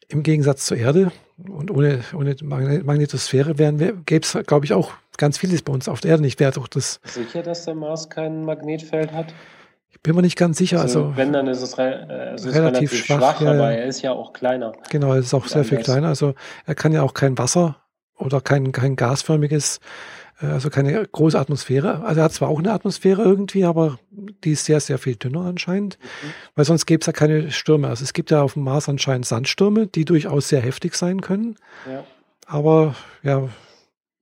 [0.07, 1.11] im Gegensatz zur Erde
[1.47, 6.11] und ohne, ohne Magnetosphäre gäbe es, glaube ich, auch ganz vieles bei uns auf der
[6.11, 6.39] Erde nicht.
[6.39, 6.99] Wäre doch das.
[7.03, 9.35] Sicher, dass der Mars kein Magnetfeld hat?
[10.01, 10.79] Bin mir nicht ganz sicher.
[10.79, 13.71] Also, also wenn, dann ist es, re äh, es ist relativ, schwach, schwach ja, aber
[13.71, 14.71] er ist ja auch kleiner.
[14.89, 16.07] Genau, er ist auch sehr viel kleiner.
[16.07, 16.35] Also
[16.65, 17.75] er kann ja auch kein Wasser
[18.17, 19.81] oder kein, kein gasförmiges,
[20.41, 22.03] äh, also keine große Atmosphäre.
[22.05, 23.99] Also er hat zwar auch eine Atmosphäre irgendwie, aber
[24.43, 26.33] die ist sehr, sehr viel dünner anscheinend, mhm.
[26.55, 27.89] weil sonst gäbe es ja keine Stürme.
[27.89, 31.55] Also es gibt ja auf dem Mars anscheinend Sandstürme, die durchaus sehr heftig sein können.
[31.91, 32.05] Ja.
[32.45, 33.49] Aber ja,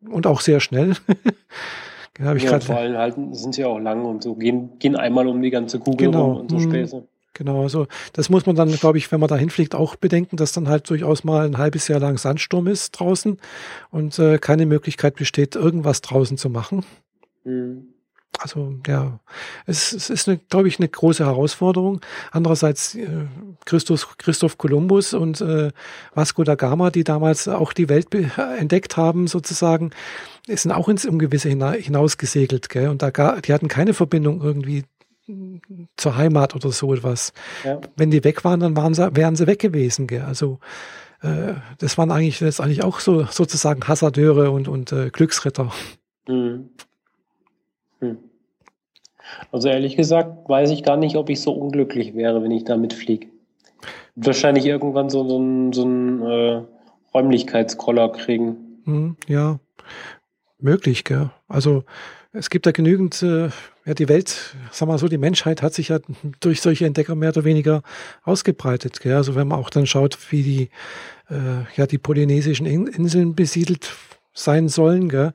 [0.10, 0.94] und auch sehr schnell.
[2.20, 5.28] Ja, ich ja, vor allem halten, sind sie auch lang und so gehen, gehen einmal
[5.28, 6.40] um die ganze Kugel genau.
[6.40, 6.62] und so mhm.
[6.62, 7.04] Späße.
[7.34, 10.54] Genau, also das muss man dann, glaube ich, wenn man da hinfliegt, auch bedenken, dass
[10.54, 13.38] dann halt durchaus mal ein halbes Jahr lang Sandsturm ist draußen
[13.92, 16.84] und äh, keine Möglichkeit besteht, irgendwas draußen zu machen.
[17.44, 17.90] Mhm.
[18.40, 19.20] Also ja,
[19.66, 22.02] es, es ist, eine, glaube ich, eine große Herausforderung.
[22.32, 23.26] Andererseits äh,
[23.66, 25.72] Christus, Christoph Kolumbus und äh,
[26.14, 29.92] Vasco da Gama, die damals auch die Welt entdeckt haben, sozusagen,
[30.48, 32.70] sind auch ins Ungewisse hinausgesegelt.
[32.70, 32.90] Gell?
[32.90, 34.84] Und da gar, die hatten keine Verbindung irgendwie
[35.98, 37.34] zur Heimat oder so etwas.
[37.64, 37.82] Ja.
[37.96, 40.08] Wenn die weg waren, dann waren sie, wären sie weg gewesen.
[40.08, 40.22] Gell?
[40.22, 40.60] Also
[41.22, 45.72] äh, das waren eigentlich letztendlich auch so sozusagen Hasardeure und, und äh, Glücksritter.
[46.28, 46.70] Mhm.
[49.52, 52.94] Also ehrlich gesagt weiß ich gar nicht, ob ich so unglücklich wäre, wenn ich damit
[52.94, 53.28] fliege.
[54.16, 55.86] Wahrscheinlich irgendwann so, so einen so
[56.28, 56.62] äh,
[57.14, 58.82] Räumlichkeitskoller kriegen.
[58.86, 59.60] Hm, ja,
[60.60, 61.30] möglich, gell?
[61.48, 61.84] Also
[62.34, 63.50] es gibt da genügend, äh,
[63.86, 66.00] ja, die Welt, sag mal so, die Menschheit hat sich ja
[66.40, 67.82] durch solche Entdecker mehr oder weniger
[68.24, 69.00] ausgebreitet.
[69.00, 69.16] Gell?
[69.16, 70.70] Also wenn man auch dann schaut, wie die,
[71.30, 73.92] äh, ja, die polynesischen Inseln besiedelt
[74.34, 75.34] sein sollen, gell?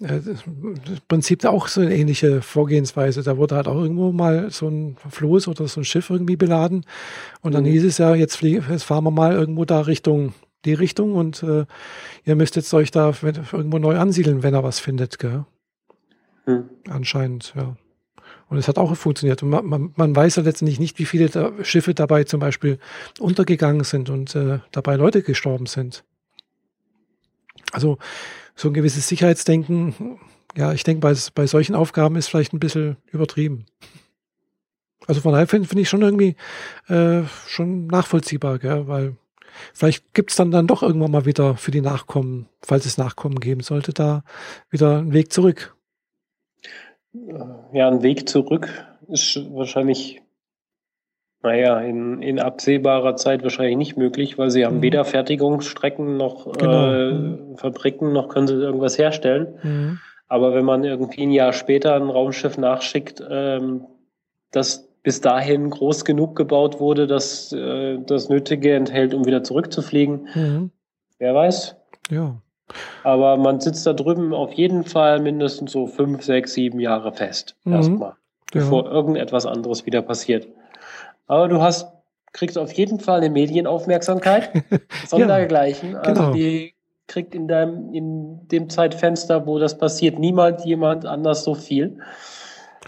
[0.00, 0.74] Äh, im
[1.08, 3.22] Prinzip auch so eine ähnliche Vorgehensweise.
[3.22, 6.84] Da wurde halt auch irgendwo mal so ein Floß oder so ein Schiff irgendwie beladen.
[7.40, 7.68] Und dann mhm.
[7.68, 10.34] hieß es ja, jetzt, fliegen, jetzt fahren wir mal irgendwo da Richtung
[10.64, 11.66] die Richtung und äh,
[12.24, 15.44] ihr müsst jetzt euch da irgendwo neu ansiedeln, wenn er was findet, gell?
[16.46, 16.68] Mhm.
[16.88, 17.76] Anscheinend, ja.
[18.48, 19.42] Und es hat auch funktioniert.
[19.42, 22.78] Und man, man, man weiß ja letztendlich nicht, wie viele da Schiffe dabei zum Beispiel
[23.20, 26.04] untergegangen sind und äh, dabei Leute gestorben sind.
[27.72, 27.98] Also
[28.58, 30.18] so ein gewisses Sicherheitsdenken,
[30.56, 33.66] ja, ich denke, bei, bei solchen Aufgaben ist vielleicht ein bisschen übertrieben.
[35.06, 36.34] Also von daher finde find ich schon irgendwie
[36.88, 38.88] äh, schon nachvollziehbar, gell?
[38.88, 39.16] weil
[39.72, 43.38] vielleicht gibt es dann, dann doch irgendwann mal wieder für die Nachkommen, falls es Nachkommen
[43.38, 44.24] geben sollte, da
[44.70, 45.76] wieder einen Weg zurück.
[47.72, 48.68] Ja, ein Weg zurück
[49.06, 50.20] ist wahrscheinlich
[51.48, 54.82] naja, in, in absehbarer Zeit wahrscheinlich nicht möglich, weil sie haben mhm.
[54.82, 56.92] weder Fertigungsstrecken noch genau.
[56.92, 57.38] äh.
[57.56, 59.54] Fabriken, noch können sie irgendwas herstellen.
[59.62, 59.98] Mhm.
[60.28, 63.86] Aber wenn man irgendwie ein Jahr später ein Raumschiff nachschickt, ähm,
[64.50, 70.28] das bis dahin groß genug gebaut wurde, dass äh, das Nötige enthält, um wieder zurückzufliegen,
[70.34, 70.70] mhm.
[71.18, 71.76] wer weiß.
[72.10, 72.36] Ja.
[73.04, 77.56] Aber man sitzt da drüben auf jeden Fall mindestens so fünf, sechs, sieben Jahre fest.
[77.64, 77.72] Mhm.
[77.72, 78.12] Erstmal.
[78.52, 78.90] Bevor ja.
[78.90, 80.46] irgendetwas anderes wieder passiert.
[81.28, 81.86] Aber du hast,
[82.32, 84.50] kriegst auf jeden Fall eine Medienaufmerksamkeit.
[85.06, 85.92] Sondergleichen.
[85.92, 86.34] ja, also genau.
[86.34, 86.74] die
[87.06, 91.98] kriegt in deinem, in dem Zeitfenster, wo das passiert, niemand jemand anders so viel.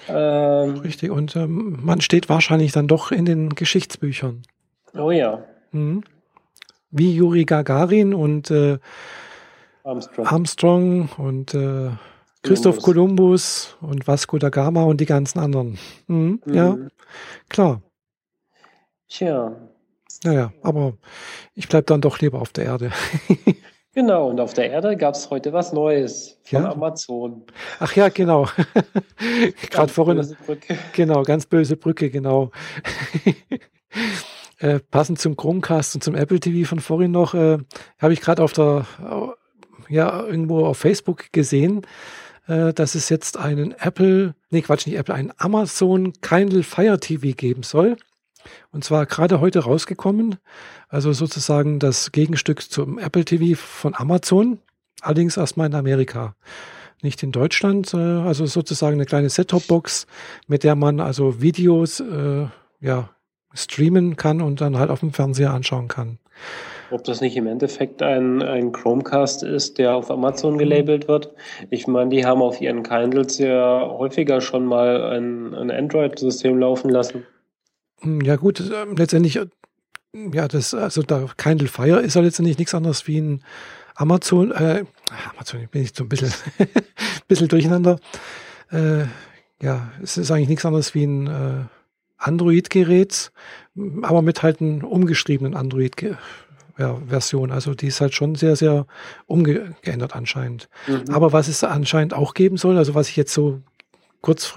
[0.09, 4.43] Ähm, Richtig, und ähm, man steht wahrscheinlich dann doch in den Geschichtsbüchern.
[4.95, 5.45] Oh ja.
[5.73, 6.03] Mhm.
[6.91, 8.79] Wie Juri Gagarin und äh,
[9.85, 10.27] Armstrong.
[10.27, 11.91] Armstrong und äh,
[12.43, 15.79] Christoph Kolumbus und Vasco da Gama und die ganzen anderen.
[16.07, 16.55] Mhm, mhm.
[16.55, 16.77] Ja,
[17.49, 17.83] klar.
[19.11, 19.57] Tja.
[20.25, 20.95] Naja, aber
[21.55, 22.93] ich bleibe dann doch lieber auf der Erde.
[23.95, 26.71] genau, und auf der Erde gab es heute was Neues von ja?
[26.71, 27.43] Amazon.
[27.81, 28.49] Ach ja, genau.
[29.71, 30.17] Gerade vorhin.
[30.17, 30.79] Böse Brücke.
[30.93, 32.53] Genau, ganz böse Brücke, genau.
[34.59, 37.59] äh, passend zum Chromecast und zum Apple TV von vorhin noch, äh,
[37.99, 38.87] habe ich gerade auf der,
[39.89, 41.83] ja, irgendwo auf Facebook gesehen,
[42.47, 47.35] äh, dass es jetzt einen Apple, nee, Quatsch, nicht Apple, einen Amazon Kindle Fire TV
[47.37, 47.97] geben soll.
[48.73, 50.37] Und zwar gerade heute rausgekommen,
[50.89, 54.59] also sozusagen das Gegenstück zum Apple TV von Amazon,
[55.01, 56.35] allerdings erstmal in Amerika,
[57.03, 57.95] nicht in Deutschland.
[57.95, 60.07] Äh, also sozusagen eine kleine Set-Top-Box,
[60.47, 62.47] mit der man also Videos äh,
[62.81, 63.11] ja,
[63.55, 66.19] streamen kann und dann halt auf dem Fernseher anschauen kann.
[66.91, 71.33] Ob das nicht im Endeffekt ein, ein Chromecast ist, der auf Amazon gelabelt wird.
[71.71, 76.91] Ich meine, die haben auf ihren Kindles ja häufiger schon mal ein, ein Android-System laufen
[76.91, 77.25] lassen.
[78.01, 79.47] Hm, ja gut, äh, letztendlich, äh,
[80.33, 83.45] ja, das, also da Kindle Fire ist ja letztendlich nichts anderes wie ein
[83.95, 84.85] Amazon, äh,
[85.33, 86.33] Amazon, bin ich so ein bisschen,
[87.29, 87.99] bisschen durcheinander.
[88.71, 89.05] Äh,
[89.63, 91.65] ja, es ist eigentlich nichts anderes wie ein äh,
[92.17, 93.33] Android-Gerät,
[94.03, 95.95] aber mit halt einem umgeschriebenen Android,
[96.79, 97.51] ja, Version.
[97.53, 98.87] Also die ist halt schon sehr, sehr
[99.27, 100.69] umgeändert anscheinend.
[100.87, 101.05] Mhm.
[101.13, 103.61] Aber was es anscheinend auch geben soll, also was ich jetzt so
[104.21, 104.55] kurz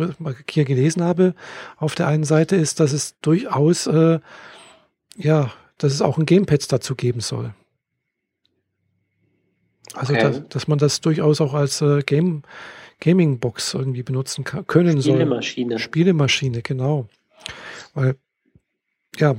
[0.49, 1.35] hier gelesen habe,
[1.77, 4.19] auf der einen Seite ist, dass es durchaus, äh,
[5.15, 7.53] ja, dass es auch ein Gamepad dazu geben soll.
[9.94, 10.23] Also, okay.
[10.23, 12.44] dass, dass, man das durchaus auch als äh, Game,
[12.99, 15.72] Gaming-Box irgendwie benutzen kann, können Spielemaschine.
[15.72, 15.80] soll.
[15.80, 17.07] Spielemaschine, genau.
[17.94, 18.15] Weil,
[19.18, 19.35] ja,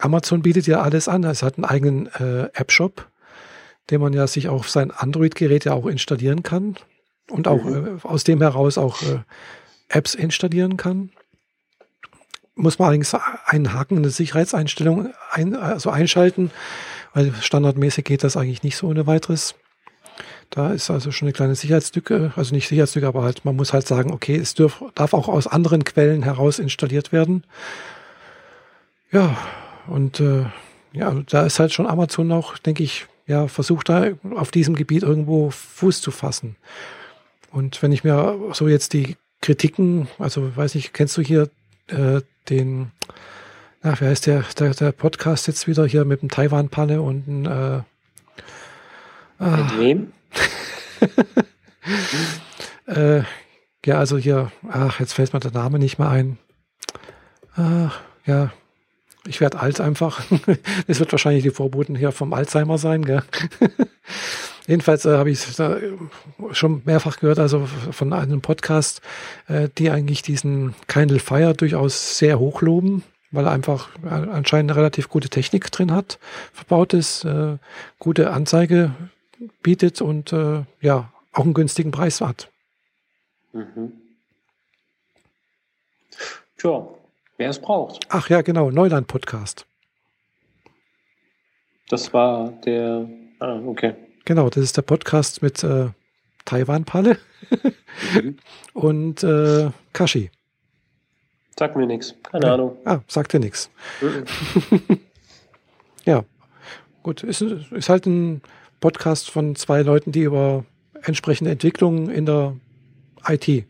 [0.00, 1.24] Amazon bietet ja alles an.
[1.24, 3.08] Es hat einen eigenen äh, App-Shop,
[3.90, 6.76] den man ja sich auf sein Android-Gerät ja auch installieren kann
[7.30, 7.98] und auch mhm.
[8.02, 9.20] äh, aus dem heraus auch äh,
[9.92, 11.10] Apps installieren kann.
[12.54, 13.14] Muss man allerdings
[13.46, 16.50] einen Haken in der Sicherheitseinstellung ein, also einschalten,
[17.14, 19.54] weil standardmäßig geht das eigentlich nicht so ohne weiteres.
[20.50, 23.86] Da ist also schon eine kleine Sicherheitslücke, also nicht Sicherheitslücke, aber halt, man muss halt
[23.86, 27.44] sagen, okay, es dürf, darf auch aus anderen Quellen heraus installiert werden.
[29.10, 29.36] Ja,
[29.86, 30.44] und äh,
[30.92, 35.02] ja, da ist halt schon Amazon auch, denke ich, ja, versucht da auf diesem Gebiet
[35.02, 36.56] irgendwo Fuß zu fassen.
[37.50, 41.50] Und wenn ich mir so jetzt die Kritiken, also weiß nicht, kennst du hier
[41.88, 42.92] äh, den,
[43.82, 47.50] ach, wie heißt der, der, der Podcast jetzt wieder hier mit dem Taiwan-Panne und äh,
[47.50, 47.84] ah,
[49.38, 50.12] Mit wem?
[52.86, 53.22] äh,
[53.84, 56.38] ja, also hier, ach, jetzt fällt mir der Name nicht mehr ein.
[57.56, 58.52] Ach, ja,
[59.26, 60.22] ich werde alt einfach.
[60.86, 63.22] Es wird wahrscheinlich die Vorboten hier vom Alzheimer sein, gell?
[64.66, 65.60] Jedenfalls äh, habe ich es
[66.56, 69.00] schon mehrfach gehört, also von einem Podcast,
[69.48, 73.02] äh, die eigentlich diesen Kindle Fire durchaus sehr hoch loben,
[73.32, 76.18] weil er einfach äh, anscheinend eine relativ gute Technik drin hat,
[76.52, 77.56] verbaut ist, äh,
[77.98, 78.94] gute Anzeige
[79.62, 82.48] bietet und äh, ja, auch einen günstigen Preis hat.
[83.52, 83.92] Mhm.
[86.56, 86.86] Tja,
[87.36, 88.06] wer es braucht.
[88.10, 89.66] Ach ja, genau, Neuland-Podcast.
[91.88, 93.08] Das war der.
[93.40, 93.94] Ah, okay.
[94.24, 95.88] Genau, das ist der Podcast mit äh,
[96.44, 97.18] Taiwan-Palle
[98.14, 98.36] mhm.
[98.74, 100.30] und äh, Kashi.
[101.58, 102.54] Sagt mir nichts, keine ja.
[102.54, 102.76] Ahnung.
[102.84, 103.70] Ah, sagt dir nichts.
[104.00, 104.98] Mhm.
[106.04, 106.24] ja,
[107.02, 108.42] gut, ist, ist halt ein
[108.80, 110.64] Podcast von zwei Leuten, die über
[111.02, 112.56] entsprechende Entwicklungen in der
[113.26, 113.64] IT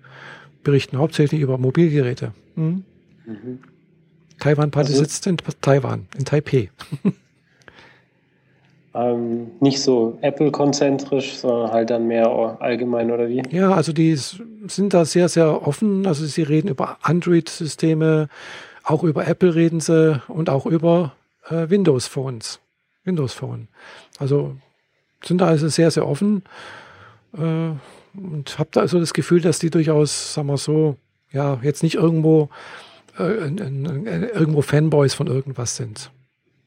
[0.62, 2.32] berichten, hauptsächlich über Mobilgeräte.
[2.54, 2.84] Mhm.
[3.26, 3.58] Mhm.
[4.38, 6.70] Taiwan-Palle also, sitzt in Taiwan, in Taipei.
[8.94, 12.28] Ähm, nicht so Apple-konzentrisch, sondern halt dann mehr
[12.60, 13.43] allgemein oder wie?
[13.51, 16.06] Ja, also die sind da sehr, sehr offen.
[16.06, 18.28] Also sie reden über Android-Systeme,
[18.85, 21.12] auch über Apple reden sie und auch über
[21.48, 22.60] äh, Windows-Phones.
[23.05, 23.69] Windows Phone.
[24.19, 24.56] Also
[25.24, 26.43] sind da also sehr, sehr offen
[27.36, 27.70] äh,
[28.14, 30.97] und habe da also das Gefühl, dass die durchaus, sagen wir so,
[31.32, 32.51] ja, jetzt nicht irgendwo,
[33.19, 36.10] äh, irgendwo Fanboys von irgendwas sind.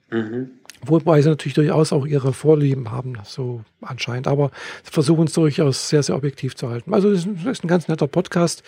[0.10, 0.52] Mhm.
[0.88, 4.28] Wobei sie natürlich durchaus auch ihre Vorlieben haben, so anscheinend.
[4.28, 4.52] Aber
[4.84, 6.94] versuchen es durchaus sehr, sehr objektiv zu halten.
[6.94, 8.64] Also es ist ein ganz netter Podcast.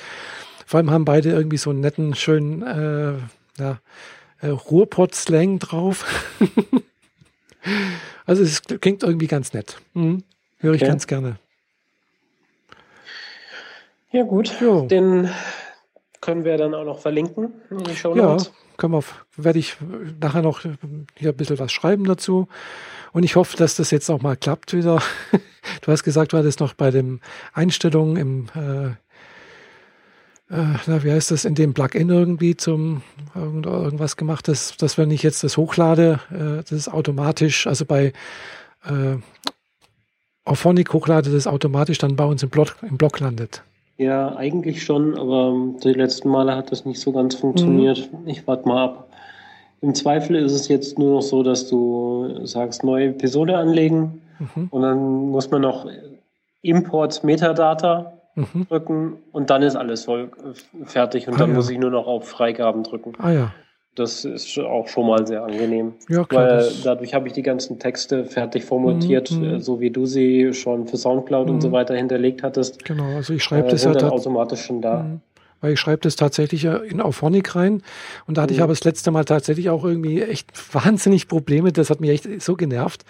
[0.66, 3.14] Vor allem haben beide irgendwie so einen netten, schönen äh,
[3.62, 3.80] ja,
[4.42, 6.06] äh, Ruhrpott-Slang drauf.
[8.26, 9.78] also es klingt irgendwie ganz nett.
[9.94, 10.24] Mhm.
[10.60, 10.90] Höre ich okay.
[10.90, 11.38] ganz gerne.
[14.12, 14.88] Ja gut, jo.
[14.88, 15.30] den
[16.22, 18.48] können wir dann auch noch verlinken in die Show Notes.
[18.48, 19.04] Ja, können wir,
[19.36, 19.78] werde ich
[20.22, 20.62] nachher noch
[21.16, 22.48] hier ein bisschen was schreiben dazu.
[23.12, 25.02] Und ich hoffe, dass das jetzt auch mal klappt wieder.
[25.82, 27.20] Du hast gesagt, du hattest noch bei den
[27.52, 28.88] Einstellungen im, äh,
[30.50, 33.02] äh, na, wie heißt das, in dem Plugin irgendwie zum
[33.36, 37.84] irgend, irgendwas gemacht, dass, dass wenn ich jetzt das hochlade, äh, das ist automatisch, also
[37.84, 38.14] bei
[38.86, 39.18] äh,
[40.46, 43.64] Auphonic hochlade, das automatisch dann bei uns im Blog, im Blog landet.
[43.98, 48.10] Ja, eigentlich schon, aber die letzten Male hat das nicht so ganz funktioniert.
[48.12, 48.28] Mhm.
[48.28, 49.10] Ich warte mal ab.
[49.82, 54.68] Im Zweifel ist es jetzt nur noch so, dass du sagst, neue Episode anlegen mhm.
[54.70, 55.88] und dann muss man noch
[56.62, 58.68] Import Metadata mhm.
[58.68, 61.56] drücken und dann ist alles voll äh, fertig und ah, dann ja.
[61.56, 63.14] muss ich nur noch auf Freigaben drücken.
[63.20, 63.54] Ah ja.
[63.98, 65.94] Das ist auch schon mal sehr angenehm.
[66.08, 66.60] Ja, klar.
[66.60, 69.56] Weil dadurch habe ich die ganzen Texte fertig formatiert, mhm.
[69.56, 71.56] Äh, so wie du sie schon für Soundcloud mhm.
[71.56, 71.74] und so mhm.
[71.74, 72.86] weiter hinterlegt hattest.
[72.86, 75.02] Genau, also ich schreibe äh, das ja dann automatisch schon da.
[75.02, 75.22] Mhm.
[75.62, 77.82] Weil ich schreibe das tatsächlich in Auphonic rein.
[78.28, 78.66] Und da hatte ich mhm.
[78.66, 81.72] aber das letzte Mal tatsächlich auch irgendwie echt wahnsinnig Probleme.
[81.72, 83.04] Das hat mich echt so genervt.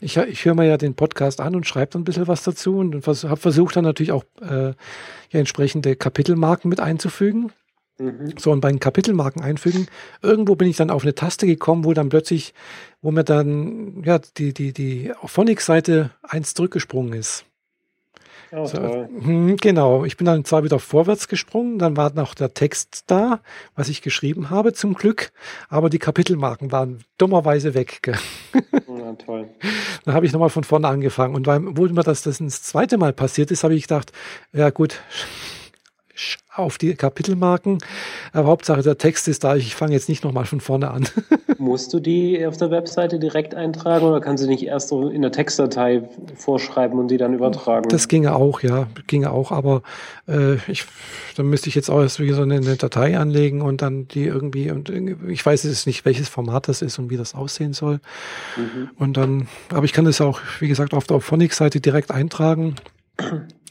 [0.00, 2.78] Ich, ich höre mir ja den Podcast an und schreibe dann ein bisschen was dazu
[2.78, 7.50] und habe versucht dann natürlich auch äh, ja, entsprechende Kapitelmarken mit einzufügen.
[8.00, 8.34] Mhm.
[8.38, 9.86] So, und bei den Kapitelmarken einfügen,
[10.22, 12.54] irgendwo bin ich dann auf eine Taste gekommen, wo dann plötzlich,
[13.02, 17.44] wo mir dann, ja, die, die, die Phonics-Seite eins zurückgesprungen ist.
[18.52, 22.52] Oh, so, hm, genau, ich bin dann zwar wieder vorwärts gesprungen, dann war noch der
[22.52, 23.40] Text da,
[23.76, 25.30] was ich geschrieben habe, zum Glück,
[25.68, 28.00] aber die Kapitelmarken waren dummerweise weg.
[29.00, 29.48] Ja, toll.
[30.04, 31.34] Dann habe ich nochmal von vorne angefangen.
[31.34, 34.12] Und weil, wo mir das, das das zweite Mal passiert ist, habe ich gedacht,
[34.52, 35.00] ja gut,
[36.54, 37.78] auf die Kapitelmarken.
[38.32, 39.56] Aber Hauptsache der Text ist da.
[39.56, 41.08] Ich fange jetzt nicht nochmal von vorne an.
[41.58, 45.22] Musst du die auf der Webseite direkt eintragen oder kannst du nicht erst so in
[45.22, 46.02] der Textdatei
[46.36, 47.88] vorschreiben und die dann übertragen?
[47.88, 49.52] Das ginge auch, ja, ginge auch.
[49.52, 49.82] Aber
[50.28, 50.84] äh, ich,
[51.36, 54.24] dann müsste ich jetzt auch erst wieder so eine, eine Datei anlegen und dann die
[54.24, 54.90] irgendwie und
[55.28, 58.00] ich weiß jetzt nicht, welches Format das ist und wie das aussehen soll.
[58.56, 58.90] Mhm.
[58.96, 62.76] Und dann, aber ich kann das auch, wie gesagt, auf der Phonics-Seite direkt eintragen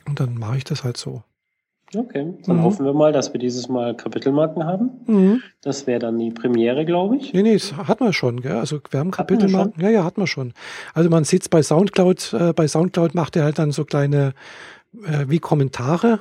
[0.05, 1.23] und dann mache ich das halt so.
[1.95, 2.63] Okay, dann mhm.
[2.63, 4.91] hoffen wir mal, dass wir dieses Mal Kapitelmarken haben.
[5.07, 5.43] Mhm.
[5.61, 7.33] Das wäre dann die Premiere, glaube ich.
[7.33, 8.41] Nee, nee, das hat man schon.
[8.41, 8.57] Gell?
[8.57, 9.81] Also wir haben Kapitelmarken.
[9.81, 10.53] Ja, ja, hat man schon.
[10.93, 12.33] Also man sieht es bei Soundcloud.
[12.33, 14.33] Äh, bei Soundcloud macht er halt dann so kleine
[15.03, 16.19] äh, wie Kommentare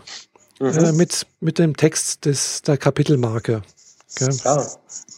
[0.58, 0.68] mhm.
[0.68, 3.62] äh, mit, mit dem Text des, der Kapitelmarke.
[4.16, 4.34] Gell?
[4.44, 4.64] Ah.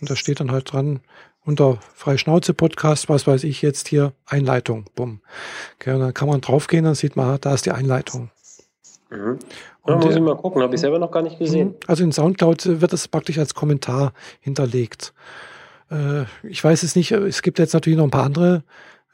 [0.01, 1.01] Und da steht dann halt dran,
[1.45, 5.21] unter Freischnauze-Podcast, was weiß ich jetzt hier, Einleitung, bumm.
[5.77, 8.31] Okay, und dann kann man draufgehen, dann sieht man, da ist die Einleitung.
[9.11, 9.39] Mhm.
[9.87, 11.69] Ja, muss ich mal gucken, habe ich selber noch gar nicht gesehen.
[11.69, 11.75] Mhm.
[11.87, 15.13] Also in Soundcloud wird es praktisch als Kommentar hinterlegt.
[15.91, 18.63] Äh, ich weiß es nicht, es gibt jetzt natürlich noch ein paar andere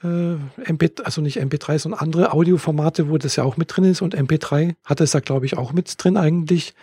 [0.02, 0.34] äh,
[0.64, 4.02] MP, also nicht MP3, sondern andere Audioformate, wo das ja auch mit drin ist.
[4.02, 6.74] Und MP3 hat es ja, glaube ich, auch mit drin eigentlich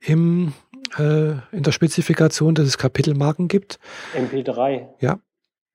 [0.00, 0.52] im,
[0.98, 3.78] äh, in der Spezifikation, dass es Kapitelmarken gibt.
[4.16, 4.86] MP3?
[5.00, 5.18] Ja.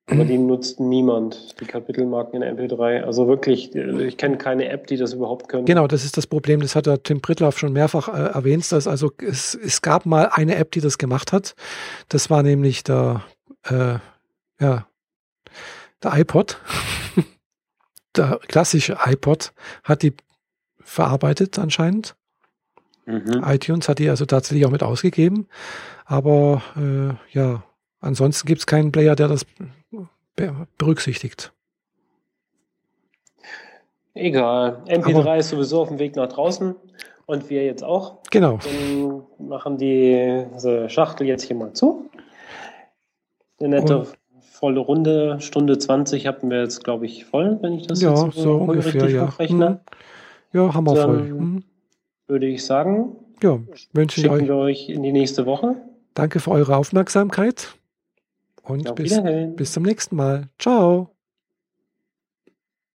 [0.06, 3.02] Aber die nutzt niemand, die Kapitelmarken in MP3.
[3.02, 5.64] Also wirklich, ich kenne keine App, die das überhaupt können.
[5.64, 6.60] Genau, das ist das Problem.
[6.60, 8.70] Das hat der Tim Pritloff schon mehrfach äh, erwähnt.
[8.72, 11.54] Dass also es, es gab mal eine App, die das gemacht hat.
[12.08, 13.22] Das war nämlich der,
[13.64, 13.98] äh,
[14.60, 14.86] ja,
[16.02, 16.58] der iPod.
[18.16, 19.52] der klassische iPod
[19.84, 20.14] hat die
[20.80, 22.16] verarbeitet anscheinend.
[23.06, 23.42] Mhm.
[23.44, 25.46] iTunes hat die also tatsächlich auch mit ausgegeben.
[26.04, 27.62] Aber äh, ja,
[28.02, 29.46] ansonsten gibt es keinen Player, der das
[30.76, 31.52] berücksichtigt.
[34.14, 34.82] Egal.
[34.86, 36.74] MP3 Aber ist sowieso auf dem Weg nach draußen
[37.24, 38.18] und wir jetzt auch.
[38.30, 38.58] Genau.
[38.58, 40.44] Dann machen die
[40.88, 42.10] Schachtel jetzt hier mal zu.
[43.58, 44.08] Eine nette und
[44.62, 48.36] volle Runde, Stunde 20 hatten wir jetzt, glaube ich, voll, wenn ich das ja, jetzt
[48.36, 49.26] so ungefähr, richtig ja.
[49.26, 49.66] hochrechne.
[49.66, 49.78] Hm.
[50.52, 51.28] Ja, haben wir Dann voll.
[51.28, 51.64] Hm.
[52.28, 53.58] Würde ich sagen, ja,
[53.92, 54.46] wünsche ich euch.
[54.46, 55.76] wir euch in die nächste Woche.
[56.14, 57.74] Danke für eure Aufmerksamkeit.
[58.62, 59.20] Und bis,
[59.56, 60.48] bis zum nächsten Mal.
[60.58, 61.11] Ciao.